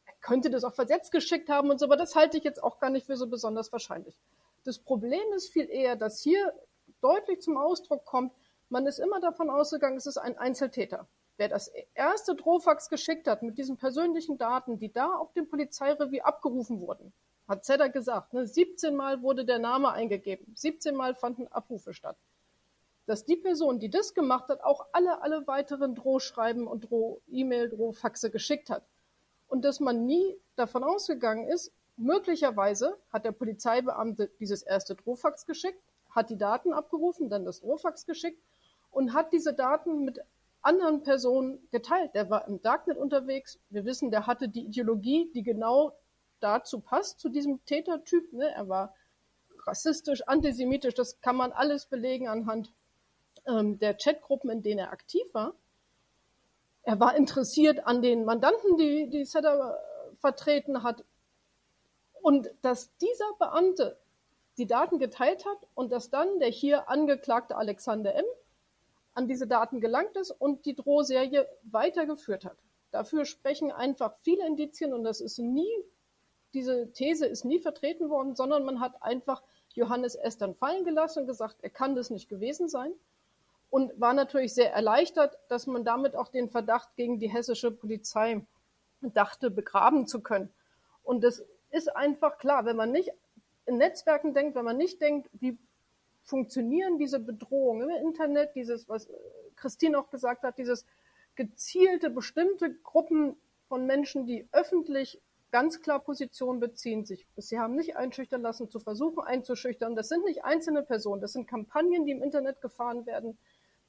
Er 0.06 0.14
könnte 0.20 0.50
das 0.50 0.66
auch 0.66 0.74
versetzt 0.74 1.14
geschickt 1.14 1.48
haben 1.48 1.70
und 1.70 1.80
so, 1.80 1.86
aber 1.86 1.96
das 1.96 2.16
halte 2.16 2.38
ich 2.38 2.44
jetzt 2.44 2.62
auch 2.62 2.80
gar 2.80 2.90
nicht 2.90 3.06
für 3.06 3.16
so 3.16 3.26
besonders 3.28 3.72
wahrscheinlich. 3.72 4.20
Das 4.66 4.78
Problem 4.78 5.24
ist 5.34 5.54
viel 5.54 5.70
eher, 5.70 5.96
dass 5.96 6.22
hier 6.22 6.54
deutlich 7.00 7.40
zum 7.40 7.56
Ausdruck 7.56 8.04
kommt, 8.04 8.34
man 8.68 8.88
ist 8.88 9.00
immer 9.00 9.22
davon 9.22 9.50
ausgegangen, 9.50 9.96
es 9.96 10.06
ist 10.06 10.18
ein 10.18 10.38
Einzeltäter. 10.38 11.08
Wer 11.38 11.48
das 11.48 11.72
erste 11.94 12.36
Drohfax 12.36 12.90
geschickt 12.90 13.30
hat 13.30 13.42
mit 13.42 13.58
diesen 13.58 13.78
persönlichen 13.78 14.38
Daten, 14.38 14.80
die 14.80 14.92
da 14.92 15.16
auf 15.16 15.32
dem 15.32 15.48
Polizeirevier 15.48 16.26
abgerufen 16.26 16.82
wurden, 16.82 17.14
hat 17.48 17.64
Zedder 17.64 17.88
gesagt, 17.88 18.34
ne, 18.34 18.46
17 18.46 18.94
Mal 18.94 19.22
wurde 19.22 19.46
der 19.46 19.60
Name 19.60 19.94
eingegeben, 19.94 20.54
17 20.58 20.94
Mal 20.94 21.16
fanden 21.16 21.48
Abrufe 21.48 21.94
statt. 21.94 22.18
Dass 23.06 23.26
die 23.26 23.36
Person, 23.36 23.80
die 23.80 23.90
das 23.90 24.14
gemacht 24.14 24.50
hat, 24.50 24.64
auch 24.64 24.86
alle, 24.92 25.22
alle 25.22 25.46
weiteren 25.48 25.96
Drohschreiben 25.96 26.68
und 26.68 26.90
Droh-E-Mail, 26.90 27.70
Drohfaxe 27.70 28.32
geschickt 28.32 28.70
hat. 28.70 28.84
Und 29.48 29.64
dass 29.64 29.80
man 29.80 30.06
nie 30.06 30.38
davon 30.56 30.84
ausgegangen 30.84 31.48
ist, 31.48 31.72
Möglicherweise 31.98 32.98
hat 33.10 33.24
der 33.24 33.32
Polizeibeamte 33.32 34.30
dieses 34.40 34.64
erste 34.64 34.96
Drohfax 34.96 35.46
geschickt, 35.46 35.82
hat 36.10 36.30
die 36.30 36.38
Daten 36.38 36.74
abgerufen, 36.74 37.30
dann 37.30 37.46
das 37.46 37.62
Drohfax 37.62 38.06
geschickt 38.06 38.42
und 38.92 39.14
hat 39.14 39.32
diese 39.32 39.54
Daten 39.54 40.04
mit 40.04 40.20
anderen 40.62 41.04
Personen 41.04 41.66
geteilt. 41.72 42.14
Der 42.14 42.30
war 42.30 42.48
im 42.48 42.62
Darknet 42.62 42.98
unterwegs. 42.98 43.60
Wir 43.70 43.86
wissen, 43.86 44.12
der 44.12 44.28
hatte 44.28 44.50
die 44.50 44.66
Ideologie, 44.66 45.32
die 45.34 45.44
genau 45.44 45.94
dazu 46.42 46.82
passt, 46.82 47.20
zu 47.20 47.30
diesem 47.30 47.64
Tätertyp. 47.66 48.34
Ne? 48.34 48.52
Er 48.54 48.68
war 48.68 48.94
rassistisch, 49.66 50.22
antisemitisch. 50.28 50.96
Das 50.96 51.22
kann 51.22 51.38
man 51.38 51.54
alles 51.54 51.86
belegen 51.86 52.28
anhand 52.28 52.74
ähm, 53.48 53.80
der 53.80 53.96
Chatgruppen, 53.96 54.50
in 54.50 54.62
denen 54.62 54.80
er 54.80 54.92
aktiv 54.92 55.24
war. 55.34 55.54
Er 56.84 57.00
war 57.00 57.16
interessiert 57.16 57.86
an 57.86 58.02
den 58.02 58.26
Mandanten, 58.26 58.78
die, 58.78 59.10
die 59.10 59.26
Setter 59.26 59.80
vertreten 60.20 60.84
hat. 60.84 61.04
Und 62.22 62.50
dass 62.62 62.96
dieser 62.98 63.32
Beamte 63.40 63.98
die 64.58 64.68
Daten 64.68 65.00
geteilt 65.00 65.46
hat 65.46 65.68
und 65.74 65.92
dass 65.92 66.10
dann 66.10 66.40
der 66.40 66.50
hier 66.50 66.90
angeklagte 66.90 67.56
Alexander 67.56 68.16
M. 68.16 68.26
an 69.14 69.28
diese 69.28 69.48
Daten 69.48 69.82
gelangt 69.82 70.16
ist 70.16 70.32
und 70.32 70.66
die 70.66 70.76
Drohserie 70.76 71.48
weitergeführt 71.64 72.46
hat. 72.46 72.58
Dafür 72.92 73.26
sprechen 73.26 73.72
einfach 73.72 74.14
viele 74.22 74.46
Indizien 74.48 74.94
und 74.94 75.04
das 75.04 75.20
ist 75.22 75.40
nie, 75.40 75.70
diese 76.54 76.92
These 76.94 77.26
ist 77.26 77.44
nie 77.44 77.60
vertreten 77.60 78.10
worden, 78.10 78.36
sondern 78.36 78.64
man 78.64 78.80
hat 78.80 79.02
einfach 79.02 79.44
Johannes 79.74 80.16
S. 80.16 80.38
dann 80.38 80.56
fallen 80.56 80.86
gelassen 80.86 81.22
und 81.22 81.28
gesagt, 81.28 81.58
er 81.62 81.70
kann 81.70 81.96
das 81.96 82.10
nicht 82.10 82.30
gewesen 82.30 82.70
sein 82.70 82.94
und 83.70 84.00
war 84.00 84.14
natürlich 84.14 84.54
sehr 84.54 84.74
erleichtert, 84.74 85.38
dass 85.50 85.68
man 85.68 85.84
damit 85.84 86.16
auch 86.16 86.30
den 86.30 86.50
Verdacht 86.50 86.96
gegen 86.96 87.20
die 87.20 87.30
hessische 87.30 87.72
Polizei 87.72 88.46
dachte, 89.02 89.52
begraben 89.52 90.08
zu 90.08 90.22
können. 90.22 90.50
Und 91.04 91.24
das 91.24 91.44
ist 91.72 91.96
einfach 91.96 92.38
klar, 92.38 92.66
wenn 92.66 92.76
man 92.76 92.92
nicht 92.92 93.12
in 93.66 93.78
Netzwerken 93.78 94.34
denkt, 94.34 94.56
wenn 94.56 94.66
man 94.66 94.78
nicht 94.78 95.02
denkt, 95.02 95.30
wie 95.34 95.58
funktionieren 96.24 96.98
diese 96.98 97.20
Bedrohungen 97.20 97.90
im 97.90 98.08
Internet, 98.08 98.56
dieses, 98.56 98.90
was 98.90 99.10
Christine 99.56 100.00
auch 100.00 100.10
gesagt 100.10 100.44
hat, 100.44 100.58
dieses 100.58 100.86
gezielte, 101.36 102.10
bestimmte 102.10 102.74
Gruppen 102.74 103.36
von 103.68 103.86
Menschen, 103.86 104.26
die 104.26 104.48
öffentlich 104.52 105.22
ganz 105.52 105.82
klar 105.82 106.00
Position 106.00 106.60
beziehen, 106.60 107.06
sich 107.06 107.28
sie 107.38 107.60
haben 107.60 107.76
nicht 107.76 107.96
einschüchtern 107.96 108.42
lassen, 108.42 108.70
zu 108.70 108.80
versuchen 108.80 109.24
einzuschüchtern. 109.24 109.96
Das 109.96 110.10
sind 110.10 110.26
nicht 110.26 110.44
einzelne 110.44 110.84
Personen, 110.84 111.22
das 111.22 111.34
sind 111.34 111.48
Kampagnen, 111.48 112.06
die 112.06 112.12
im 112.12 112.24
Internet 112.24 112.62
gefahren 112.62 113.06
werden. 113.06 113.38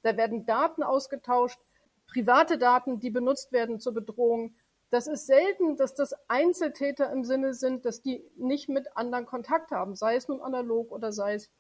Da 0.03 0.17
werden 0.17 0.47
Daten 0.47 0.83
ausgetauscht, 0.83 1.61
private 2.07 2.59
Daten, 2.59 3.01
die 3.01 3.11
benutzt 3.11 3.53
werden 3.53 3.81
zur 3.81 3.95
Bedrohung. 3.95 4.55
Das 4.91 5.07
ist 5.07 5.27
selten, 5.27 5.77
dass 5.77 5.95
das 5.95 6.15
Einzeltäter 6.29 7.11
im 7.11 7.25
Sinne 7.25 7.55
sind, 7.55 7.85
dass 7.85 8.03
die 8.03 8.25
nicht 8.37 8.69
mit 8.69 8.97
anderen 8.97 9.27
Kontakt 9.27 9.71
haben, 9.73 9.97
sei 9.97 10.17
es 10.17 10.29
nun 10.29 10.41
analog 10.41 10.93
oder 10.93 11.13
sei 11.13 11.35
es 11.35 11.51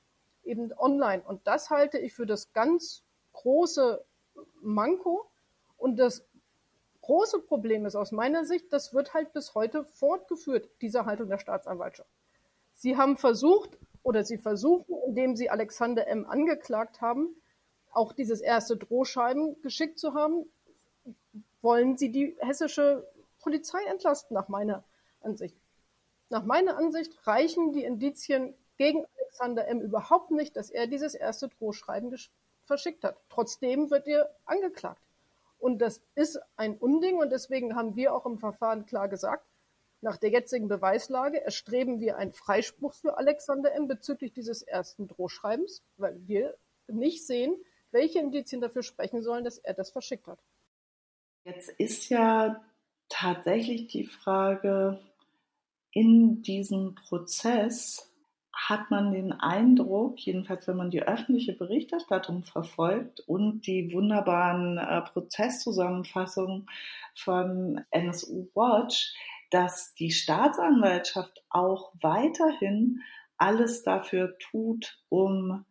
eben 0.44 0.72
online. 0.78 1.22
Und 1.26 1.46
das 1.46 1.70
halte 1.70 1.98
ich 1.98 2.14
für 2.14 2.26
das 2.26 2.52
ganz 2.52 3.02
große 3.32 4.04
Manko. 4.62 5.28
Und 5.76 5.96
das 5.96 6.24
große 7.02 7.40
Problem 7.40 7.84
ist 7.84 7.96
aus 7.96 8.12
meiner 8.12 8.44
Sicht, 8.44 8.72
das 8.72 8.94
wird 8.94 9.12
halt 9.14 9.32
bis 9.32 9.54
heute 9.54 9.84
fortgeführt, 9.84 10.68
diese 10.80 11.04
Haltung 11.04 11.28
der 11.28 11.38
Staatsanwaltschaft. 11.38 12.10
Sie 12.74 12.96
haben 12.96 13.16
versucht 13.16 13.78
oder 14.02 14.24
sie 14.24 14.38
versuchen, 14.38 14.94
indem 15.06 15.34
sie 15.34 15.50
Alexander 15.50 16.06
M. 16.06 16.26
angeklagt 16.26 17.00
haben, 17.00 17.34
auch 17.96 18.12
dieses 18.12 18.40
erste 18.40 18.76
Drohschreiben 18.76 19.60
geschickt 19.62 19.98
zu 19.98 20.14
haben, 20.14 20.44
wollen 21.62 21.96
sie 21.96 22.10
die 22.10 22.36
hessische 22.40 23.06
Polizei 23.40 23.82
entlasten, 23.88 24.34
nach 24.34 24.48
meiner 24.48 24.84
Ansicht. 25.20 25.56
Nach 26.28 26.44
meiner 26.44 26.76
Ansicht 26.76 27.26
reichen 27.26 27.72
die 27.72 27.84
Indizien 27.84 28.54
gegen 28.76 29.04
Alexander 29.18 29.66
M. 29.68 29.80
überhaupt 29.80 30.30
nicht, 30.30 30.56
dass 30.56 30.70
er 30.70 30.86
dieses 30.86 31.14
erste 31.14 31.48
Drohschreiben 31.48 32.14
verschickt 32.64 33.04
hat. 33.04 33.16
Trotzdem 33.30 33.90
wird 33.90 34.06
er 34.06 34.30
angeklagt. 34.44 35.00
Und 35.58 35.78
das 35.78 36.00
ist 36.14 36.38
ein 36.56 36.76
Unding 36.76 37.16
und 37.18 37.30
deswegen 37.30 37.74
haben 37.74 37.96
wir 37.96 38.14
auch 38.14 38.26
im 38.26 38.38
Verfahren 38.38 38.84
klar 38.86 39.08
gesagt, 39.08 39.46
nach 40.02 40.18
der 40.18 40.30
jetzigen 40.30 40.68
Beweislage 40.68 41.40
erstreben 41.40 42.00
wir 42.00 42.18
einen 42.18 42.32
Freispruch 42.32 42.92
für 42.92 43.16
Alexander 43.16 43.72
M. 43.72 43.88
bezüglich 43.88 44.32
dieses 44.32 44.62
ersten 44.62 45.08
Drohschreibens, 45.08 45.82
weil 45.96 46.20
wir 46.26 46.54
nicht 46.86 47.26
sehen, 47.26 47.56
welche 47.96 48.18
Indizien 48.18 48.60
dafür 48.60 48.82
sprechen 48.82 49.22
sollen, 49.22 49.44
dass 49.44 49.58
er 49.58 49.74
das 49.74 49.90
verschickt 49.90 50.26
hat. 50.26 50.38
Jetzt 51.44 51.70
ist 51.70 52.08
ja 52.10 52.62
tatsächlich 53.08 53.86
die 53.86 54.04
Frage, 54.04 55.00
in 55.92 56.42
diesem 56.42 56.94
Prozess 56.94 58.12
hat 58.52 58.90
man 58.90 59.12
den 59.12 59.32
Eindruck, 59.32 60.18
jedenfalls 60.18 60.66
wenn 60.66 60.76
man 60.76 60.90
die 60.90 61.02
öffentliche 61.02 61.52
Berichterstattung 61.52 62.44
verfolgt 62.44 63.20
und 63.20 63.66
die 63.66 63.92
wunderbaren 63.92 64.78
äh, 64.78 65.02
Prozesszusammenfassungen 65.02 66.68
von 67.14 67.84
NSU 67.90 68.48
Watch, 68.54 69.14
dass 69.50 69.94
die 69.94 70.10
Staatsanwaltschaft 70.10 71.44
auch 71.50 71.92
weiterhin 72.00 73.02
alles 73.36 73.82
dafür 73.82 74.36
tut, 74.38 74.98
um 75.08 75.64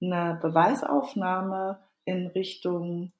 eine 0.00 0.38
Beweisaufnahme 0.40 1.80
in 2.04 2.26
Richtung 2.28 3.12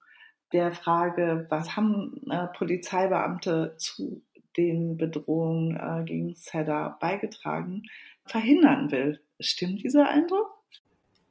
der 0.53 0.73
Frage, 0.73 1.47
was 1.51 1.77
haben 1.77 2.23
äh, 2.31 2.47
Polizeibeamte 2.57 3.75
zu 3.79 4.23
den 4.57 4.97
Bedrohungen 4.97 5.77
äh, 5.77 6.05
gegen 6.05 6.35
Seda 6.35 6.97
beigetragen, 7.01 7.83
verhindern 8.25 8.91
will. 8.91 9.21
Stimmt 9.41 9.83
dieser 9.83 10.09
Eindruck? 10.09 10.57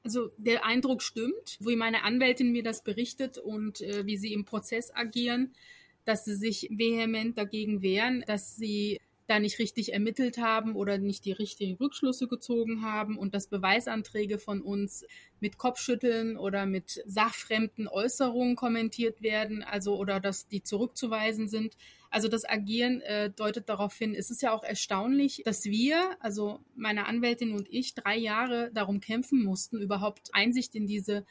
Also 0.03 0.29
der 0.37 0.65
Eindruck 0.65 1.01
stimmt, 1.01 1.57
wie 1.59 1.75
meine 1.75 2.03
Anwältin 2.03 2.51
mir 2.51 2.61
das 2.61 2.83
berichtet 2.83 3.39
und 3.39 3.81
äh, 3.81 4.05
wie 4.05 4.17
sie 4.17 4.33
im 4.33 4.45
Prozess 4.45 4.93
agieren, 4.93 5.53
dass 6.03 6.25
sie 6.25 6.35
sich 6.35 6.69
vehement 6.71 7.37
dagegen 7.37 7.81
wehren, 7.81 8.23
dass 8.27 8.55
sie 8.55 9.01
da 9.27 9.39
nicht 9.39 9.59
richtig 9.59 9.93
ermittelt 9.93 10.37
haben 10.37 10.75
oder 10.75 10.97
nicht 10.97 11.25
die 11.25 11.31
richtigen 11.31 11.75
Rückschlüsse 11.77 12.27
gezogen 12.27 12.83
haben 12.83 13.17
und 13.17 13.33
dass 13.33 13.47
Beweisanträge 13.47 14.37
von 14.37 14.61
uns 14.61 15.03
mit 15.39 15.57
Kopfschütteln 15.57 16.37
oder 16.37 16.65
mit 16.65 17.01
sachfremden 17.05 17.87
Äußerungen 17.87 18.55
kommentiert 18.55 19.21
werden, 19.21 19.63
also 19.63 19.97
oder 19.97 20.19
dass 20.19 20.47
die 20.47 20.61
zurückzuweisen 20.61 21.47
sind. 21.47 21.75
Also 22.11 22.27
das 22.27 22.47
Agieren 22.47 23.01
äh, 23.01 23.29
deutet 23.31 23.67
darauf 23.67 23.95
hin. 23.97 24.13
Es 24.15 24.29
ist 24.29 24.41
ja 24.41 24.51
auch 24.53 24.63
erstaunlich, 24.63 25.41
dass 25.43 25.65
wir, 25.65 26.15
also 26.19 26.59
meine 26.75 27.07
Anwältin 27.07 27.53
und 27.53 27.67
ich, 27.69 27.95
drei 27.95 28.17
Jahre 28.17 28.71
darum 28.73 28.99
kämpfen 28.99 29.43
mussten, 29.43 29.81
überhaupt 29.81 30.29
Einsicht 30.33 30.75
in 30.75 30.87
diese 30.87 31.25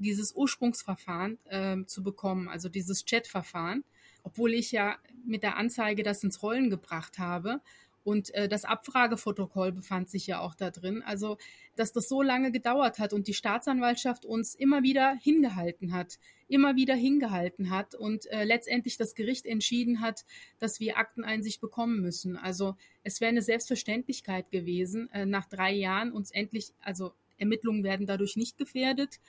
dieses 0.00 0.32
Ursprungsverfahren 0.34 1.38
äh, 1.44 1.84
zu 1.86 2.02
bekommen, 2.02 2.48
also 2.48 2.68
dieses 2.68 3.04
Chat-Verfahren, 3.04 3.84
obwohl 4.22 4.54
ich 4.54 4.72
ja 4.72 4.96
mit 5.24 5.42
der 5.42 5.56
Anzeige 5.56 6.02
das 6.02 6.22
ins 6.24 6.42
Rollen 6.42 6.70
gebracht 6.70 7.18
habe. 7.18 7.60
Und 8.02 8.32
äh, 8.34 8.48
das 8.48 8.64
Abfrageprotokoll 8.64 9.72
befand 9.72 10.08
sich 10.08 10.26
ja 10.26 10.40
auch 10.40 10.54
da 10.54 10.70
drin. 10.70 11.02
Also, 11.02 11.36
dass 11.76 11.92
das 11.92 12.08
so 12.08 12.22
lange 12.22 12.50
gedauert 12.50 12.98
hat 12.98 13.12
und 13.12 13.28
die 13.28 13.34
Staatsanwaltschaft 13.34 14.24
uns 14.24 14.54
immer 14.54 14.82
wieder 14.82 15.14
hingehalten 15.20 15.92
hat, 15.92 16.18
immer 16.48 16.76
wieder 16.76 16.94
hingehalten 16.94 17.70
hat 17.70 17.94
und 17.94 18.26
äh, 18.26 18.44
letztendlich 18.44 18.96
das 18.96 19.14
Gericht 19.14 19.44
entschieden 19.44 20.00
hat, 20.00 20.24
dass 20.58 20.80
wir 20.80 20.96
Akteneinsicht 20.96 21.60
bekommen 21.60 22.00
müssen. 22.00 22.36
Also 22.36 22.74
es 23.04 23.20
wäre 23.20 23.28
eine 23.30 23.42
Selbstverständlichkeit 23.42 24.50
gewesen, 24.50 25.10
äh, 25.12 25.26
nach 25.26 25.46
drei 25.46 25.72
Jahren 25.72 26.12
uns 26.12 26.30
endlich, 26.30 26.72
also 26.80 27.12
Ermittlungen 27.36 27.84
werden 27.84 28.06
dadurch 28.06 28.36
nicht 28.36 28.58
gefährdet, 28.58 29.20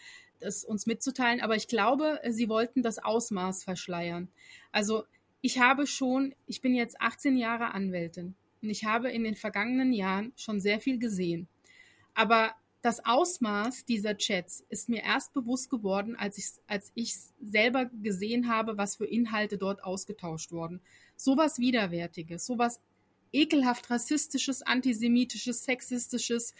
das 0.41 0.63
uns 0.63 0.85
mitzuteilen. 0.85 1.41
Aber 1.41 1.55
ich 1.55 1.67
glaube, 1.67 2.19
sie 2.29 2.49
wollten 2.49 2.83
das 2.83 2.99
Ausmaß 2.99 3.63
verschleiern. 3.63 4.29
Also 4.71 5.03
ich 5.41 5.59
habe 5.59 5.87
schon, 5.87 6.35
ich 6.45 6.61
bin 6.61 6.75
jetzt 6.75 6.99
18 6.99 7.37
Jahre 7.37 7.73
Anwältin 7.73 8.35
und 8.61 8.69
ich 8.69 8.85
habe 8.85 9.09
in 9.11 9.23
den 9.23 9.35
vergangenen 9.35 9.93
Jahren 9.93 10.33
schon 10.35 10.59
sehr 10.59 10.79
viel 10.79 10.99
gesehen. 10.99 11.47
Aber 12.13 12.53
das 12.81 13.05
Ausmaß 13.05 13.85
dieser 13.85 14.17
Chats 14.17 14.65
ist 14.69 14.89
mir 14.89 15.03
erst 15.03 15.33
bewusst 15.33 15.69
geworden, 15.69 16.15
als 16.15 16.37
ich, 16.37 16.45
als 16.67 16.91
ich 16.95 17.15
selber 17.39 17.85
gesehen 17.85 18.49
habe, 18.49 18.77
was 18.77 18.95
für 18.95 19.05
Inhalte 19.05 19.57
dort 19.57 19.83
ausgetauscht 19.83 20.51
wurden. 20.51 20.81
Sowas 21.15 21.59
Widerwärtiges, 21.59 22.45
sowas 22.45 22.81
ekelhaft 23.31 23.89
rassistisches, 23.89 24.61
antisemitisches, 24.63 25.63
sexistisches, 25.63 26.53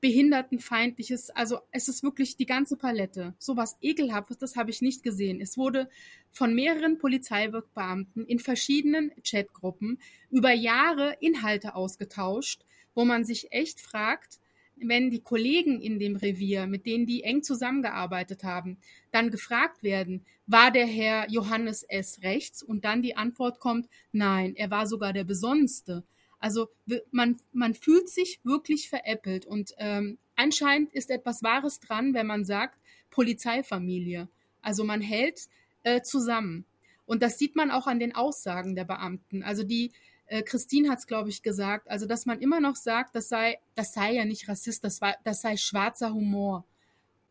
behindertenfeindliches, 0.00 1.30
also 1.30 1.60
es 1.70 1.88
ist 1.88 2.02
wirklich 2.02 2.36
die 2.36 2.46
ganze 2.46 2.76
Palette. 2.76 3.34
Sowas 3.38 3.76
ekelhaftes, 3.80 4.38
das 4.38 4.56
habe 4.56 4.70
ich 4.70 4.82
nicht 4.82 5.02
gesehen. 5.02 5.40
Es 5.40 5.56
wurde 5.56 5.88
von 6.32 6.54
mehreren 6.54 6.98
Polizeibeamten 6.98 8.26
in 8.26 8.38
verschiedenen 8.38 9.12
Chatgruppen 9.22 9.98
über 10.30 10.52
Jahre 10.52 11.16
Inhalte 11.20 11.74
ausgetauscht, 11.74 12.62
wo 12.94 13.04
man 13.04 13.24
sich 13.24 13.52
echt 13.52 13.80
fragt, 13.80 14.38
wenn 14.76 15.10
die 15.10 15.20
Kollegen 15.20 15.80
in 15.80 15.98
dem 15.98 16.16
Revier, 16.16 16.66
mit 16.66 16.84
denen 16.84 17.06
die 17.06 17.22
eng 17.22 17.42
zusammengearbeitet 17.42 18.44
haben, 18.44 18.76
dann 19.10 19.30
gefragt 19.30 19.82
werden, 19.82 20.24
war 20.46 20.70
der 20.70 20.86
Herr 20.86 21.30
Johannes 21.30 21.82
S. 21.82 22.22
rechts? 22.22 22.62
Und 22.62 22.84
dann 22.84 23.02
die 23.02 23.16
Antwort 23.16 23.58
kommt, 23.58 23.88
nein, 24.12 24.54
er 24.54 24.70
war 24.70 24.86
sogar 24.86 25.12
der 25.12 25.24
Besonnenste. 25.24 26.04
Also 26.38 26.68
man, 27.10 27.36
man 27.52 27.74
fühlt 27.74 28.08
sich 28.08 28.40
wirklich 28.44 28.88
veräppelt 28.88 29.46
und 29.46 29.72
ähm, 29.78 30.18
anscheinend 30.36 30.92
ist 30.92 31.10
etwas 31.10 31.42
Wahres 31.42 31.80
dran, 31.80 32.14
wenn 32.14 32.26
man 32.26 32.44
sagt 32.44 32.78
Polizeifamilie. 33.10 34.28
Also 34.60 34.84
man 34.84 35.00
hält 35.00 35.48
äh, 35.82 36.02
zusammen. 36.02 36.64
Und 37.06 37.22
das 37.22 37.38
sieht 37.38 37.56
man 37.56 37.70
auch 37.70 37.86
an 37.86 37.98
den 37.98 38.14
Aussagen 38.14 38.74
der 38.74 38.84
Beamten. 38.84 39.42
Also 39.42 39.62
die 39.62 39.92
äh, 40.26 40.42
Christine 40.42 40.90
hat 40.90 40.98
es, 40.98 41.06
glaube 41.06 41.30
ich, 41.30 41.42
gesagt, 41.42 41.88
also 41.88 42.06
dass 42.06 42.26
man 42.26 42.40
immer 42.40 42.60
noch 42.60 42.76
sagt, 42.76 43.14
das 43.14 43.28
sei, 43.28 43.58
das 43.74 43.94
sei 43.94 44.14
ja 44.14 44.24
nicht 44.24 44.48
Rassist, 44.48 44.84
das, 44.84 45.00
war, 45.00 45.16
das 45.24 45.40
sei 45.40 45.56
schwarzer 45.56 46.12
Humor. 46.12 46.64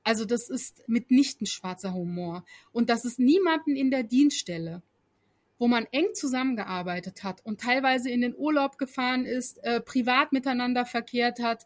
Also 0.03 0.25
das 0.25 0.49
ist 0.49 0.87
mitnichten 0.87 1.45
schwarzer 1.45 1.93
Humor. 1.93 2.45
Und 2.71 2.89
das 2.89 3.05
ist 3.05 3.19
niemanden 3.19 3.75
in 3.75 3.91
der 3.91 4.03
Dienststelle 4.03 4.81
wo 5.57 5.67
man 5.67 5.85
eng 5.91 6.13
zusammengearbeitet 6.13 7.23
hat 7.23 7.45
und 7.45 7.61
teilweise 7.61 8.09
in 8.09 8.21
den 8.21 8.35
Urlaub 8.35 8.77
gefahren 8.77 9.25
ist, 9.25 9.63
äh, 9.63 9.81
privat 9.81 10.31
miteinander 10.31 10.85
verkehrt 10.85 11.39
hat. 11.39 11.65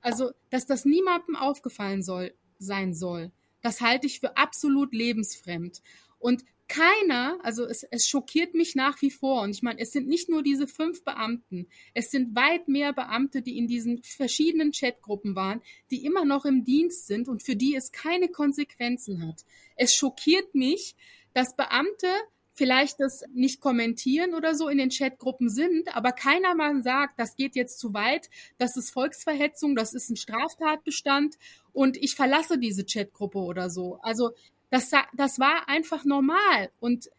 Also, 0.00 0.32
dass 0.50 0.66
das 0.66 0.84
niemandem 0.84 1.36
aufgefallen 1.36 2.02
soll, 2.02 2.34
sein 2.58 2.94
soll, 2.94 3.32
das 3.60 3.80
halte 3.80 4.06
ich 4.06 4.20
für 4.20 4.36
absolut 4.36 4.92
lebensfremd. 4.92 5.82
Und 6.18 6.44
keiner, 6.72 7.38
also 7.42 7.66
es, 7.66 7.82
es 7.90 8.08
schockiert 8.08 8.54
mich 8.54 8.74
nach 8.74 9.02
wie 9.02 9.10
vor. 9.10 9.42
Und 9.42 9.50
ich 9.50 9.62
meine, 9.62 9.78
es 9.78 9.92
sind 9.92 10.08
nicht 10.08 10.30
nur 10.30 10.42
diese 10.42 10.66
fünf 10.66 11.04
Beamten, 11.04 11.68
es 11.92 12.10
sind 12.10 12.34
weit 12.34 12.66
mehr 12.66 12.94
Beamte, 12.94 13.42
die 13.42 13.58
in 13.58 13.66
diesen 13.66 14.02
verschiedenen 14.02 14.72
Chatgruppen 14.72 15.36
waren, 15.36 15.60
die 15.90 16.04
immer 16.04 16.24
noch 16.24 16.46
im 16.46 16.64
Dienst 16.64 17.06
sind 17.06 17.28
und 17.28 17.42
für 17.42 17.56
die 17.56 17.74
es 17.74 17.92
keine 17.92 18.28
Konsequenzen 18.28 19.26
hat. 19.26 19.44
Es 19.76 19.94
schockiert 19.94 20.54
mich, 20.54 20.96
dass 21.34 21.56
Beamte 21.56 22.08
vielleicht 22.54 23.00
das 23.00 23.24
nicht 23.32 23.60
kommentieren 23.60 24.34
oder 24.34 24.54
so 24.54 24.68
in 24.68 24.78
den 24.78 24.90
Chatgruppen 24.90 25.48
sind, 25.48 25.94
aber 25.96 26.12
keiner 26.12 26.54
mal 26.54 26.82
sagt, 26.82 27.18
das 27.18 27.36
geht 27.36 27.56
jetzt 27.56 27.78
zu 27.78 27.94
weit, 27.94 28.28
das 28.58 28.76
ist 28.76 28.90
Volksverhetzung, 28.90 29.74
das 29.74 29.94
ist 29.94 30.10
ein 30.10 30.16
Straftatbestand 30.16 31.36
und 31.72 31.96
ich 31.96 32.14
verlasse 32.14 32.58
diese 32.58 32.84
Chatgruppe 32.84 33.38
oder 33.38 33.70
so. 33.70 33.98
Also 34.02 34.32
das, 34.70 34.90
das 35.14 35.38
war 35.38 35.68
einfach 35.68 36.04
normal 36.04 36.70
und 36.80 37.10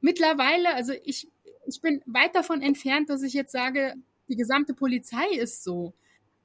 mittlerweile, 0.00 0.74
also 0.74 0.92
ich, 1.04 1.28
ich 1.66 1.80
bin 1.80 2.02
weit 2.06 2.34
davon 2.34 2.62
entfernt, 2.62 3.10
dass 3.10 3.22
ich 3.22 3.34
jetzt 3.34 3.52
sage, 3.52 3.94
die 4.28 4.36
gesamte 4.36 4.74
Polizei 4.74 5.26
ist 5.38 5.62
so. 5.62 5.92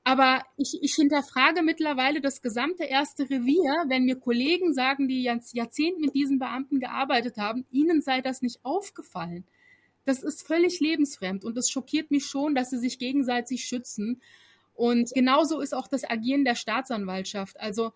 Aber 0.08 0.46
ich, 0.56 0.78
ich 0.84 0.94
hinterfrage 0.94 1.64
mittlerweile 1.64 2.22
das 2.22 2.44
gesamte 2.44 2.84
erste 2.84 3.24
Revier, 3.24 3.86
wenn 3.88 4.06
mir 4.06 4.16
Kollegen 4.16 4.72
sagen, 4.72 5.08
die 5.08 5.24
Jahrzehnte 5.24 6.00
mit 6.00 6.14
diesen 6.14 6.38
Beamten 6.38 6.80
gearbeitet 6.80 7.38
haben, 7.38 7.66
ihnen 7.72 8.04
sei 8.04 8.22
das 8.22 8.44
nicht 8.44 8.60
aufgefallen. 8.64 9.46
Das 10.06 10.22
ist 10.22 10.46
völlig 10.46 10.80
lebensfremd 10.80 11.44
und 11.44 11.58
es 11.58 11.72
schockiert 11.72 12.12
mich 12.12 12.28
schon, 12.28 12.54
dass 12.54 12.70
sie 12.70 12.78
sich 12.78 13.00
gegenseitig 13.00 13.66
schützen. 13.66 14.22
Und 14.76 15.12
genauso 15.16 15.60
ist 15.60 15.74
auch 15.74 15.88
das 15.88 16.08
Agieren 16.08 16.46
der 16.46 16.54
Staatsanwaltschaft. 16.54 17.60
Also 17.60 17.92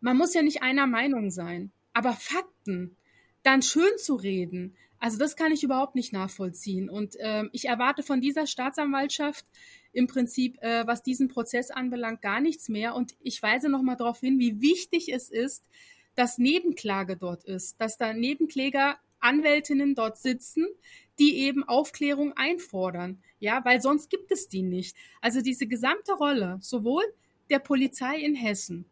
man 0.00 0.16
muss 0.16 0.34
ja 0.34 0.42
nicht 0.42 0.62
einer 0.62 0.86
Meinung 0.86 1.32
sein, 1.32 1.72
aber 1.92 2.12
Fakten 2.12 2.96
dann 3.42 3.62
schön 3.62 3.98
zu 3.98 4.14
reden, 4.14 4.76
also 5.00 5.18
das 5.18 5.36
kann 5.36 5.52
ich 5.52 5.62
überhaupt 5.62 5.94
nicht 5.94 6.12
nachvollziehen. 6.12 6.88
Und 6.90 7.16
äh, 7.16 7.44
ich 7.52 7.66
erwarte 7.66 8.02
von 8.02 8.20
dieser 8.20 8.46
Staatsanwaltschaft 8.46 9.44
im 9.92 10.06
Prinzip, 10.06 10.56
äh, 10.62 10.86
was 10.86 11.02
diesen 11.02 11.28
Prozess 11.28 11.70
anbelangt, 11.70 12.22
gar 12.22 12.40
nichts 12.40 12.68
mehr. 12.68 12.94
Und 12.94 13.14
ich 13.20 13.42
weise 13.42 13.68
nochmal 13.68 13.96
darauf 13.96 14.20
hin, 14.20 14.38
wie 14.38 14.60
wichtig 14.60 15.12
es 15.12 15.30
ist, 15.30 15.64
dass 16.14 16.38
Nebenklage 16.38 17.16
dort 17.16 17.44
ist, 17.44 17.80
dass 17.80 17.96
da 17.96 18.12
Nebenkläger, 18.12 18.98
Anwältinnen 19.20 19.94
dort 19.94 20.16
sitzen, 20.16 20.66
die 21.18 21.38
eben 21.38 21.64
Aufklärung 21.64 22.32
einfordern. 22.36 23.22
Ja, 23.40 23.64
weil 23.64 23.80
sonst 23.80 24.10
gibt 24.10 24.30
es 24.30 24.48
die 24.48 24.62
nicht. 24.62 24.96
Also 25.20 25.40
diese 25.40 25.66
gesamte 25.66 26.12
Rolle, 26.12 26.58
sowohl 26.60 27.02
der 27.50 27.58
Polizei 27.58 28.16
in 28.18 28.34
Hessen, 28.34 28.84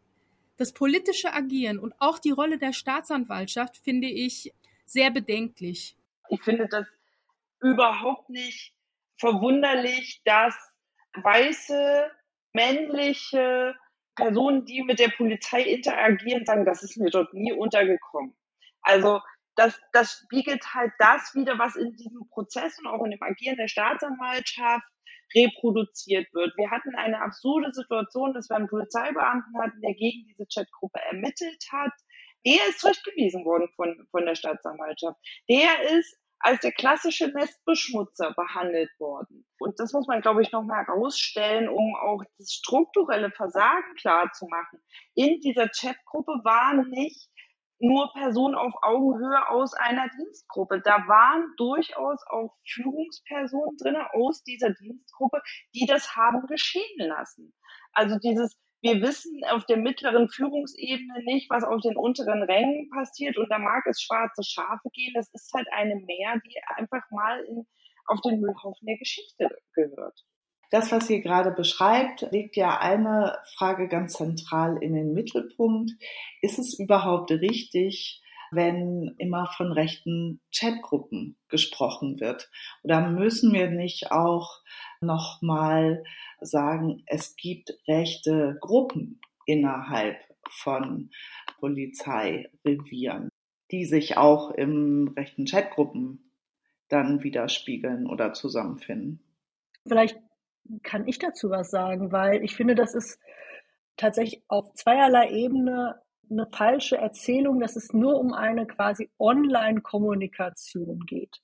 das 0.57 0.73
politische 0.73 1.33
Agieren 1.33 1.79
und 1.79 1.93
auch 1.99 2.19
die 2.19 2.31
Rolle 2.31 2.57
der 2.57 2.73
Staatsanwaltschaft 2.73 3.77
finde 3.77 4.07
ich 4.07 4.53
sehr 4.85 5.11
bedenklich. 5.11 5.95
Ich 6.29 6.41
finde 6.41 6.67
das 6.67 6.85
überhaupt 7.61 8.29
nicht 8.29 8.73
verwunderlich, 9.17 10.21
dass 10.25 10.55
weiße, 11.23 12.11
männliche 12.53 13.75
Personen, 14.15 14.65
die 14.65 14.83
mit 14.83 14.99
der 14.99 15.09
Polizei 15.09 15.61
interagieren, 15.61 16.45
sagen, 16.45 16.65
das 16.65 16.83
ist 16.83 16.97
mir 16.97 17.09
dort 17.09 17.33
nie 17.33 17.53
untergekommen. 17.53 18.35
Also 18.81 19.21
das, 19.55 19.79
das 19.91 20.23
spiegelt 20.23 20.73
halt 20.73 20.91
das 20.99 21.33
wieder, 21.35 21.57
was 21.59 21.75
in 21.75 21.95
diesem 21.95 22.27
Prozess 22.29 22.77
und 22.79 22.87
auch 22.87 23.03
in 23.03 23.11
dem 23.11 23.21
Agieren 23.21 23.57
der 23.57 23.67
Staatsanwaltschaft 23.67 24.87
reproduziert 25.35 26.33
wird. 26.33 26.55
Wir 26.57 26.71
hatten 26.71 26.95
eine 26.95 27.21
absurde 27.21 27.73
Situation, 27.73 28.33
dass 28.33 28.49
wir 28.49 28.55
einen 28.55 28.69
Polizeibeamten 28.69 29.57
hatten, 29.59 29.81
der 29.81 29.93
gegen 29.93 30.25
diese 30.27 30.45
Chatgruppe 30.47 30.99
ermittelt 31.11 31.63
hat. 31.71 31.91
Der 32.45 32.67
ist 32.69 32.79
zurückgewiesen 32.79 33.43
worden 33.45 33.67
von, 33.75 34.07
von 34.11 34.25
der 34.25 34.35
Staatsanwaltschaft. 34.35 35.17
Der 35.49 35.97
ist 35.97 36.17
als 36.39 36.59
der 36.61 36.71
klassische 36.71 37.27
Nestbeschmutzer 37.29 38.33
behandelt 38.33 38.91
worden. 38.99 39.45
Und 39.59 39.79
das 39.79 39.93
muss 39.93 40.07
man, 40.07 40.21
glaube 40.21 40.41
ich, 40.41 40.51
nochmal 40.51 40.85
herausstellen, 40.85 41.67
um 41.67 41.95
auch 41.95 42.23
das 42.37 42.51
strukturelle 42.51 43.31
Versagen 43.31 43.95
klarzumachen. 43.99 44.79
In 45.15 45.39
dieser 45.41 45.67
Chatgruppe 45.69 46.33
waren 46.43 46.89
nicht 46.89 47.29
nur 47.79 48.11
Personen 48.13 48.55
auf 48.55 48.73
Augenhöhe 48.81 49.49
aus 49.49 49.73
einer 49.73 50.09
Dienstgruppe. 50.09 50.81
Da 50.81 51.07
waren 51.07 51.53
durchaus 51.57 52.23
auch 52.27 52.55
Führungspersonen 52.65 53.77
drin 53.77 53.97
aus 54.13 54.43
dieser 54.43 54.71
Dienstgruppe, 54.71 55.41
die 55.75 55.85
das 55.85 56.15
haben 56.15 56.47
geschehen 56.47 56.97
lassen. 57.07 57.53
Also 57.93 58.17
dieses 58.19 58.57
wir 58.81 59.01
wissen 59.01 59.41
auf 59.49 59.65
der 59.65 59.77
mittleren 59.77 60.29
Führungsebene 60.29 61.23
nicht, 61.25 61.49
was 61.49 61.63
auf 61.63 61.81
den 61.81 61.97
unteren 61.97 62.43
Rängen 62.43 62.89
passiert 62.89 63.37
und 63.37 63.49
da 63.49 63.57
mag 63.57 63.85
es 63.87 64.01
schwarze 64.01 64.43
Schafe 64.43 64.89
gehen. 64.93 65.13
Das 65.15 65.29
ist 65.33 65.51
halt 65.53 65.67
eine 65.71 65.95
Mehr, 65.95 66.39
die 66.45 66.55
einfach 66.75 67.03
mal 67.09 67.43
in, 67.45 67.65
auf 68.05 68.21
den 68.21 68.39
Müllhaufen 68.39 68.85
der 68.85 68.97
Geschichte 68.97 69.49
gehört. 69.73 70.23
Das, 70.69 70.91
was 70.91 71.09
ihr 71.09 71.21
gerade 71.21 71.51
beschreibt, 71.51 72.21
legt 72.31 72.57
ja 72.57 72.77
eine 72.79 73.37
Frage 73.55 73.87
ganz 73.87 74.13
zentral 74.13 74.77
in 74.81 74.93
den 74.93 75.13
Mittelpunkt. 75.13 75.91
Ist 76.41 76.59
es 76.59 76.77
überhaupt 76.77 77.31
richtig, 77.31 78.21
wenn 78.51 79.15
immer 79.17 79.47
von 79.55 79.71
rechten 79.71 80.41
Chatgruppen 80.53 81.37
gesprochen 81.47 82.19
wird? 82.19 82.49
Oder 82.83 83.09
müssen 83.09 83.53
wir 83.53 83.69
nicht 83.69 84.11
auch 84.11 84.61
nochmal 85.01 86.03
sagen, 86.41 87.03
es 87.07 87.35
gibt 87.35 87.73
rechte 87.87 88.57
Gruppen 88.61 89.19
innerhalb 89.45 90.17
von 90.49 91.09
Polizeirevieren, 91.59 93.29
die 93.71 93.85
sich 93.85 94.17
auch 94.17 94.51
in 94.51 95.09
rechten 95.09 95.45
Chatgruppen 95.45 96.31
dann 96.89 97.23
widerspiegeln 97.23 98.07
oder 98.07 98.33
zusammenfinden? 98.33 99.19
Vielleicht 99.85 100.17
kann 100.83 101.07
ich 101.07 101.19
dazu 101.19 101.49
was 101.49 101.69
sagen, 101.69 102.11
weil 102.11 102.43
ich 102.43 102.55
finde, 102.55 102.75
das 102.75 102.93
ist 102.93 103.19
tatsächlich 103.95 104.43
auf 104.47 104.73
zweierlei 104.73 105.29
Ebene 105.31 106.01
eine 106.29 106.47
falsche 106.51 106.97
Erzählung, 106.97 107.59
dass 107.59 107.75
es 107.75 107.93
nur 107.93 108.19
um 108.19 108.33
eine 108.33 108.67
quasi 108.67 109.09
Online-Kommunikation 109.17 111.05
geht. 111.05 111.41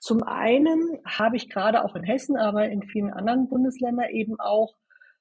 Zum 0.00 0.22
einen 0.22 0.98
habe 1.04 1.36
ich 1.36 1.50
gerade 1.50 1.84
auch 1.84 1.94
in 1.94 2.02
Hessen, 2.02 2.36
aber 2.36 2.68
in 2.68 2.82
vielen 2.82 3.12
anderen 3.12 3.48
Bundesländern 3.48 4.08
eben 4.10 4.40
auch 4.40 4.74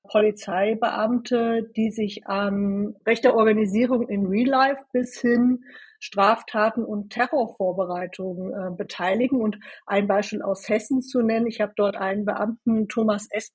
Polizeibeamte, 0.09 1.69
die 1.75 1.91
sich 1.91 2.25
an 2.27 2.95
rechter 3.05 3.35
Organisierung 3.35 4.07
in 4.07 4.25
Real 4.25 4.47
Life 4.47 4.81
bis 4.93 5.19
hin 5.19 5.63
Straftaten 5.99 6.85
und 6.85 7.11
Terrorvorbereitungen 7.11 8.53
äh, 8.53 8.75
beteiligen. 8.75 9.41
Und 9.41 9.59
ein 9.85 10.07
Beispiel 10.07 10.41
aus 10.41 10.67
Hessen 10.69 11.01
zu 11.01 11.21
nennen. 11.21 11.47
Ich 11.47 11.59
habe 11.59 11.73
dort 11.75 11.97
einen 11.97 12.23
Beamten, 12.23 12.87
Thomas 12.87 13.27
S. 13.31 13.51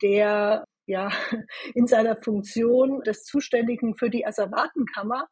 der 0.00 0.64
ja 0.86 1.10
in 1.74 1.88
seiner 1.88 2.16
Funktion 2.16 3.02
des 3.02 3.24
Zuständigen 3.24 3.96
für 3.96 4.10
die 4.10 4.24
Asservatenkammer 4.24 5.26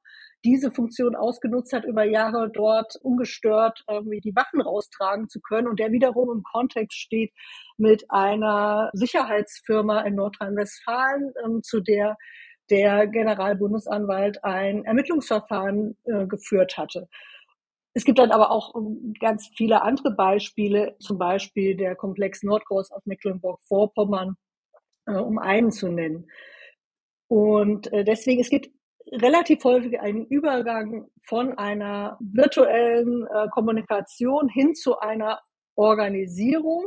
diese 0.44 0.70
Funktion 0.70 1.16
ausgenutzt 1.16 1.72
hat, 1.72 1.84
über 1.84 2.04
Jahre 2.04 2.50
dort 2.52 2.96
ungestört 3.02 3.82
irgendwie 3.88 4.20
die 4.20 4.36
Waffen 4.36 4.60
raustragen 4.60 5.28
zu 5.28 5.40
können 5.40 5.68
und 5.68 5.80
der 5.80 5.90
wiederum 5.90 6.30
im 6.30 6.42
Kontext 6.42 6.98
steht 6.98 7.32
mit 7.76 8.04
einer 8.10 8.90
Sicherheitsfirma 8.92 10.02
in 10.02 10.14
Nordrhein-Westfalen, 10.16 11.32
ähm, 11.44 11.62
zu 11.62 11.80
der 11.80 12.16
der 12.70 13.06
Generalbundesanwalt 13.06 14.42
ein 14.42 14.84
Ermittlungsverfahren 14.84 15.96
äh, 16.04 16.26
geführt 16.26 16.78
hatte. 16.78 17.08
Es 17.92 18.04
gibt 18.04 18.18
dann 18.18 18.32
aber 18.32 18.50
auch 18.50 18.74
ähm, 18.74 19.14
ganz 19.20 19.50
viele 19.56 19.82
andere 19.82 20.12
Beispiele, 20.14 20.96
zum 20.98 21.18
Beispiel 21.18 21.76
der 21.76 21.94
Komplex 21.94 22.42
Nordgroß 22.42 22.90
aus 22.90 23.06
Mecklenburg-Vorpommern, 23.06 24.36
äh, 25.06 25.12
um 25.12 25.38
einen 25.38 25.70
zu 25.70 25.88
nennen. 25.88 26.26
Und 27.28 27.92
äh, 27.92 28.04
deswegen, 28.04 28.40
es 28.40 28.50
gibt 28.50 28.70
relativ 29.12 29.64
häufig 29.64 30.00
einen 30.00 30.26
Übergang 30.26 31.06
von 31.22 31.56
einer 31.58 32.18
virtuellen 32.20 33.26
äh, 33.26 33.48
Kommunikation 33.48 34.48
hin 34.48 34.74
zu 34.74 34.98
einer 34.98 35.40
Organisierung, 35.76 36.84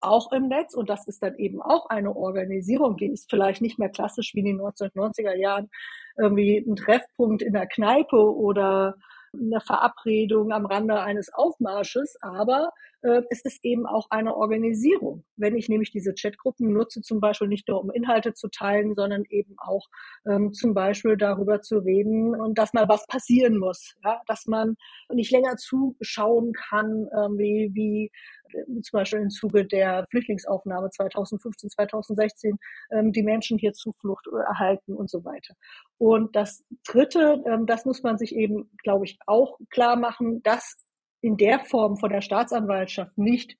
auch 0.00 0.32
im 0.32 0.48
Netz. 0.48 0.74
Und 0.74 0.90
das 0.90 1.06
ist 1.06 1.22
dann 1.22 1.36
eben 1.36 1.60
auch 1.60 1.88
eine 1.88 2.14
Organisierung, 2.14 2.96
die 2.96 3.10
ist 3.12 3.30
vielleicht 3.30 3.60
nicht 3.60 3.78
mehr 3.78 3.90
klassisch 3.90 4.34
wie 4.34 4.40
in 4.40 4.46
den 4.46 4.60
1990er 4.60 5.34
Jahren 5.34 5.70
irgendwie 6.18 6.58
ein 6.58 6.76
Treffpunkt 6.76 7.42
in 7.42 7.52
der 7.52 7.66
Kneipe 7.66 8.16
oder 8.16 8.96
eine 9.32 9.60
Verabredung 9.60 10.52
am 10.52 10.66
Rande 10.66 11.00
eines 11.00 11.32
Aufmarsches, 11.32 12.16
aber 12.20 12.70
äh, 13.02 13.22
es 13.30 13.44
ist 13.44 13.64
eben 13.64 13.86
auch 13.86 14.06
eine 14.10 14.36
Organisierung. 14.36 15.24
Wenn 15.36 15.56
ich 15.56 15.68
nämlich 15.68 15.90
diese 15.90 16.14
Chatgruppen 16.14 16.72
nutze, 16.72 17.00
zum 17.00 17.20
Beispiel 17.20 17.48
nicht 17.48 17.68
nur 17.68 17.80
um 17.80 17.90
Inhalte 17.90 18.34
zu 18.34 18.48
teilen, 18.48 18.94
sondern 18.94 19.24
eben 19.28 19.54
auch 19.58 19.86
ähm, 20.26 20.52
zum 20.52 20.74
Beispiel 20.74 21.16
darüber 21.16 21.62
zu 21.62 21.78
reden 21.78 22.34
und 22.34 22.58
dass 22.58 22.72
mal 22.72 22.88
was 22.88 23.06
passieren 23.06 23.58
muss, 23.58 23.96
ja? 24.04 24.20
dass 24.26 24.46
man 24.46 24.76
nicht 25.12 25.30
länger 25.30 25.56
zuschauen 25.56 26.52
kann, 26.52 27.08
ähm, 27.16 27.38
wie, 27.38 27.70
wie 27.72 28.10
äh, 28.52 28.80
zum 28.82 28.98
Beispiel 28.98 29.20
im 29.20 29.30
Zuge 29.30 29.64
der 29.64 30.06
Flüchtlingsaufnahme 30.10 30.90
2015, 30.90 31.70
2016 31.70 32.58
ähm, 32.90 33.12
die 33.12 33.22
Menschen 33.22 33.58
hier 33.58 33.72
Zuflucht 33.72 34.26
äh, 34.26 34.36
erhalten 34.36 34.94
und 34.94 35.10
so 35.10 35.24
weiter. 35.24 35.54
Und 35.98 36.36
das 36.36 36.64
Dritte, 36.86 37.42
ähm, 37.46 37.66
das 37.66 37.84
muss 37.84 38.02
man 38.02 38.18
sich 38.18 38.34
eben, 38.34 38.70
glaube 38.82 39.04
ich, 39.04 39.18
auch 39.26 39.58
klar 39.70 39.96
machen, 39.96 40.42
dass 40.42 40.89
in 41.20 41.36
der 41.36 41.60
Form 41.60 41.96
von 41.96 42.10
der 42.10 42.22
Staatsanwaltschaft 42.22 43.16
nicht 43.18 43.56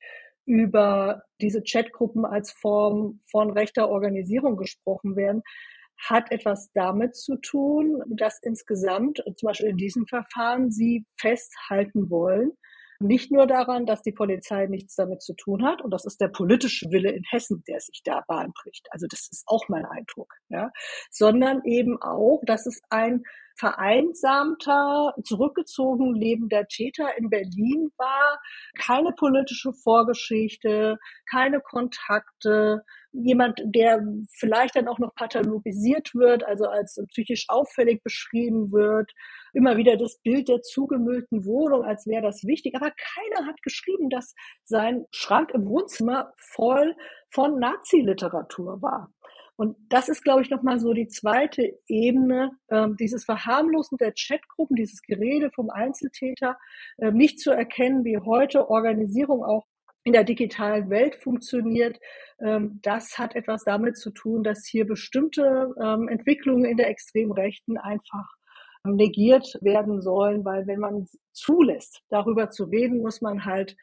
über 0.47 1.23
diese 1.41 1.63
Chatgruppen 1.63 2.25
als 2.25 2.51
Form 2.51 3.21
von 3.31 3.51
rechter 3.51 3.89
Organisierung 3.89 4.57
gesprochen 4.57 5.17
werden, 5.17 5.43
hat 5.99 6.33
etwas 6.33 6.71
damit 6.73 7.15
zu 7.15 7.37
tun, 7.37 8.03
dass 8.09 8.39
insgesamt, 8.43 9.23
zum 9.37 9.47
Beispiel 9.47 9.69
in 9.69 9.77
diesem 9.77 10.07
Verfahren, 10.07 10.71
sie 10.71 11.05
festhalten 11.19 12.09
wollen, 12.11 12.53
nicht 13.01 13.32
nur 13.32 13.46
daran, 13.46 13.86
dass 13.86 14.03
die 14.03 14.12
Polizei 14.12 14.66
nichts 14.66 14.94
damit 14.94 15.22
zu 15.22 15.34
tun 15.34 15.64
hat, 15.64 15.82
und 15.82 15.90
das 15.90 16.05
ist 16.05 16.20
der 16.20 16.28
politische 16.28 16.90
Wille 16.90 17.11
in 17.11 17.24
Hessen, 17.30 17.64
der 17.66 17.80
sich 17.80 18.03
da 18.05 18.22
Bahn 18.28 18.53
bricht. 18.53 18.86
Also 18.90 19.07
das 19.09 19.28
ist 19.32 19.44
auch 19.46 19.68
mein 19.68 19.86
Eindruck, 19.86 20.34
ja, 20.48 20.70
sondern 21.11 21.62
eben 21.64 22.01
auch, 22.01 22.42
dass 22.44 22.66
es 22.66 22.80
ein 22.90 23.22
vereinsamter, 23.57 25.14
zurückgezogen 25.24 26.14
lebender 26.14 26.66
Täter 26.66 27.16
in 27.18 27.28
Berlin 27.28 27.90
war, 27.96 28.40
keine 28.78 29.12
politische 29.12 29.72
Vorgeschichte, 29.72 30.98
keine 31.30 31.61
Kontakte, 31.61 32.82
jemand, 33.13 33.61
der 33.65 34.05
vielleicht 34.31 34.77
dann 34.77 34.89
auch 34.89 34.99
noch 34.99 35.15
pathologisiert 35.15 36.15
wird, 36.15 36.45
also 36.45 36.67
als 36.67 37.03
psychisch 37.09 37.47
auffällig 37.49 38.03
beschrieben 38.03 38.73
wird, 38.73 39.13
immer 39.53 39.77
wieder 39.77 39.97
das 39.97 40.19
Bild 40.23 40.49
der 40.49 40.63
zugemüllten 40.63 41.45
Wohnung, 41.45 41.83
als 41.85 42.07
wäre 42.07 42.23
das 42.23 42.45
wichtig. 42.45 42.75
Aber 42.77 42.91
keiner 42.91 43.47
hat 43.47 43.61
geschrieben, 43.63 44.11
dass 44.11 44.35
sein 44.65 45.05
Schrank 45.11 45.51
im 45.55 45.67
Wohnzimmer 45.67 46.33
voll 46.37 46.95
von 47.31 47.59
Nazi-Literatur 47.59 48.81
war. 48.83 49.13
Und 49.61 49.77
das 49.91 50.09
ist, 50.09 50.25
glaube 50.25 50.41
ich, 50.41 50.49
nochmal 50.49 50.81
so 50.81 50.95
die 50.95 51.09
zweite 51.09 51.79
Ebene, 51.87 52.53
ähm, 52.71 52.97
dieses 52.97 53.27
Verharmlosen 53.27 53.99
der 53.99 54.15
Chatgruppen, 54.19 54.75
dieses 54.75 55.03
Gerede 55.03 55.51
vom 55.55 55.69
Einzeltäter, 55.69 56.57
äh, 56.97 57.11
nicht 57.11 57.41
zu 57.41 57.51
erkennen, 57.51 58.03
wie 58.03 58.17
heute 58.17 58.71
Organisierung 58.71 59.45
auch 59.45 59.67
in 60.05 60.12
der 60.12 60.24
digitalen 60.24 60.90
Welt 60.90 61.16
funktioniert. 61.16 61.98
Ähm, 62.40 62.80
das 62.82 63.18
hat 63.18 63.36
etwas 63.36 63.64
damit 63.64 63.96
zu 63.98 64.11
tun, 64.11 64.42
dass 64.42 64.66
hier 64.66 64.86
bestimmte 64.86 65.74
ähm, 65.82 66.09
Entwicklungen 66.09 66.64
in 66.64 66.76
der 66.76 66.88
Extremrechten 66.88 67.76
einfach 67.76 68.26
negiert 68.84 69.59
werden 69.61 70.01
sollen, 70.01 70.44
weil 70.44 70.66
wenn 70.66 70.80
man 70.80 71.07
zulässt, 71.32 72.01
darüber 72.09 72.51
zu 72.51 72.64
reden, 72.64 73.03
muss 73.03 73.20
man 73.20 73.44
halt 73.44 73.76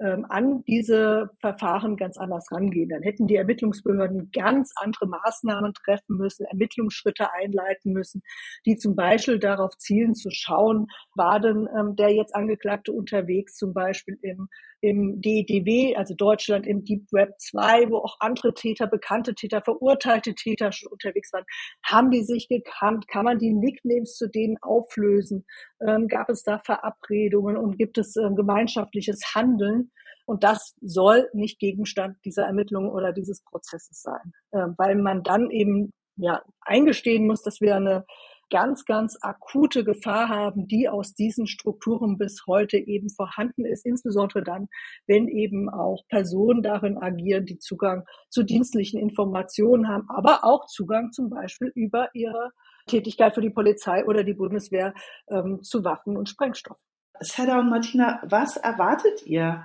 ähm, 0.00 0.26
an 0.28 0.64
diese 0.64 1.30
Verfahren 1.40 1.96
ganz 1.96 2.18
anders 2.18 2.50
rangehen. 2.50 2.88
Dann 2.88 3.02
hätten 3.02 3.28
die 3.28 3.36
Ermittlungsbehörden 3.36 4.30
ganz 4.32 4.72
andere 4.76 5.06
Maßnahmen 5.06 5.72
treffen 5.74 6.16
müssen, 6.16 6.46
Ermittlungsschritte 6.46 7.32
einleiten 7.32 7.92
müssen, 7.92 8.22
die 8.66 8.76
zum 8.76 8.96
Beispiel 8.96 9.38
darauf 9.38 9.76
zielen 9.78 10.14
zu 10.14 10.30
schauen, 10.32 10.88
war 11.14 11.38
denn 11.38 11.68
ähm, 11.78 11.94
der 11.94 12.12
jetzt 12.12 12.34
Angeklagte 12.34 12.92
unterwegs, 12.92 13.56
zum 13.56 13.72
Beispiel 13.72 14.18
im 14.22 14.48
im 14.84 15.22
DDW, 15.22 15.96
also 15.96 16.14
Deutschland 16.14 16.66
im 16.66 16.84
Deep 16.84 17.10
Web 17.10 17.30
2, 17.38 17.88
wo 17.88 17.96
auch 17.96 18.16
andere 18.20 18.52
Täter, 18.52 18.86
bekannte 18.86 19.34
Täter, 19.34 19.62
verurteilte 19.62 20.34
Täter 20.34 20.72
schon 20.72 20.92
unterwegs 20.92 21.32
waren. 21.32 21.46
Haben 21.82 22.10
die 22.10 22.22
sich 22.22 22.48
gekannt? 22.48 23.08
Kann 23.08 23.24
man 23.24 23.38
die 23.38 23.54
Nicknames 23.54 24.14
zu 24.16 24.28
denen 24.28 24.58
auflösen? 24.60 25.46
Ähm, 25.80 26.06
gab 26.06 26.28
es 26.28 26.42
da 26.42 26.58
Verabredungen 26.58 27.56
und 27.56 27.78
gibt 27.78 27.96
es 27.96 28.14
ähm, 28.16 28.36
gemeinschaftliches 28.36 29.34
Handeln? 29.34 29.90
Und 30.26 30.44
das 30.44 30.74
soll 30.82 31.30
nicht 31.32 31.58
Gegenstand 31.58 32.18
dieser 32.26 32.44
Ermittlungen 32.44 32.90
oder 32.90 33.12
dieses 33.12 33.42
Prozesses 33.42 34.02
sein, 34.02 34.32
äh, 34.52 34.66
weil 34.76 34.96
man 34.96 35.22
dann 35.22 35.50
eben 35.50 35.92
ja 36.16 36.42
eingestehen 36.60 37.26
muss, 37.26 37.42
dass 37.42 37.62
wir 37.62 37.76
eine 37.76 38.04
ganz, 38.50 38.84
ganz 38.84 39.18
akute 39.20 39.84
Gefahr 39.84 40.28
haben, 40.28 40.66
die 40.66 40.88
aus 40.88 41.14
diesen 41.14 41.46
Strukturen 41.46 42.18
bis 42.18 42.44
heute 42.46 42.76
eben 42.78 43.10
vorhanden 43.10 43.64
ist, 43.64 43.84
insbesondere 43.84 44.42
dann, 44.42 44.68
wenn 45.06 45.28
eben 45.28 45.68
auch 45.68 46.04
Personen 46.08 46.62
darin 46.62 46.98
agieren, 46.98 47.46
die 47.46 47.58
Zugang 47.58 48.04
zu 48.28 48.42
dienstlichen 48.42 49.00
Informationen 49.00 49.88
haben, 49.88 50.08
aber 50.08 50.44
auch 50.44 50.66
Zugang 50.66 51.12
zum 51.12 51.30
Beispiel 51.30 51.72
über 51.74 52.08
ihre 52.14 52.52
Tätigkeit 52.86 53.34
für 53.34 53.40
die 53.40 53.50
Polizei 53.50 54.04
oder 54.04 54.24
die 54.24 54.34
Bundeswehr 54.34 54.94
ähm, 55.28 55.62
zu 55.62 55.84
Waffen 55.84 56.16
und 56.16 56.28
Sprengstoff. 56.28 56.78
Seda 57.20 57.60
und 57.60 57.70
Martina, 57.70 58.20
was 58.24 58.56
erwartet 58.56 59.26
ihr 59.26 59.64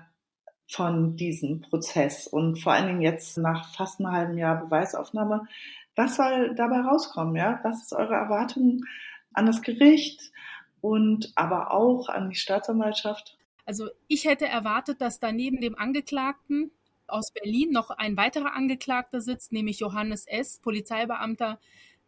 von 0.72 1.16
diesem 1.16 1.62
Prozess 1.62 2.28
und 2.28 2.62
vor 2.62 2.74
allen 2.74 2.88
Dingen 2.88 3.02
jetzt 3.02 3.38
nach 3.38 3.74
fast 3.74 4.00
einem 4.00 4.12
halben 4.12 4.38
Jahr 4.38 4.64
Beweisaufnahme? 4.64 5.48
Was 6.00 6.16
soll 6.16 6.56
dabei 6.56 6.80
rauskommen? 6.80 7.36
Ja? 7.36 7.60
Was 7.64 7.84
ist 7.84 7.93
eure 7.93 8.14
Erwartung 8.14 8.86
an 9.34 9.45
das 9.45 9.62
Gericht 9.62 10.32
und 10.80 11.34
aber 11.36 11.74
auch 11.74 12.08
an 12.08 12.30
die 12.30 12.38
Staatsanwaltschaft? 12.38 13.38
Also 13.66 13.89
ich 14.08 14.24
hätte 14.24 14.47
erwartet, 14.47 15.02
dass 15.02 15.20
da 15.20 15.34
neben 15.34 15.60
dem 15.60 15.78
Angeklagten 15.78 16.72
aus 17.06 17.32
Berlin 17.32 17.72
noch 17.72 17.89
ein 17.89 18.16
weiterer 18.16 18.54
Angeklagter 18.54 19.20
sitzt, 19.20 19.52
nämlich 19.52 19.80
Johannes 19.82 20.26
S., 20.26 20.60
Polizeibeamter, 20.60 21.60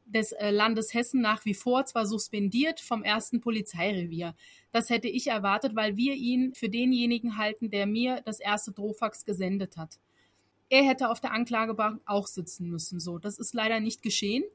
des 0.06 0.32
äh, 0.32 0.52
Landes 0.52 0.94
Hessen 0.94 1.20
nach 1.20 1.44
wie 1.44 1.54
vor 1.54 1.86
zwar 1.86 2.06
suspendiert 2.06 2.80
vom 2.80 3.04
ersten 3.04 3.42
Polizeirevier. 3.42 4.36
Das 4.72 4.90
hätte 4.90 5.10
ich 5.10 5.28
erwartet, 5.28 5.76
weil 5.76 5.98
wir 5.98 6.14
ihn 6.14 6.54
für 6.54 6.70
denjenigen 6.70 7.38
halten, 7.38 7.70
der 7.70 7.88
mir 7.88 8.22
das 8.24 8.40
erste 8.40 8.72
Drohfax 8.72 9.26
gesendet 9.26 9.76
hat. 9.76 10.00
Er 10.72 10.84
hätte 10.84 11.10
auf 11.10 11.20
der 11.20 11.34
Anklagebank 11.34 12.02
auch 12.06 12.28
sitzen 12.28 12.70
müssen. 12.70 13.02
So, 13.02 13.20
das 13.20 13.38
ist 13.38 13.54
leider 13.54 13.82
nicht 13.82 14.02
geschehen. 14.02 14.46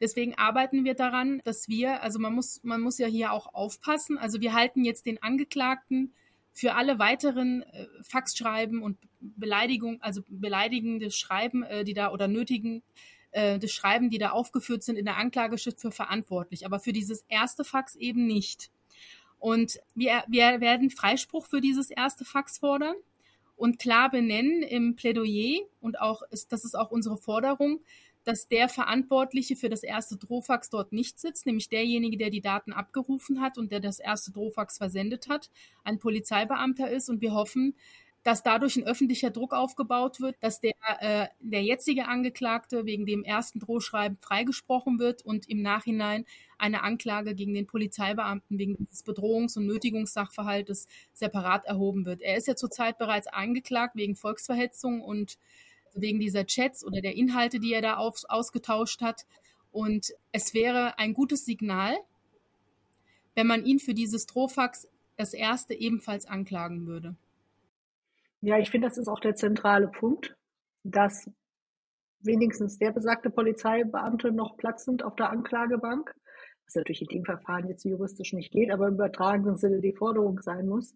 Deswegen 0.00 0.34
arbeiten 0.34 0.84
wir 0.84 0.94
daran, 0.94 1.40
dass 1.44 1.68
wir, 1.68 2.02
also 2.02 2.18
man 2.18 2.34
muss, 2.34 2.58
man 2.64 2.80
muss 2.80 2.98
ja 2.98 3.06
hier 3.06 3.30
auch 3.30 3.54
aufpassen. 3.54 4.18
Also 4.18 4.40
wir 4.40 4.54
halten 4.54 4.84
jetzt 4.84 5.06
den 5.06 5.22
Angeklagten 5.22 6.14
für 6.52 6.74
alle 6.74 6.98
weiteren 6.98 7.62
äh, 7.62 7.86
Faxschreiben 8.02 8.82
und 8.82 8.98
Beleidigung, 9.20 10.02
also 10.02 10.22
beleidigende 10.28 11.12
Schreiben, 11.12 11.62
äh, 11.62 11.84
die 11.84 11.94
da 11.94 12.10
oder 12.10 12.26
nötigen 12.26 12.82
äh, 13.30 13.64
Schreiben, 13.68 14.10
die 14.10 14.18
da 14.18 14.30
aufgeführt 14.30 14.82
sind 14.82 14.96
in 14.96 15.04
der 15.04 15.16
Anklageschrift 15.16 15.80
für 15.80 15.92
verantwortlich, 15.92 16.66
aber 16.66 16.80
für 16.80 16.92
dieses 16.92 17.24
erste 17.28 17.62
Fax 17.62 17.94
eben 17.94 18.26
nicht. 18.26 18.72
Und 19.38 19.78
wir, 19.94 20.24
wir 20.26 20.60
werden 20.60 20.90
Freispruch 20.90 21.46
für 21.46 21.60
dieses 21.60 21.92
erste 21.92 22.24
Fax 22.24 22.58
fordern 22.58 22.96
und 23.62 23.78
klar 23.78 24.10
benennen 24.10 24.64
im 24.64 24.96
Plädoyer 24.96 25.60
und 25.80 26.00
auch 26.00 26.22
ist, 26.32 26.50
das 26.50 26.64
ist 26.64 26.74
auch 26.74 26.90
unsere 26.90 27.16
Forderung, 27.16 27.78
dass 28.24 28.48
der 28.48 28.68
Verantwortliche 28.68 29.54
für 29.54 29.68
das 29.68 29.84
erste 29.84 30.16
Drohfax 30.16 30.68
dort 30.68 30.92
nicht 30.92 31.20
sitzt, 31.20 31.46
nämlich 31.46 31.68
derjenige, 31.68 32.16
der 32.16 32.30
die 32.30 32.40
Daten 32.40 32.72
abgerufen 32.72 33.40
hat 33.40 33.58
und 33.58 33.70
der 33.70 33.78
das 33.78 34.00
erste 34.00 34.32
Drohfax 34.32 34.78
versendet 34.78 35.28
hat, 35.28 35.48
ein 35.84 36.00
Polizeibeamter 36.00 36.90
ist. 36.90 37.08
Und 37.08 37.20
wir 37.20 37.34
hoffen, 37.34 37.76
dass 38.22 38.42
dadurch 38.42 38.76
ein 38.76 38.84
öffentlicher 38.84 39.30
Druck 39.30 39.52
aufgebaut 39.52 40.20
wird, 40.20 40.36
dass 40.40 40.60
der, 40.60 40.74
äh, 41.00 41.26
der 41.40 41.62
jetzige 41.62 42.06
Angeklagte 42.06 42.86
wegen 42.86 43.04
dem 43.04 43.24
ersten 43.24 43.58
Drohschreiben 43.58 44.16
freigesprochen 44.20 44.98
wird 44.98 45.22
und 45.22 45.48
im 45.48 45.60
Nachhinein 45.60 46.24
eine 46.56 46.82
Anklage 46.82 47.34
gegen 47.34 47.52
den 47.52 47.66
Polizeibeamten 47.66 48.58
wegen 48.58 48.76
dieses 48.76 49.04
Bedrohungs- 49.04 49.56
und 49.56 49.66
Nötigungssachverhaltes 49.66 50.86
separat 51.12 51.64
erhoben 51.64 52.06
wird. 52.06 52.20
Er 52.20 52.36
ist 52.36 52.46
ja 52.46 52.54
zurzeit 52.54 52.98
bereits 52.98 53.26
angeklagt 53.26 53.96
wegen 53.96 54.14
Volksverhetzung 54.14 55.00
und 55.00 55.36
wegen 55.94 56.20
dieser 56.20 56.46
Chats 56.46 56.84
oder 56.84 57.00
der 57.00 57.16
Inhalte, 57.16 57.58
die 57.58 57.72
er 57.72 57.82
da 57.82 57.96
auf, 57.96 58.22
ausgetauscht 58.28 59.02
hat. 59.02 59.26
Und 59.72 60.12
es 60.30 60.54
wäre 60.54 60.98
ein 60.98 61.12
gutes 61.12 61.44
Signal, 61.44 61.96
wenn 63.34 63.46
man 63.46 63.64
ihn 63.64 63.80
für 63.80 63.94
dieses 63.94 64.26
Drohfax 64.26 64.88
das 65.16 65.34
erste 65.34 65.74
ebenfalls 65.74 66.26
anklagen 66.26 66.86
würde. 66.86 67.16
Ja, 68.44 68.58
ich 68.58 68.70
finde, 68.70 68.88
das 68.88 68.98
ist 68.98 69.06
auch 69.06 69.20
der 69.20 69.36
zentrale 69.36 69.86
Punkt, 69.86 70.36
dass 70.82 71.30
wenigstens 72.18 72.76
der 72.76 72.90
besagte 72.90 73.30
Polizeibeamte 73.30 74.32
noch 74.32 74.56
Platz 74.56 74.84
sind 74.84 75.04
auf 75.04 75.14
der 75.14 75.30
Anklagebank, 75.30 76.12
was 76.66 76.74
natürlich 76.74 77.02
in 77.02 77.08
dem 77.08 77.24
Verfahren 77.24 77.68
jetzt 77.68 77.84
juristisch 77.84 78.32
nicht 78.32 78.50
geht, 78.50 78.72
aber 78.72 78.88
im 78.88 78.94
übertragenen 78.94 79.56
Sinne 79.58 79.80
die 79.80 79.92
Forderung 79.92 80.40
sein 80.42 80.66
muss. 80.66 80.92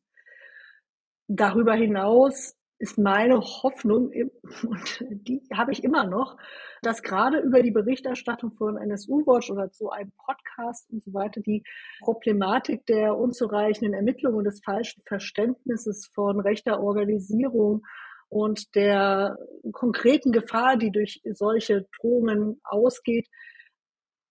Darüber 1.29 1.75
hinaus 1.75 2.56
ist 2.79 2.99
meine 2.99 3.41
Hoffnung, 3.41 4.11
und 4.63 5.05
die 5.11 5.43
habe 5.53 5.73
ich 5.73 5.83
immer 5.83 6.05
noch, 6.05 6.37
dass 6.83 7.03
gerade 7.03 7.41
über 7.41 7.63
die 7.63 7.71
Berichterstattung 7.71 8.53
von 8.53 8.77
NSU 8.77 9.27
Watch 9.27 9.51
oder 9.51 9.69
so 9.73 9.91
einem 9.91 10.13
Podcast 10.25 10.91
und 10.91 11.03
so 11.03 11.13
weiter 11.15 11.41
die 11.41 11.63
Problematik 12.01 12.85
der 12.87 13.17
unzureichenden 13.17 13.95
Ermittlungen 13.95 14.39
und 14.39 14.45
des 14.45 14.61
falschen 14.63 15.03
Verständnisses 15.07 16.11
von 16.15 16.41
rechter 16.41 16.81
Organisierung 16.81 17.83
und 18.29 18.75
der 18.75 19.39
konkreten 19.73 20.33
Gefahr, 20.33 20.77
die 20.77 20.91
durch 20.91 21.23
solche 21.33 21.87
Drohungen 21.99 22.61
ausgeht, 22.65 23.29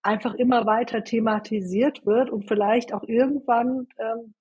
einfach 0.01 0.35
immer 0.35 0.65
weiter 0.65 1.03
thematisiert 1.03 2.05
wird 2.05 2.29
und 2.29 2.47
vielleicht 2.47 2.93
auch 2.93 3.03
irgendwann 3.03 3.87
ähm, 3.97 4.35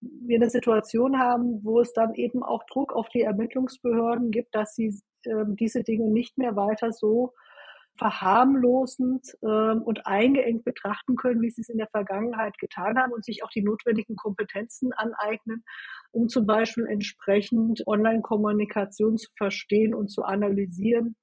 wir 0.00 0.36
eine 0.36 0.50
Situation 0.50 1.18
haben, 1.18 1.62
wo 1.62 1.80
es 1.80 1.92
dann 1.92 2.14
eben 2.14 2.42
auch 2.42 2.64
Druck 2.64 2.92
auf 2.92 3.08
die 3.08 3.22
Ermittlungsbehörden 3.22 4.30
gibt, 4.30 4.54
dass 4.54 4.74
sie 4.74 4.94
äh, 5.24 5.44
diese 5.48 5.82
Dinge 5.82 6.10
nicht 6.10 6.38
mehr 6.38 6.56
weiter 6.56 6.92
so 6.92 7.34
verharmlosend 7.98 9.26
ähm, 9.42 9.82
und 9.82 10.06
eingeengt 10.06 10.64
betrachten 10.64 11.16
können, 11.16 11.42
wie 11.42 11.50
sie 11.50 11.60
es 11.60 11.68
in 11.68 11.76
der 11.76 11.88
Vergangenheit 11.88 12.56
getan 12.58 12.98
haben 12.98 13.12
und 13.12 13.24
sich 13.24 13.44
auch 13.44 13.50
die 13.50 13.62
notwendigen 13.62 14.16
Kompetenzen 14.16 14.92
aneignen, 14.94 15.64
um 16.10 16.28
zum 16.28 16.46
Beispiel 16.46 16.86
entsprechend 16.86 17.86
Online-Kommunikation 17.86 19.18
zu 19.18 19.30
verstehen 19.36 19.94
und 19.94 20.08
zu 20.08 20.22
analysieren, 20.22 21.14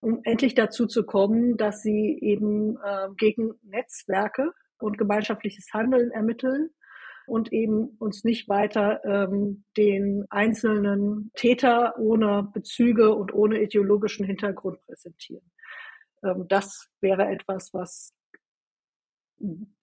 um 0.00 0.20
endlich 0.22 0.54
dazu 0.54 0.86
zu 0.86 1.04
kommen, 1.04 1.56
dass 1.56 1.82
sie 1.82 2.18
eben 2.20 2.76
äh, 2.76 3.08
gegen 3.16 3.54
Netzwerke 3.62 4.52
und 4.78 4.96
gemeinschaftliches 4.96 5.66
Handeln 5.72 6.12
ermitteln 6.12 6.70
und 7.26 7.52
eben 7.52 7.96
uns 7.98 8.24
nicht 8.24 8.48
weiter 8.48 9.00
ähm, 9.04 9.64
den 9.76 10.26
einzelnen 10.30 11.30
Täter 11.34 11.94
ohne 11.98 12.50
Bezüge 12.52 13.14
und 13.14 13.32
ohne 13.32 13.62
ideologischen 13.62 14.26
Hintergrund 14.26 14.84
präsentieren. 14.86 15.50
Ähm, 16.22 16.46
das 16.48 16.88
wäre 17.00 17.26
etwas, 17.28 17.72
was 17.72 18.14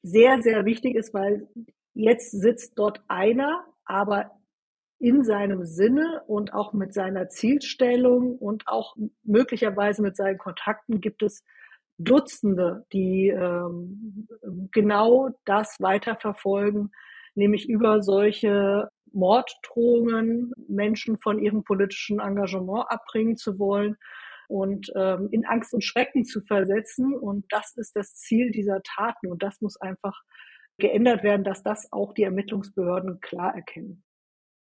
sehr, 0.02 0.42
sehr 0.42 0.66
wichtig 0.66 0.96
ist, 0.96 1.14
weil 1.14 1.48
jetzt 1.94 2.32
sitzt 2.32 2.78
dort 2.78 3.02
einer, 3.08 3.66
aber 3.86 4.32
in 5.00 5.24
seinem 5.24 5.66
Sinne 5.66 6.22
und 6.28 6.54
auch 6.54 6.74
mit 6.74 6.94
seiner 6.94 7.28
Zielstellung 7.28 8.38
und 8.38 8.68
auch 8.68 8.96
möglicherweise 9.24 10.04
mit 10.04 10.16
seinen 10.16 10.38
Kontakten 10.38 11.02
gibt 11.02 11.24
es 11.24 11.44
Dutzende, 11.98 12.86
die 12.94 13.30
ähm, 13.30 14.28
genau 14.72 15.30
das 15.46 15.76
weiterverfolgen, 15.80 16.92
nämlich 17.36 17.68
über 17.70 18.02
solche 18.02 18.90
Morddrohungen 19.14 20.52
Menschen 20.68 21.18
von 21.20 21.40
ihrem 21.40 21.64
politischen 21.64 22.20
Engagement 22.20 22.86
abbringen 22.90 23.38
zu 23.38 23.60
wollen 23.60 23.98
und 24.48 24.92
ähm, 24.96 25.30
in 25.32 25.46
Angst 25.46 25.74
und 25.74 25.84
Schrecken 25.84 26.26
zu 26.26 26.42
versetzen. 26.42 27.14
Und 27.14 27.46
das 27.50 27.76
ist 27.78 27.96
das 27.96 28.16
Ziel 28.16 28.52
dieser 28.52 28.82
Taten. 28.84 29.32
Und 29.32 29.44
das 29.44 29.62
muss 29.62 29.80
einfach 29.80 30.22
geändert 30.78 31.24
werden, 31.24 31.44
dass 31.44 31.64
das 31.64 31.92
auch 31.92 32.14
die 32.14 32.24
Ermittlungsbehörden 32.24 33.20
klar 33.22 33.56
erkennen. 33.56 34.04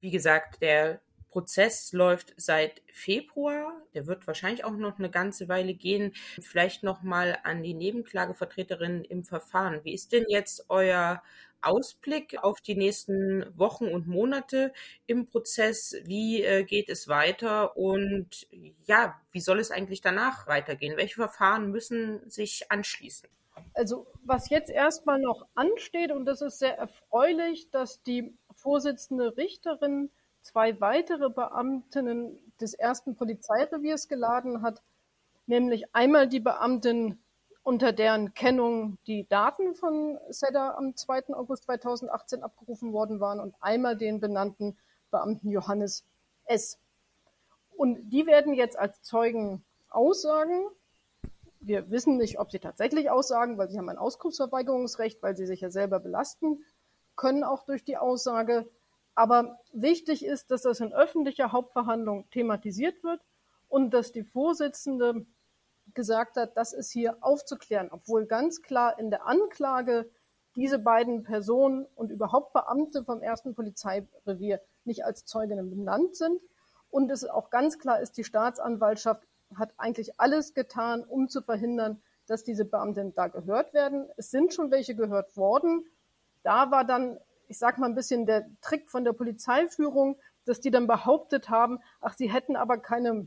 Wie 0.00 0.10
gesagt, 0.10 0.62
der 0.62 1.00
Prozess 1.36 1.92
läuft 1.92 2.32
seit 2.38 2.80
Februar. 2.90 3.82
Der 3.92 4.06
wird 4.06 4.26
wahrscheinlich 4.26 4.64
auch 4.64 4.70
noch 4.70 4.98
eine 4.98 5.10
ganze 5.10 5.50
Weile 5.50 5.74
gehen. 5.74 6.14
Vielleicht 6.40 6.82
noch 6.82 7.02
mal 7.02 7.38
an 7.42 7.62
die 7.62 7.74
Nebenklagevertreterin 7.74 9.04
im 9.04 9.22
Verfahren. 9.22 9.80
Wie 9.84 9.92
ist 9.92 10.12
denn 10.12 10.24
jetzt 10.28 10.64
euer 10.70 11.22
Ausblick 11.60 12.42
auf 12.42 12.62
die 12.62 12.74
nächsten 12.74 13.44
Wochen 13.54 13.84
und 13.88 14.06
Monate 14.06 14.72
im 15.06 15.26
Prozess? 15.26 15.94
Wie 16.04 16.42
äh, 16.42 16.64
geht 16.64 16.88
es 16.88 17.06
weiter? 17.06 17.76
Und 17.76 18.48
ja, 18.86 19.20
wie 19.30 19.40
soll 19.40 19.60
es 19.60 19.70
eigentlich 19.70 20.00
danach 20.00 20.46
weitergehen? 20.46 20.96
Welche 20.96 21.16
Verfahren 21.16 21.70
müssen 21.70 22.30
sich 22.30 22.72
anschließen? 22.72 23.28
Also 23.74 24.06
was 24.24 24.48
jetzt 24.48 24.70
erstmal 24.70 25.20
noch 25.20 25.46
ansteht, 25.54 26.12
und 26.12 26.24
das 26.24 26.40
ist 26.40 26.60
sehr 26.60 26.78
erfreulich, 26.78 27.70
dass 27.70 28.02
die 28.02 28.34
Vorsitzende 28.54 29.36
Richterin 29.36 30.08
zwei 30.46 30.80
weitere 30.80 31.28
Beamtinnen 31.28 32.38
des 32.60 32.74
ersten 32.74 33.16
Polizeireviers 33.16 34.06
geladen 34.06 34.62
hat, 34.62 34.80
nämlich 35.46 35.94
einmal 35.94 36.28
die 36.28 36.40
Beamtin, 36.40 37.18
unter 37.64 37.92
deren 37.92 38.32
Kennung 38.32 38.96
die 39.08 39.26
Daten 39.28 39.74
von 39.74 40.20
SEDA 40.28 40.76
am 40.76 40.94
2. 40.94 41.34
August 41.34 41.64
2018 41.64 42.44
abgerufen 42.44 42.92
worden 42.92 43.18
waren 43.18 43.40
und 43.40 43.56
einmal 43.60 43.96
den 43.96 44.20
benannten 44.20 44.78
Beamten 45.10 45.50
Johannes 45.50 46.04
S. 46.44 46.78
Und 47.76 48.10
die 48.10 48.26
werden 48.26 48.54
jetzt 48.54 48.78
als 48.78 49.02
Zeugen 49.02 49.64
aussagen. 49.90 50.68
Wir 51.58 51.90
wissen 51.90 52.18
nicht, 52.18 52.38
ob 52.38 52.52
sie 52.52 52.60
tatsächlich 52.60 53.10
aussagen, 53.10 53.58
weil 53.58 53.68
sie 53.68 53.78
haben 53.78 53.88
ein 53.88 53.98
Auskunftsverweigerungsrecht, 53.98 55.20
weil 55.20 55.36
sie 55.36 55.46
sich 55.46 55.60
ja 55.60 55.70
selber 55.70 55.98
belasten 55.98 56.64
können, 57.16 57.42
auch 57.42 57.64
durch 57.64 57.82
die 57.82 57.96
Aussage. 57.96 58.68
Aber 59.16 59.58
wichtig 59.72 60.24
ist, 60.24 60.50
dass 60.50 60.62
das 60.62 60.80
in 60.80 60.92
öffentlicher 60.92 61.50
Hauptverhandlung 61.50 62.28
thematisiert 62.30 63.02
wird 63.02 63.20
und 63.68 63.90
dass 63.92 64.12
die 64.12 64.22
Vorsitzende 64.22 65.26
gesagt 65.94 66.36
hat, 66.36 66.56
das 66.56 66.74
ist 66.74 66.92
hier 66.92 67.16
aufzuklären, 67.22 67.88
obwohl 67.90 68.26
ganz 68.26 68.60
klar 68.60 68.98
in 68.98 69.10
der 69.10 69.26
Anklage 69.26 70.08
diese 70.54 70.78
beiden 70.78 71.22
Personen 71.22 71.86
und 71.94 72.10
überhaupt 72.10 72.52
Beamte 72.52 73.04
vom 73.04 73.22
ersten 73.22 73.54
Polizeirevier 73.54 74.60
nicht 74.84 75.04
als 75.04 75.24
Zeuginnen 75.24 75.70
benannt 75.70 76.14
sind. 76.14 76.40
Und 76.90 77.10
es 77.10 77.24
auch 77.24 77.48
ganz 77.48 77.78
klar 77.78 78.00
ist, 78.00 78.18
die 78.18 78.24
Staatsanwaltschaft 78.24 79.22
hat 79.54 79.72
eigentlich 79.78 80.20
alles 80.20 80.52
getan, 80.52 81.04
um 81.04 81.28
zu 81.28 81.40
verhindern, 81.40 82.02
dass 82.26 82.44
diese 82.44 82.66
Beamtinnen 82.66 83.14
da 83.14 83.28
gehört 83.28 83.72
werden. 83.72 84.08
Es 84.16 84.30
sind 84.30 84.52
schon 84.52 84.70
welche 84.70 84.94
gehört 84.94 85.36
worden. 85.38 85.86
Da 86.42 86.70
war 86.70 86.84
dann 86.84 87.18
ich 87.48 87.58
sag 87.58 87.78
mal 87.78 87.86
ein 87.86 87.94
bisschen 87.94 88.26
der 88.26 88.46
Trick 88.60 88.88
von 88.90 89.04
der 89.04 89.12
Polizeiführung, 89.12 90.16
dass 90.44 90.60
die 90.60 90.70
dann 90.70 90.86
behauptet 90.86 91.48
haben, 91.50 91.80
ach, 92.00 92.14
sie 92.14 92.32
hätten 92.32 92.56
aber 92.56 92.78
keine 92.78 93.26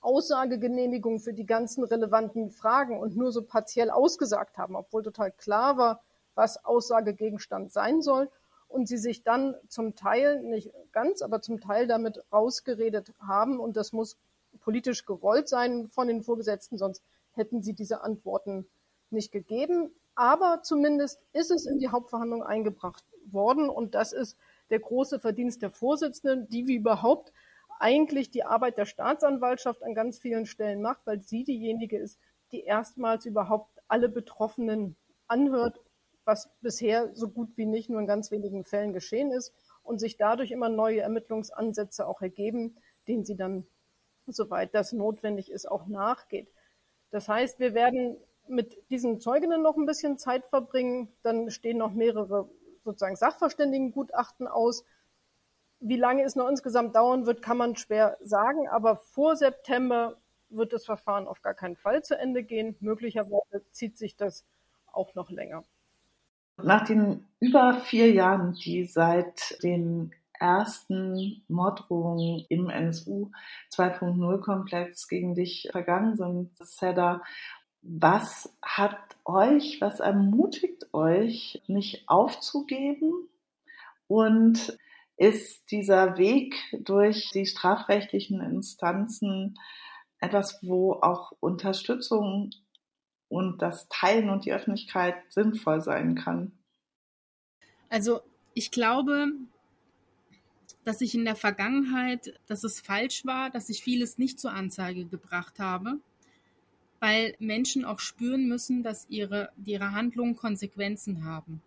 Aussagegenehmigung 0.00 1.20
für 1.20 1.32
die 1.32 1.46
ganzen 1.46 1.84
relevanten 1.84 2.50
Fragen 2.50 2.98
und 2.98 3.16
nur 3.16 3.32
so 3.32 3.42
partiell 3.42 3.90
ausgesagt 3.90 4.58
haben, 4.58 4.76
obwohl 4.76 5.02
total 5.02 5.32
klar 5.32 5.76
war, 5.76 6.02
was 6.34 6.64
Aussagegegenstand 6.64 7.72
sein 7.72 8.00
soll 8.00 8.30
und 8.68 8.86
sie 8.86 8.98
sich 8.98 9.24
dann 9.24 9.56
zum 9.68 9.96
Teil, 9.96 10.42
nicht 10.42 10.70
ganz, 10.92 11.22
aber 11.22 11.42
zum 11.42 11.60
Teil 11.60 11.86
damit 11.86 12.22
rausgeredet 12.32 13.12
haben 13.18 13.58
und 13.58 13.76
das 13.76 13.92
muss 13.92 14.16
politisch 14.60 15.04
gewollt 15.04 15.48
sein 15.48 15.88
von 15.88 16.06
den 16.06 16.22
Vorgesetzten, 16.22 16.78
sonst 16.78 17.02
hätten 17.32 17.62
sie 17.62 17.72
diese 17.72 18.02
Antworten 18.02 18.68
nicht 19.10 19.32
gegeben. 19.32 19.90
Aber 20.14 20.62
zumindest 20.62 21.20
ist 21.32 21.50
es 21.50 21.66
in 21.66 21.78
die 21.78 21.88
Hauptverhandlung 21.88 22.42
eingebracht 22.42 23.04
worden 23.32 23.68
und 23.68 23.94
das 23.94 24.12
ist 24.12 24.36
der 24.70 24.80
große 24.80 25.20
Verdienst 25.20 25.62
der 25.62 25.70
Vorsitzenden, 25.70 26.48
die 26.48 26.66
wie 26.66 26.76
überhaupt 26.76 27.32
eigentlich 27.80 28.30
die 28.30 28.44
Arbeit 28.44 28.76
der 28.76 28.86
Staatsanwaltschaft 28.86 29.82
an 29.82 29.94
ganz 29.94 30.18
vielen 30.18 30.46
Stellen 30.46 30.82
macht, 30.82 31.00
weil 31.04 31.20
sie 31.20 31.44
diejenige 31.44 31.98
ist, 31.98 32.18
die 32.52 32.64
erstmals 32.64 33.24
überhaupt 33.26 33.70
alle 33.88 34.08
Betroffenen 34.08 34.96
anhört, 35.26 35.80
was 36.24 36.50
bisher 36.60 37.14
so 37.14 37.28
gut 37.28 37.50
wie 37.56 37.66
nicht 37.66 37.88
nur 37.88 38.00
in 38.00 38.06
ganz 38.06 38.30
wenigen 38.30 38.64
Fällen 38.64 38.92
geschehen 38.92 39.32
ist 39.32 39.52
und 39.82 39.98
sich 39.98 40.16
dadurch 40.16 40.50
immer 40.50 40.68
neue 40.68 41.00
Ermittlungsansätze 41.00 42.06
auch 42.06 42.20
ergeben, 42.20 42.76
denen 43.06 43.24
sie 43.24 43.36
dann, 43.36 43.66
soweit 44.26 44.74
das 44.74 44.92
notwendig 44.92 45.50
ist, 45.50 45.70
auch 45.70 45.86
nachgeht. 45.86 46.48
Das 47.10 47.28
heißt, 47.28 47.60
wir 47.60 47.72
werden 47.72 48.18
mit 48.48 48.76
diesen 48.90 49.20
Zeuginnen 49.20 49.62
noch 49.62 49.76
ein 49.76 49.86
bisschen 49.86 50.18
Zeit 50.18 50.46
verbringen. 50.46 51.08
Dann 51.22 51.50
stehen 51.50 51.78
noch 51.78 51.92
mehrere 51.92 52.48
sozusagen 52.88 53.16
Sachverständigengutachten 53.16 54.48
aus. 54.48 54.84
Wie 55.80 55.96
lange 55.96 56.24
es 56.24 56.34
noch 56.34 56.48
insgesamt 56.48 56.96
dauern 56.96 57.26
wird, 57.26 57.42
kann 57.42 57.56
man 57.56 57.76
schwer 57.76 58.16
sagen. 58.20 58.68
Aber 58.68 58.96
vor 58.96 59.36
September 59.36 60.16
wird 60.48 60.72
das 60.72 60.84
Verfahren 60.84 61.28
auf 61.28 61.42
gar 61.42 61.54
keinen 61.54 61.76
Fall 61.76 62.02
zu 62.02 62.18
Ende 62.18 62.42
gehen. 62.42 62.76
Möglicherweise 62.80 63.64
zieht 63.70 63.98
sich 63.98 64.16
das 64.16 64.44
auch 64.86 65.14
noch 65.14 65.30
länger. 65.30 65.64
Nach 66.60 66.84
den 66.84 67.26
über 67.38 67.74
vier 67.74 68.10
Jahren, 68.10 68.54
die 68.54 68.86
seit 68.86 69.62
den 69.62 70.12
ersten 70.40 71.42
Morddrohungen 71.48 72.44
im 72.48 72.70
NSU 72.70 73.30
2.0 73.72 74.40
Komplex 74.40 75.08
gegen 75.08 75.34
dich 75.34 75.68
vergangen 75.70 76.16
sind, 76.16 76.50
Seda, 76.58 77.22
was 77.88 78.52
hat 78.60 79.16
euch, 79.24 79.80
was 79.80 80.00
ermutigt 80.00 80.92
euch, 80.92 81.62
nicht 81.66 82.04
aufzugeben? 82.06 83.28
Und 84.06 84.78
ist 85.16 85.70
dieser 85.70 86.18
Weg 86.18 86.54
durch 86.72 87.30
die 87.30 87.46
strafrechtlichen 87.46 88.40
Instanzen 88.40 89.58
etwas, 90.20 90.58
wo 90.62 90.94
auch 90.94 91.32
Unterstützung 91.40 92.50
und 93.28 93.62
das 93.62 93.88
Teilen 93.88 94.30
und 94.30 94.44
die 94.44 94.52
Öffentlichkeit 94.52 95.16
sinnvoll 95.30 95.80
sein 95.80 96.14
kann? 96.14 96.52
Also 97.88 98.20
ich 98.54 98.70
glaube, 98.70 99.28
dass 100.84 101.00
ich 101.00 101.14
in 101.14 101.24
der 101.24 101.36
Vergangenheit, 101.36 102.38
dass 102.46 102.64
es 102.64 102.80
falsch 102.80 103.24
war, 103.24 103.50
dass 103.50 103.68
ich 103.70 103.82
vieles 103.82 104.18
nicht 104.18 104.38
zur 104.38 104.52
Anzeige 104.52 105.06
gebracht 105.06 105.58
habe 105.58 106.00
weil 107.00 107.34
Menschen 107.38 107.84
auch 107.84 108.00
spüren 108.00 108.48
müssen, 108.48 108.82
dass 108.82 109.06
ihre, 109.08 109.50
ihre 109.64 109.92
Handlungen 109.92 110.36
Konsequenzen 110.36 111.24
haben. 111.24 111.62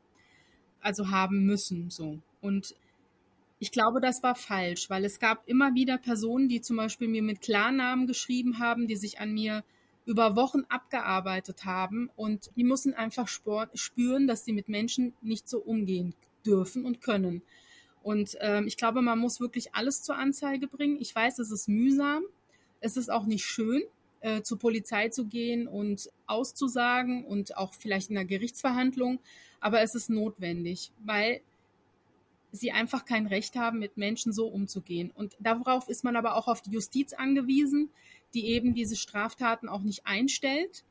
Also 0.81 1.11
haben 1.11 1.45
müssen, 1.45 1.89
so. 1.89 2.19
Und 2.41 2.75
ich 3.59 3.71
glaube, 3.71 4.01
das 4.01 4.23
war 4.23 4.33
falsch, 4.33 4.89
weil 4.89 5.05
es 5.05 5.19
gab 5.19 5.47
immer 5.47 5.75
wieder 5.75 5.99
Personen, 5.99 6.49
die 6.49 6.61
zum 6.61 6.77
Beispiel 6.77 7.07
mir 7.07 7.21
mit 7.21 7.41
Klarnamen 7.41 8.07
geschrieben 8.07 8.57
haben, 8.57 8.87
die 8.87 8.95
sich 8.95 9.19
an 9.19 9.33
mir 9.33 9.63
über 10.05 10.35
Wochen 10.35 10.63
abgearbeitet 10.67 11.63
haben 11.63 12.09
und 12.15 12.49
die 12.55 12.63
müssen 12.63 12.95
einfach 12.95 13.27
spüren, 13.27 14.25
dass 14.25 14.45
sie 14.45 14.51
mit 14.51 14.67
Menschen 14.67 15.13
nicht 15.21 15.47
so 15.47 15.59
umgehen 15.59 16.15
dürfen 16.43 16.85
und 16.85 17.01
können. 17.01 17.43
Und 18.01 18.35
ähm, 18.39 18.65
ich 18.65 18.77
glaube, 18.77 19.03
man 19.03 19.19
muss 19.19 19.39
wirklich 19.39 19.75
alles 19.75 20.01
zur 20.01 20.17
Anzeige 20.17 20.67
bringen. 20.67 20.97
Ich 20.99 21.15
weiß, 21.15 21.37
es 21.37 21.51
ist 21.51 21.69
mühsam, 21.69 22.23
es 22.79 22.97
ist 22.97 23.11
auch 23.11 23.25
nicht 23.25 23.45
schön, 23.45 23.83
äh, 24.21 24.41
zur 24.41 24.59
Polizei 24.59 25.09
zu 25.09 25.25
gehen 25.25 25.67
und 25.67 26.09
auszusagen 26.27 27.25
und 27.25 27.57
auch 27.57 27.73
vielleicht 27.73 28.09
in 28.09 28.17
einer 28.17 28.25
Gerichtsverhandlung. 28.25 29.19
Aber 29.59 29.81
es 29.81 29.95
ist 29.95 30.09
notwendig, 30.09 30.91
weil 31.03 31.41
sie 32.51 32.71
einfach 32.71 33.05
kein 33.05 33.27
Recht 33.27 33.55
haben, 33.55 33.79
mit 33.79 33.97
Menschen 33.97 34.33
so 34.33 34.47
umzugehen. 34.47 35.11
Und 35.11 35.37
darauf 35.39 35.87
ist 35.87 36.03
man 36.03 36.15
aber 36.15 36.35
auch 36.35 36.47
auf 36.47 36.61
die 36.61 36.71
Justiz 36.71 37.13
angewiesen, 37.13 37.89
die 38.33 38.47
eben 38.47 38.73
diese 38.73 38.95
Straftaten 38.95 39.69
auch 39.69 39.81
nicht 39.81 40.05
einstellt, 40.05 40.83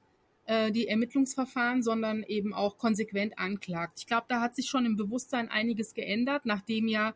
äh, 0.47 0.73
die 0.73 0.89
Ermittlungsverfahren, 0.89 1.83
sondern 1.83 2.23
eben 2.23 2.55
auch 2.55 2.79
konsequent 2.79 3.39
anklagt. 3.39 3.99
Ich 3.99 4.07
glaube, 4.07 4.27
da 4.29 4.41
hat 4.41 4.57
sich 4.57 4.69
schon 4.69 4.87
im 4.87 4.97
Bewusstsein 4.97 5.49
einiges 5.49 5.95
geändert, 5.95 6.47
nachdem 6.47 6.89
ja 6.89 7.15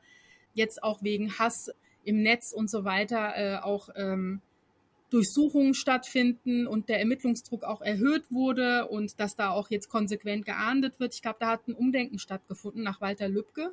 jetzt 0.53 0.83
auch 0.83 1.03
wegen 1.03 1.39
Hass 1.39 1.71
im 2.05 2.23
Netz 2.23 2.53
und 2.53 2.69
so 2.69 2.85
weiter 2.85 3.33
äh, 3.37 3.57
auch 3.63 3.89
ähm, 3.97 4.43
Durchsuchungen 5.15 5.75
stattfinden 5.75 6.67
und 6.67 6.89
der 6.89 6.99
Ermittlungsdruck 6.99 7.63
auch 7.63 7.81
erhöht 7.81 8.25
wurde 8.33 8.89
und 8.89 9.21
dass 9.21 9.37
da 9.37 9.51
auch 9.51 9.71
jetzt 9.71 9.89
konsequent 9.89 10.45
geahndet 10.45 10.99
wird. 10.99 11.15
Ich 11.15 11.23
glaube, 11.23 11.37
da 11.39 11.51
hat 11.51 11.69
ein 11.69 11.75
Umdenken 11.75 12.19
stattgefunden 12.19 12.83
nach 12.83 13.01
Walter 13.01 13.29
Lübcke. 13.29 13.73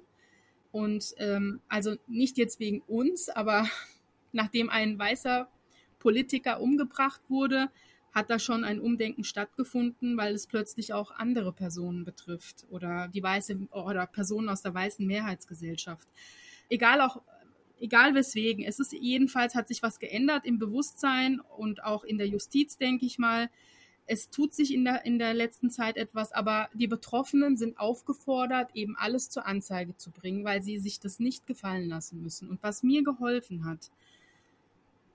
Und 0.72 1.16
ähm, 1.18 1.60
also 1.68 1.96
nicht 2.06 2.38
jetzt 2.38 2.60
wegen 2.60 2.82
uns, 2.82 3.28
aber 3.28 3.68
nachdem 4.32 4.70
ein 4.70 5.00
weißer 5.00 5.50
Politiker 5.98 6.62
umgebracht 6.62 7.22
wurde, 7.28 7.72
hat 8.12 8.30
da 8.30 8.38
schon 8.38 8.64
ein 8.64 8.80
Umdenken 8.80 9.24
stattgefunden, 9.24 10.18
weil 10.18 10.36
es 10.36 10.46
plötzlich 10.46 10.94
auch 10.94 11.10
andere 11.10 11.54
Personen 11.54 12.06
betrifft 12.06 12.68
oder 12.70 13.08
die 13.08 13.24
weiße 13.24 13.68
oder 13.72 14.06
Personen 14.06 14.48
aus 14.48 14.62
der 14.62 14.76
weißen 14.76 15.08
Mehrheitsgesellschaft. 15.08 16.08
Egal 16.70 17.02
auch 17.02 17.24
egal 17.82 18.16
weswegen. 18.16 18.64
Es 18.64 18.80
ist 18.80 18.94
jedenfalls 18.94 19.56
hat 19.56 19.68
sich 19.68 19.84
was 19.84 20.00
geändert 20.00 20.46
im 20.46 20.60
Bewusstsein 20.60 21.42
und 21.58 21.84
auch 21.84 22.04
in 22.04 22.18
der 22.18 22.28
Justiz, 22.28 22.78
denke 22.78 23.06
ich 23.06 23.20
mal. 23.20 23.50
Es 24.08 24.30
tut 24.30 24.54
sich 24.54 24.74
in 24.74 24.84
der, 24.84 25.06
in 25.06 25.20
der 25.20 25.34
letzten 25.34 25.70
Zeit 25.70 25.98
etwas, 25.98 26.32
aber 26.32 26.70
die 26.74 26.88
Betroffenen 26.88 27.56
sind 27.56 27.80
aufgefordert, 27.80 28.72
eben 28.74 28.96
alles 28.98 29.30
zur 29.30 29.46
Anzeige 29.46 29.96
zu 29.96 30.12
bringen, 30.12 30.44
weil 30.44 30.62
sie 30.62 30.80
sich 30.80 31.00
das 31.00 31.20
nicht 31.20 31.48
gefallen 31.48 31.88
lassen 31.88 32.22
müssen. 32.22 32.50
Und 32.50 32.62
was 32.64 32.84
mir 32.84 33.04
geholfen 33.04 33.66
hat, 33.66 33.92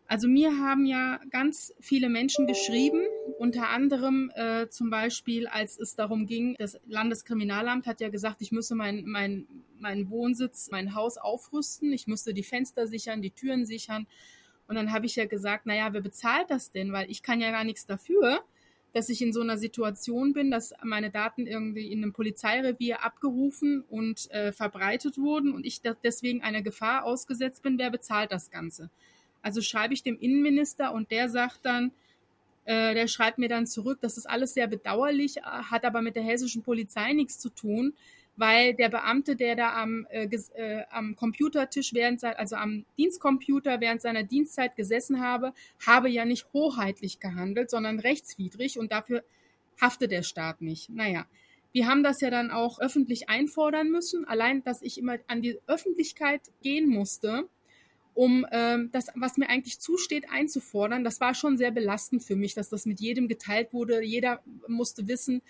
also 0.08 0.28
mir 0.28 0.58
haben 0.58 0.86
ja 0.86 1.20
ganz 1.30 1.74
viele 1.80 2.08
Menschen 2.08 2.46
geschrieben, 2.46 3.02
unter 3.38 3.68
anderem 3.68 4.30
äh, 4.34 4.68
zum 4.68 4.90
Beispiel, 4.90 5.46
als 5.46 5.78
es 5.78 5.94
darum 5.94 6.26
ging, 6.26 6.54
das 6.58 6.80
Landeskriminalamt 6.86 7.86
hat 7.86 8.00
ja 8.00 8.08
gesagt, 8.08 8.40
ich 8.40 8.52
müsse 8.52 8.74
mein, 8.74 9.04
mein, 9.06 9.46
meinen 9.78 10.10
Wohnsitz, 10.10 10.70
mein 10.70 10.94
Haus 10.94 11.18
aufrüsten, 11.18 11.92
ich 11.92 12.06
müsste 12.06 12.32
die 12.32 12.42
Fenster 12.42 12.86
sichern, 12.86 13.22
die 13.22 13.30
Türen 13.30 13.66
sichern. 13.66 14.06
Und 14.68 14.76
dann 14.76 14.92
habe 14.92 15.06
ich 15.06 15.16
ja 15.16 15.26
gesagt, 15.26 15.66
naja, 15.66 15.92
wer 15.92 16.00
bezahlt 16.00 16.50
das 16.50 16.72
denn? 16.72 16.92
Weil 16.92 17.10
ich 17.10 17.22
kann 17.22 17.40
ja 17.40 17.50
gar 17.50 17.64
nichts 17.64 17.86
dafür, 17.86 18.40
dass 18.92 19.10
ich 19.10 19.20
in 19.20 19.32
so 19.32 19.42
einer 19.42 19.58
Situation 19.58 20.32
bin, 20.32 20.50
dass 20.50 20.72
meine 20.82 21.10
Daten 21.10 21.46
irgendwie 21.46 21.92
in 21.92 22.02
einem 22.02 22.14
Polizeirevier 22.14 23.04
abgerufen 23.04 23.84
und 23.88 24.30
äh, 24.30 24.52
verbreitet 24.52 25.18
wurden 25.18 25.52
und 25.52 25.66
ich 25.66 25.82
deswegen 26.02 26.42
einer 26.42 26.62
Gefahr 26.62 27.04
ausgesetzt 27.04 27.62
bin. 27.62 27.78
Wer 27.78 27.90
bezahlt 27.90 28.32
das 28.32 28.50
Ganze? 28.50 28.90
Also 29.42 29.60
schreibe 29.60 29.92
ich 29.92 30.02
dem 30.02 30.18
Innenminister 30.18 30.92
und 30.94 31.10
der 31.10 31.28
sagt 31.28 31.60
dann, 31.64 31.92
äh, 32.66 32.94
der 32.94 33.08
schreibt 33.08 33.38
mir 33.38 33.48
dann 33.48 33.66
zurück, 33.66 33.98
das 34.02 34.18
ist 34.18 34.28
alles 34.28 34.54
sehr 34.54 34.66
bedauerlich, 34.66 35.36
hat 35.42 35.84
aber 35.84 36.02
mit 36.02 36.16
der 36.16 36.24
hessischen 36.24 36.62
Polizei 36.62 37.12
nichts 37.12 37.38
zu 37.38 37.48
tun, 37.48 37.94
weil 38.36 38.74
der 38.74 38.88
Beamte, 38.88 39.36
der 39.36 39.56
da 39.56 39.74
am, 39.80 40.06
äh, 40.10 40.28
äh, 40.54 40.84
am 40.90 41.16
Computertisch 41.16 41.94
während 41.94 42.22
also 42.24 42.56
am 42.56 42.84
Dienstcomputer 42.98 43.80
während 43.80 44.02
seiner 44.02 44.24
Dienstzeit 44.24 44.76
gesessen 44.76 45.20
habe, 45.20 45.52
habe 45.86 46.08
ja 46.10 46.24
nicht 46.24 46.46
hoheitlich 46.52 47.20
gehandelt, 47.20 47.70
sondern 47.70 47.98
rechtswidrig 48.00 48.78
und 48.78 48.92
dafür 48.92 49.24
haftet 49.80 50.10
der 50.10 50.22
Staat 50.22 50.60
nicht. 50.60 50.90
Naja, 50.90 51.26
wir 51.72 51.86
haben 51.86 52.02
das 52.02 52.20
ja 52.20 52.30
dann 52.30 52.50
auch 52.50 52.80
öffentlich 52.80 53.28
einfordern 53.28 53.90
müssen. 53.90 54.24
Allein, 54.24 54.64
dass 54.64 54.82
ich 54.82 54.98
immer 54.98 55.18
an 55.28 55.42
die 55.42 55.58
Öffentlichkeit 55.66 56.40
gehen 56.62 56.88
musste, 56.88 57.48
um 58.16 58.46
ähm, 58.50 58.88
das, 58.92 59.08
was 59.14 59.36
mir 59.36 59.50
eigentlich 59.50 59.78
zusteht, 59.78 60.30
einzufordern. 60.30 61.04
Das 61.04 61.20
war 61.20 61.34
schon 61.34 61.58
sehr 61.58 61.70
belastend 61.70 62.24
für 62.24 62.34
mich, 62.34 62.54
dass 62.54 62.70
das 62.70 62.86
mit 62.86 62.98
jedem 62.98 63.28
geteilt 63.28 63.74
wurde. 63.74 64.02
Jeder 64.02 64.42
musste 64.66 65.06
wissen, 65.06 65.42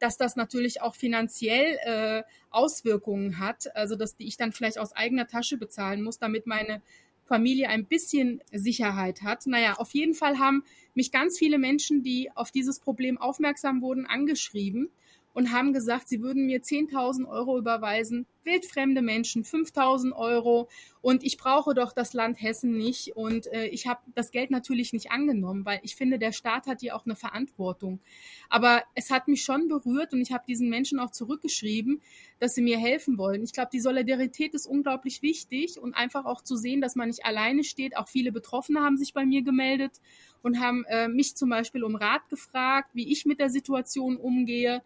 dass 0.00 0.16
das 0.16 0.34
natürlich 0.34 0.80
auch 0.80 0.94
finanziell 0.94 1.76
äh, 1.84 2.22
Auswirkungen 2.48 3.38
hat, 3.38 3.76
also 3.76 3.94
dass 3.94 4.16
die 4.16 4.26
ich 4.26 4.38
dann 4.38 4.52
vielleicht 4.52 4.78
aus 4.78 4.92
eigener 4.92 5.26
Tasche 5.26 5.58
bezahlen 5.58 6.02
muss, 6.02 6.18
damit 6.18 6.46
meine 6.46 6.80
Familie 7.26 7.68
ein 7.68 7.84
bisschen 7.84 8.42
Sicherheit 8.50 9.20
hat. 9.20 9.46
Naja, 9.46 9.74
auf 9.74 9.92
jeden 9.92 10.14
Fall 10.14 10.38
haben 10.38 10.64
mich 10.94 11.12
ganz 11.12 11.38
viele 11.38 11.58
Menschen, 11.58 12.02
die 12.02 12.30
auf 12.34 12.50
dieses 12.50 12.80
Problem 12.80 13.18
aufmerksam 13.18 13.82
wurden, 13.82 14.06
angeschrieben 14.06 14.90
und 15.34 15.52
haben 15.52 15.72
gesagt, 15.72 16.08
sie 16.08 16.22
würden 16.22 16.46
mir 16.46 16.62
10.000 16.62 17.28
Euro 17.28 17.58
überweisen, 17.58 18.26
wildfremde 18.44 19.02
Menschen 19.02 19.44
5.000 19.44 20.12
Euro 20.12 20.68
und 21.00 21.24
ich 21.24 21.36
brauche 21.36 21.74
doch 21.74 21.92
das 21.92 22.12
Land 22.12 22.40
Hessen 22.40 22.76
nicht 22.76 23.16
und 23.16 23.46
äh, 23.52 23.66
ich 23.66 23.86
habe 23.86 24.00
das 24.14 24.30
Geld 24.30 24.50
natürlich 24.50 24.92
nicht 24.92 25.10
angenommen, 25.10 25.64
weil 25.64 25.80
ich 25.82 25.96
finde, 25.96 26.18
der 26.18 26.32
Staat 26.32 26.66
hat 26.66 26.80
hier 26.80 26.94
auch 26.94 27.04
eine 27.04 27.16
Verantwortung. 27.16 28.00
Aber 28.48 28.82
es 28.94 29.10
hat 29.10 29.28
mich 29.28 29.42
schon 29.42 29.68
berührt 29.68 30.12
und 30.12 30.20
ich 30.20 30.32
habe 30.32 30.44
diesen 30.46 30.68
Menschen 30.68 31.00
auch 31.00 31.10
zurückgeschrieben, 31.10 32.00
dass 32.38 32.54
sie 32.54 32.62
mir 32.62 32.78
helfen 32.78 33.18
wollen. 33.18 33.42
Ich 33.42 33.52
glaube, 33.52 33.70
die 33.72 33.80
Solidarität 33.80 34.54
ist 34.54 34.66
unglaublich 34.66 35.20
wichtig 35.22 35.78
und 35.80 35.94
einfach 35.94 36.24
auch 36.26 36.42
zu 36.42 36.56
sehen, 36.56 36.80
dass 36.80 36.94
man 36.94 37.08
nicht 37.08 37.24
alleine 37.26 37.64
steht. 37.64 37.96
Auch 37.96 38.08
viele 38.08 38.30
Betroffene 38.30 38.80
haben 38.80 38.96
sich 38.96 39.12
bei 39.12 39.24
mir 39.26 39.42
gemeldet 39.42 40.00
und 40.42 40.60
haben 40.60 40.84
äh, 40.84 41.08
mich 41.08 41.36
zum 41.36 41.48
Beispiel 41.48 41.82
um 41.82 41.96
Rat 41.96 42.28
gefragt, 42.28 42.90
wie 42.92 43.10
ich 43.10 43.24
mit 43.24 43.40
der 43.40 43.50
Situation 43.50 44.16
umgehe. 44.16 44.82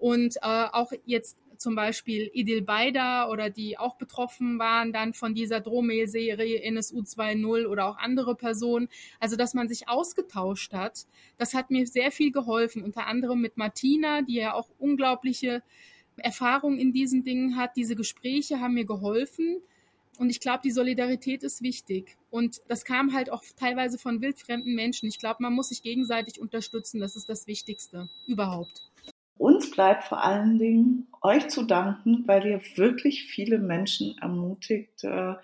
Und 0.00 0.36
äh, 0.36 0.40
auch 0.72 0.92
jetzt 1.04 1.36
zum 1.58 1.74
Beispiel 1.74 2.30
Idil 2.32 2.62
Beida 2.62 3.28
oder 3.28 3.50
die 3.50 3.78
auch 3.78 3.96
betroffen 3.96 4.58
waren 4.58 4.92
dann 4.92 5.12
von 5.12 5.34
dieser 5.34 5.60
Drohmail-Serie 5.60 6.62
NSU 6.62 7.00
2.0 7.00 7.66
oder 7.66 7.86
auch 7.86 7.98
andere 7.98 8.34
Personen. 8.34 8.88
Also, 9.20 9.36
dass 9.36 9.54
man 9.54 9.68
sich 9.68 9.88
ausgetauscht 9.88 10.72
hat, 10.72 11.06
das 11.36 11.54
hat 11.54 11.70
mir 11.70 11.86
sehr 11.86 12.10
viel 12.10 12.30
geholfen. 12.30 12.82
Unter 12.82 13.06
anderem 13.06 13.40
mit 13.40 13.56
Martina, 13.56 14.22
die 14.22 14.36
ja 14.36 14.54
auch 14.54 14.68
unglaubliche 14.78 15.62
Erfahrung 16.16 16.78
in 16.78 16.92
diesen 16.92 17.24
Dingen 17.24 17.56
hat. 17.56 17.76
Diese 17.76 17.96
Gespräche 17.96 18.60
haben 18.60 18.74
mir 18.74 18.86
geholfen. 18.86 19.60
Und 20.18 20.30
ich 20.30 20.40
glaube, 20.40 20.60
die 20.64 20.72
Solidarität 20.72 21.44
ist 21.44 21.62
wichtig. 21.62 22.16
Und 22.30 22.60
das 22.66 22.84
kam 22.84 23.12
halt 23.12 23.30
auch 23.30 23.44
teilweise 23.56 23.98
von 23.98 24.20
wildfremden 24.20 24.74
Menschen. 24.74 25.08
Ich 25.08 25.20
glaube, 25.20 25.42
man 25.42 25.52
muss 25.52 25.68
sich 25.68 25.82
gegenseitig 25.82 26.40
unterstützen. 26.40 27.00
Das 27.00 27.14
ist 27.14 27.28
das 27.28 27.46
Wichtigste 27.46 28.08
überhaupt. 28.26 28.90
Uns 29.38 29.70
bleibt 29.70 30.04
vor 30.04 30.22
allen 30.22 30.58
Dingen 30.58 31.06
euch 31.22 31.48
zu 31.48 31.62
danken, 31.62 32.24
weil 32.26 32.44
ihr 32.46 32.60
wirklich 32.76 33.24
viele 33.24 33.58
Menschen 33.58 34.18
ermutigt, 34.18 35.04
äh, 35.04 35.34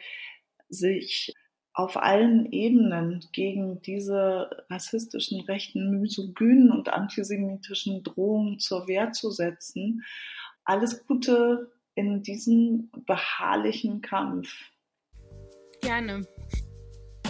sich 0.68 1.32
auf 1.72 1.97
allen 1.97 2.51
Ebenen 2.53 3.24
gegen 3.32 3.82
diese 3.82 4.64
rassistischen, 4.70 5.40
rechten, 5.40 6.01
misogynen 6.01 6.70
und 6.70 6.88
antisemitischen 6.88 8.05
Drohungen 8.05 8.61
zur 8.61 8.86
Wehr 8.86 9.12
zu 9.12 9.30
setzen. 9.30 10.05
Alles 10.64 11.05
Gute 11.07 11.72
in 11.95 12.22
diesem 12.22 12.90
beharrlichen 13.07 14.01
Kampf. 14.01 14.55
Gerne. 15.80 16.26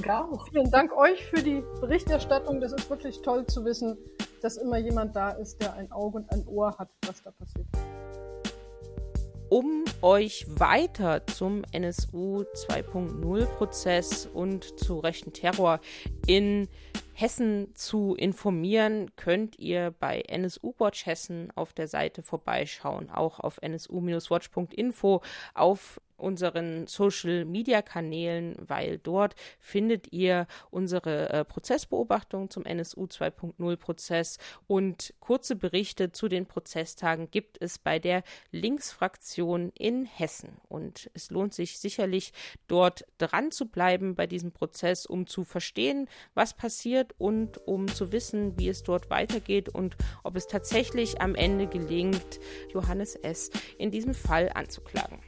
Ja, 0.04 0.28
vielen 0.50 0.70
Dank 0.70 0.94
euch 0.94 1.24
für 1.24 1.42
die 1.42 1.62
Berichterstattung. 1.80 2.60
Das 2.60 2.72
ist 2.72 2.90
wirklich 2.90 3.22
toll 3.22 3.46
zu 3.46 3.64
wissen, 3.64 3.96
dass 4.44 4.58
immer 4.58 4.76
jemand 4.76 5.16
da 5.16 5.30
ist, 5.30 5.60
der 5.62 5.72
ein 5.72 5.90
Auge 5.90 6.18
und 6.18 6.30
ein 6.30 6.46
Ohr 6.46 6.76
hat, 6.76 6.90
was 7.06 7.22
da 7.22 7.30
passiert. 7.30 7.66
Um 9.48 9.84
euch 10.02 10.44
weiter 10.48 11.26
zum 11.26 11.62
NSU 11.72 12.44
2.0 12.68 13.46
Prozess 13.56 14.26
und 14.26 14.78
zu 14.78 14.98
rechten 14.98 15.32
Terror 15.32 15.80
in 16.26 16.68
Hessen 17.14 17.74
zu 17.74 18.14
informieren, 18.16 19.14
könnt 19.16 19.58
ihr 19.58 19.94
bei 19.98 20.20
NSU 20.22 20.74
Watch 20.78 21.06
Hessen 21.06 21.50
auf 21.54 21.72
der 21.72 21.88
Seite 21.88 22.22
vorbeischauen, 22.22 23.10
auch 23.10 23.40
auf 23.40 23.60
nsu-watch.info, 23.62 25.22
auf 25.54 26.00
unseren 26.16 26.86
Social 26.86 27.44
Media 27.44 27.82
Kanälen, 27.82 28.56
weil 28.58 28.98
dort 28.98 29.34
findet 29.58 30.12
ihr 30.12 30.46
unsere 30.70 31.30
äh, 31.30 31.44
Prozessbeobachtung 31.44 32.50
zum 32.50 32.64
NSU 32.64 33.04
2.0 33.04 33.76
Prozess 33.76 34.38
und 34.66 35.14
kurze 35.20 35.56
Berichte 35.56 36.12
zu 36.12 36.28
den 36.28 36.46
Prozesstagen 36.46 37.30
gibt 37.30 37.60
es 37.60 37.78
bei 37.78 37.98
der 37.98 38.22
Linksfraktion 38.50 39.72
in 39.74 40.04
Hessen. 40.04 40.58
Und 40.68 41.10
es 41.14 41.30
lohnt 41.30 41.54
sich 41.54 41.78
sicherlich 41.78 42.32
dort 42.68 43.04
dran 43.18 43.50
zu 43.50 43.66
bleiben 43.66 44.14
bei 44.14 44.26
diesem 44.26 44.52
Prozess, 44.52 45.06
um 45.06 45.26
zu 45.26 45.44
verstehen, 45.44 46.08
was 46.34 46.54
passiert 46.54 47.14
und 47.18 47.58
um 47.66 47.88
zu 47.88 48.12
wissen, 48.12 48.58
wie 48.58 48.68
es 48.68 48.82
dort 48.82 49.10
weitergeht 49.10 49.68
und 49.68 49.96
ob 50.22 50.36
es 50.36 50.46
tatsächlich 50.46 51.20
am 51.20 51.34
Ende 51.34 51.66
gelingt, 51.66 52.40
Johannes 52.72 53.16
S. 53.16 53.50
in 53.78 53.90
diesem 53.90 54.14
Fall 54.14 54.50
anzuklagen. 54.54 55.18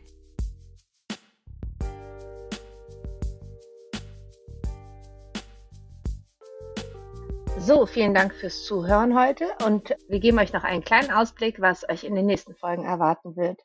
So, 7.67 7.85
vielen 7.85 8.15
Dank 8.15 8.33
fürs 8.33 8.63
Zuhören 8.63 9.19
heute 9.19 9.49
und 9.67 9.93
wir 10.09 10.21
geben 10.21 10.39
euch 10.39 10.53
noch 10.53 10.63
einen 10.63 10.85
kleinen 10.85 11.11
Ausblick, 11.11 11.61
was 11.61 11.83
euch 11.89 12.05
in 12.05 12.15
den 12.15 12.27
nächsten 12.27 12.55
Folgen 12.55 12.85
erwarten 12.85 13.35
wird. 13.35 13.61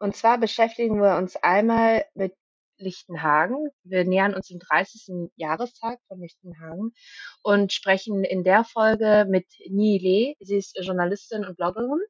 Und 0.00 0.16
zwar 0.16 0.38
beschäftigen 0.38 1.00
wir 1.00 1.16
uns 1.16 1.36
einmal 1.36 2.04
mit 2.14 2.34
Lichtenhagen. 2.78 3.68
Wir 3.84 4.04
nähern 4.04 4.34
uns 4.34 4.48
dem 4.48 4.58
30. 4.58 5.30
Jahrestag 5.36 6.00
von 6.08 6.18
Lichtenhagen 6.20 6.94
und 7.42 7.72
sprechen 7.72 8.24
in 8.24 8.42
der 8.42 8.64
Folge 8.64 9.24
mit 9.30 9.46
Ni 9.70 9.98
Le. 9.98 10.44
Sie 10.44 10.56
ist 10.56 10.76
Journalistin 10.82 11.44
und 11.44 11.56
Bloggerin. 11.56 12.00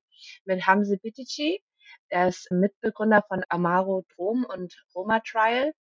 Mit 0.46 0.66
Hamze 0.66 0.96
Bitici. 0.96 1.62
Er 2.08 2.28
ist 2.28 2.50
Mitbegründer 2.52 3.22
von 3.28 3.44
Amaro 3.50 4.06
Drom 4.16 4.46
und 4.48 4.74
Roma 4.94 5.20
Trial. 5.20 5.74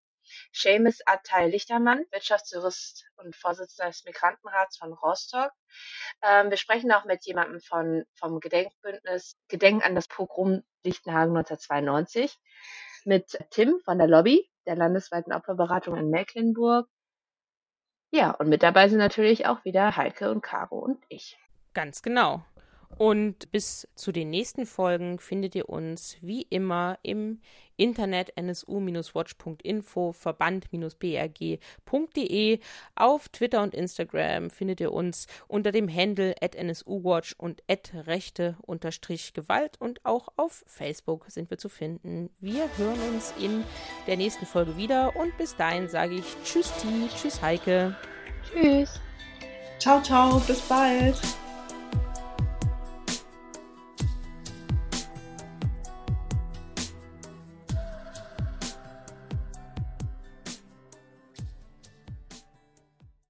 Seamus 0.52 1.00
Attai 1.06 1.48
Lichtermann, 1.48 2.04
Wirtschaftsjurist 2.10 3.06
und 3.16 3.36
Vorsitzender 3.36 3.90
des 3.90 4.04
Migrantenrats 4.04 4.78
von 4.78 4.92
Rostock. 4.92 5.50
Ähm, 6.22 6.50
wir 6.50 6.56
sprechen 6.56 6.92
auch 6.92 7.04
mit 7.04 7.24
jemandem 7.24 7.60
von, 7.60 8.04
vom 8.14 8.40
Gedenkbündnis 8.40 9.36
Gedenken 9.48 9.82
an 9.82 9.94
das 9.94 10.08
Pogrom 10.08 10.62
Lichtenhagen 10.84 11.36
1992, 11.36 12.38
mit 13.04 13.38
Tim 13.50 13.80
von 13.84 13.98
der 13.98 14.06
Lobby, 14.06 14.50
der 14.66 14.76
landesweiten 14.76 15.32
Opferberatung 15.32 15.96
in 15.96 16.10
Mecklenburg. 16.10 16.88
Ja, 18.10 18.30
und 18.30 18.48
mit 18.48 18.62
dabei 18.62 18.88
sind 18.88 18.98
natürlich 18.98 19.46
auch 19.46 19.64
wieder 19.64 19.96
Heike 19.96 20.30
und 20.30 20.40
Caro 20.40 20.78
und 20.78 21.02
ich. 21.08 21.36
Ganz 21.72 22.02
genau. 22.02 22.44
Und 22.96 23.50
bis 23.50 23.88
zu 23.94 24.12
den 24.12 24.30
nächsten 24.30 24.66
Folgen 24.66 25.18
findet 25.18 25.54
ihr 25.54 25.68
uns 25.68 26.16
wie 26.20 26.42
immer 26.42 26.98
im 27.02 27.40
Internet 27.76 28.32
nsu-watch.info, 28.36 30.12
verband-brg.de. 30.12 32.58
Auf 32.94 33.28
Twitter 33.28 33.62
und 33.62 33.74
Instagram 33.74 34.50
findet 34.50 34.80
ihr 34.80 34.92
uns 34.92 35.26
unter 35.48 35.72
dem 35.72 35.92
Handle 35.92 36.36
at 36.40 36.54
nsuwatch 36.54 37.34
und 37.36 37.64
at 37.68 37.92
rechte-gewalt 38.06 39.80
und 39.80 40.04
auch 40.04 40.28
auf 40.36 40.62
Facebook 40.66 41.26
sind 41.28 41.50
wir 41.50 41.58
zu 41.58 41.68
finden. 41.68 42.30
Wir 42.40 42.68
hören 42.76 43.00
uns 43.12 43.34
in 43.40 43.64
der 44.06 44.16
nächsten 44.16 44.46
Folge 44.46 44.76
wieder 44.76 45.16
und 45.16 45.36
bis 45.36 45.56
dahin 45.56 45.88
sage 45.88 46.14
ich 46.14 46.36
Tschüss, 46.44 46.72
Ti, 46.80 47.08
Tschüss, 47.16 47.42
Heike. 47.42 47.96
Tschüss. 48.44 49.00
Ciao, 49.78 50.00
ciao, 50.00 50.38
bis 50.46 50.60
bald. 50.62 51.20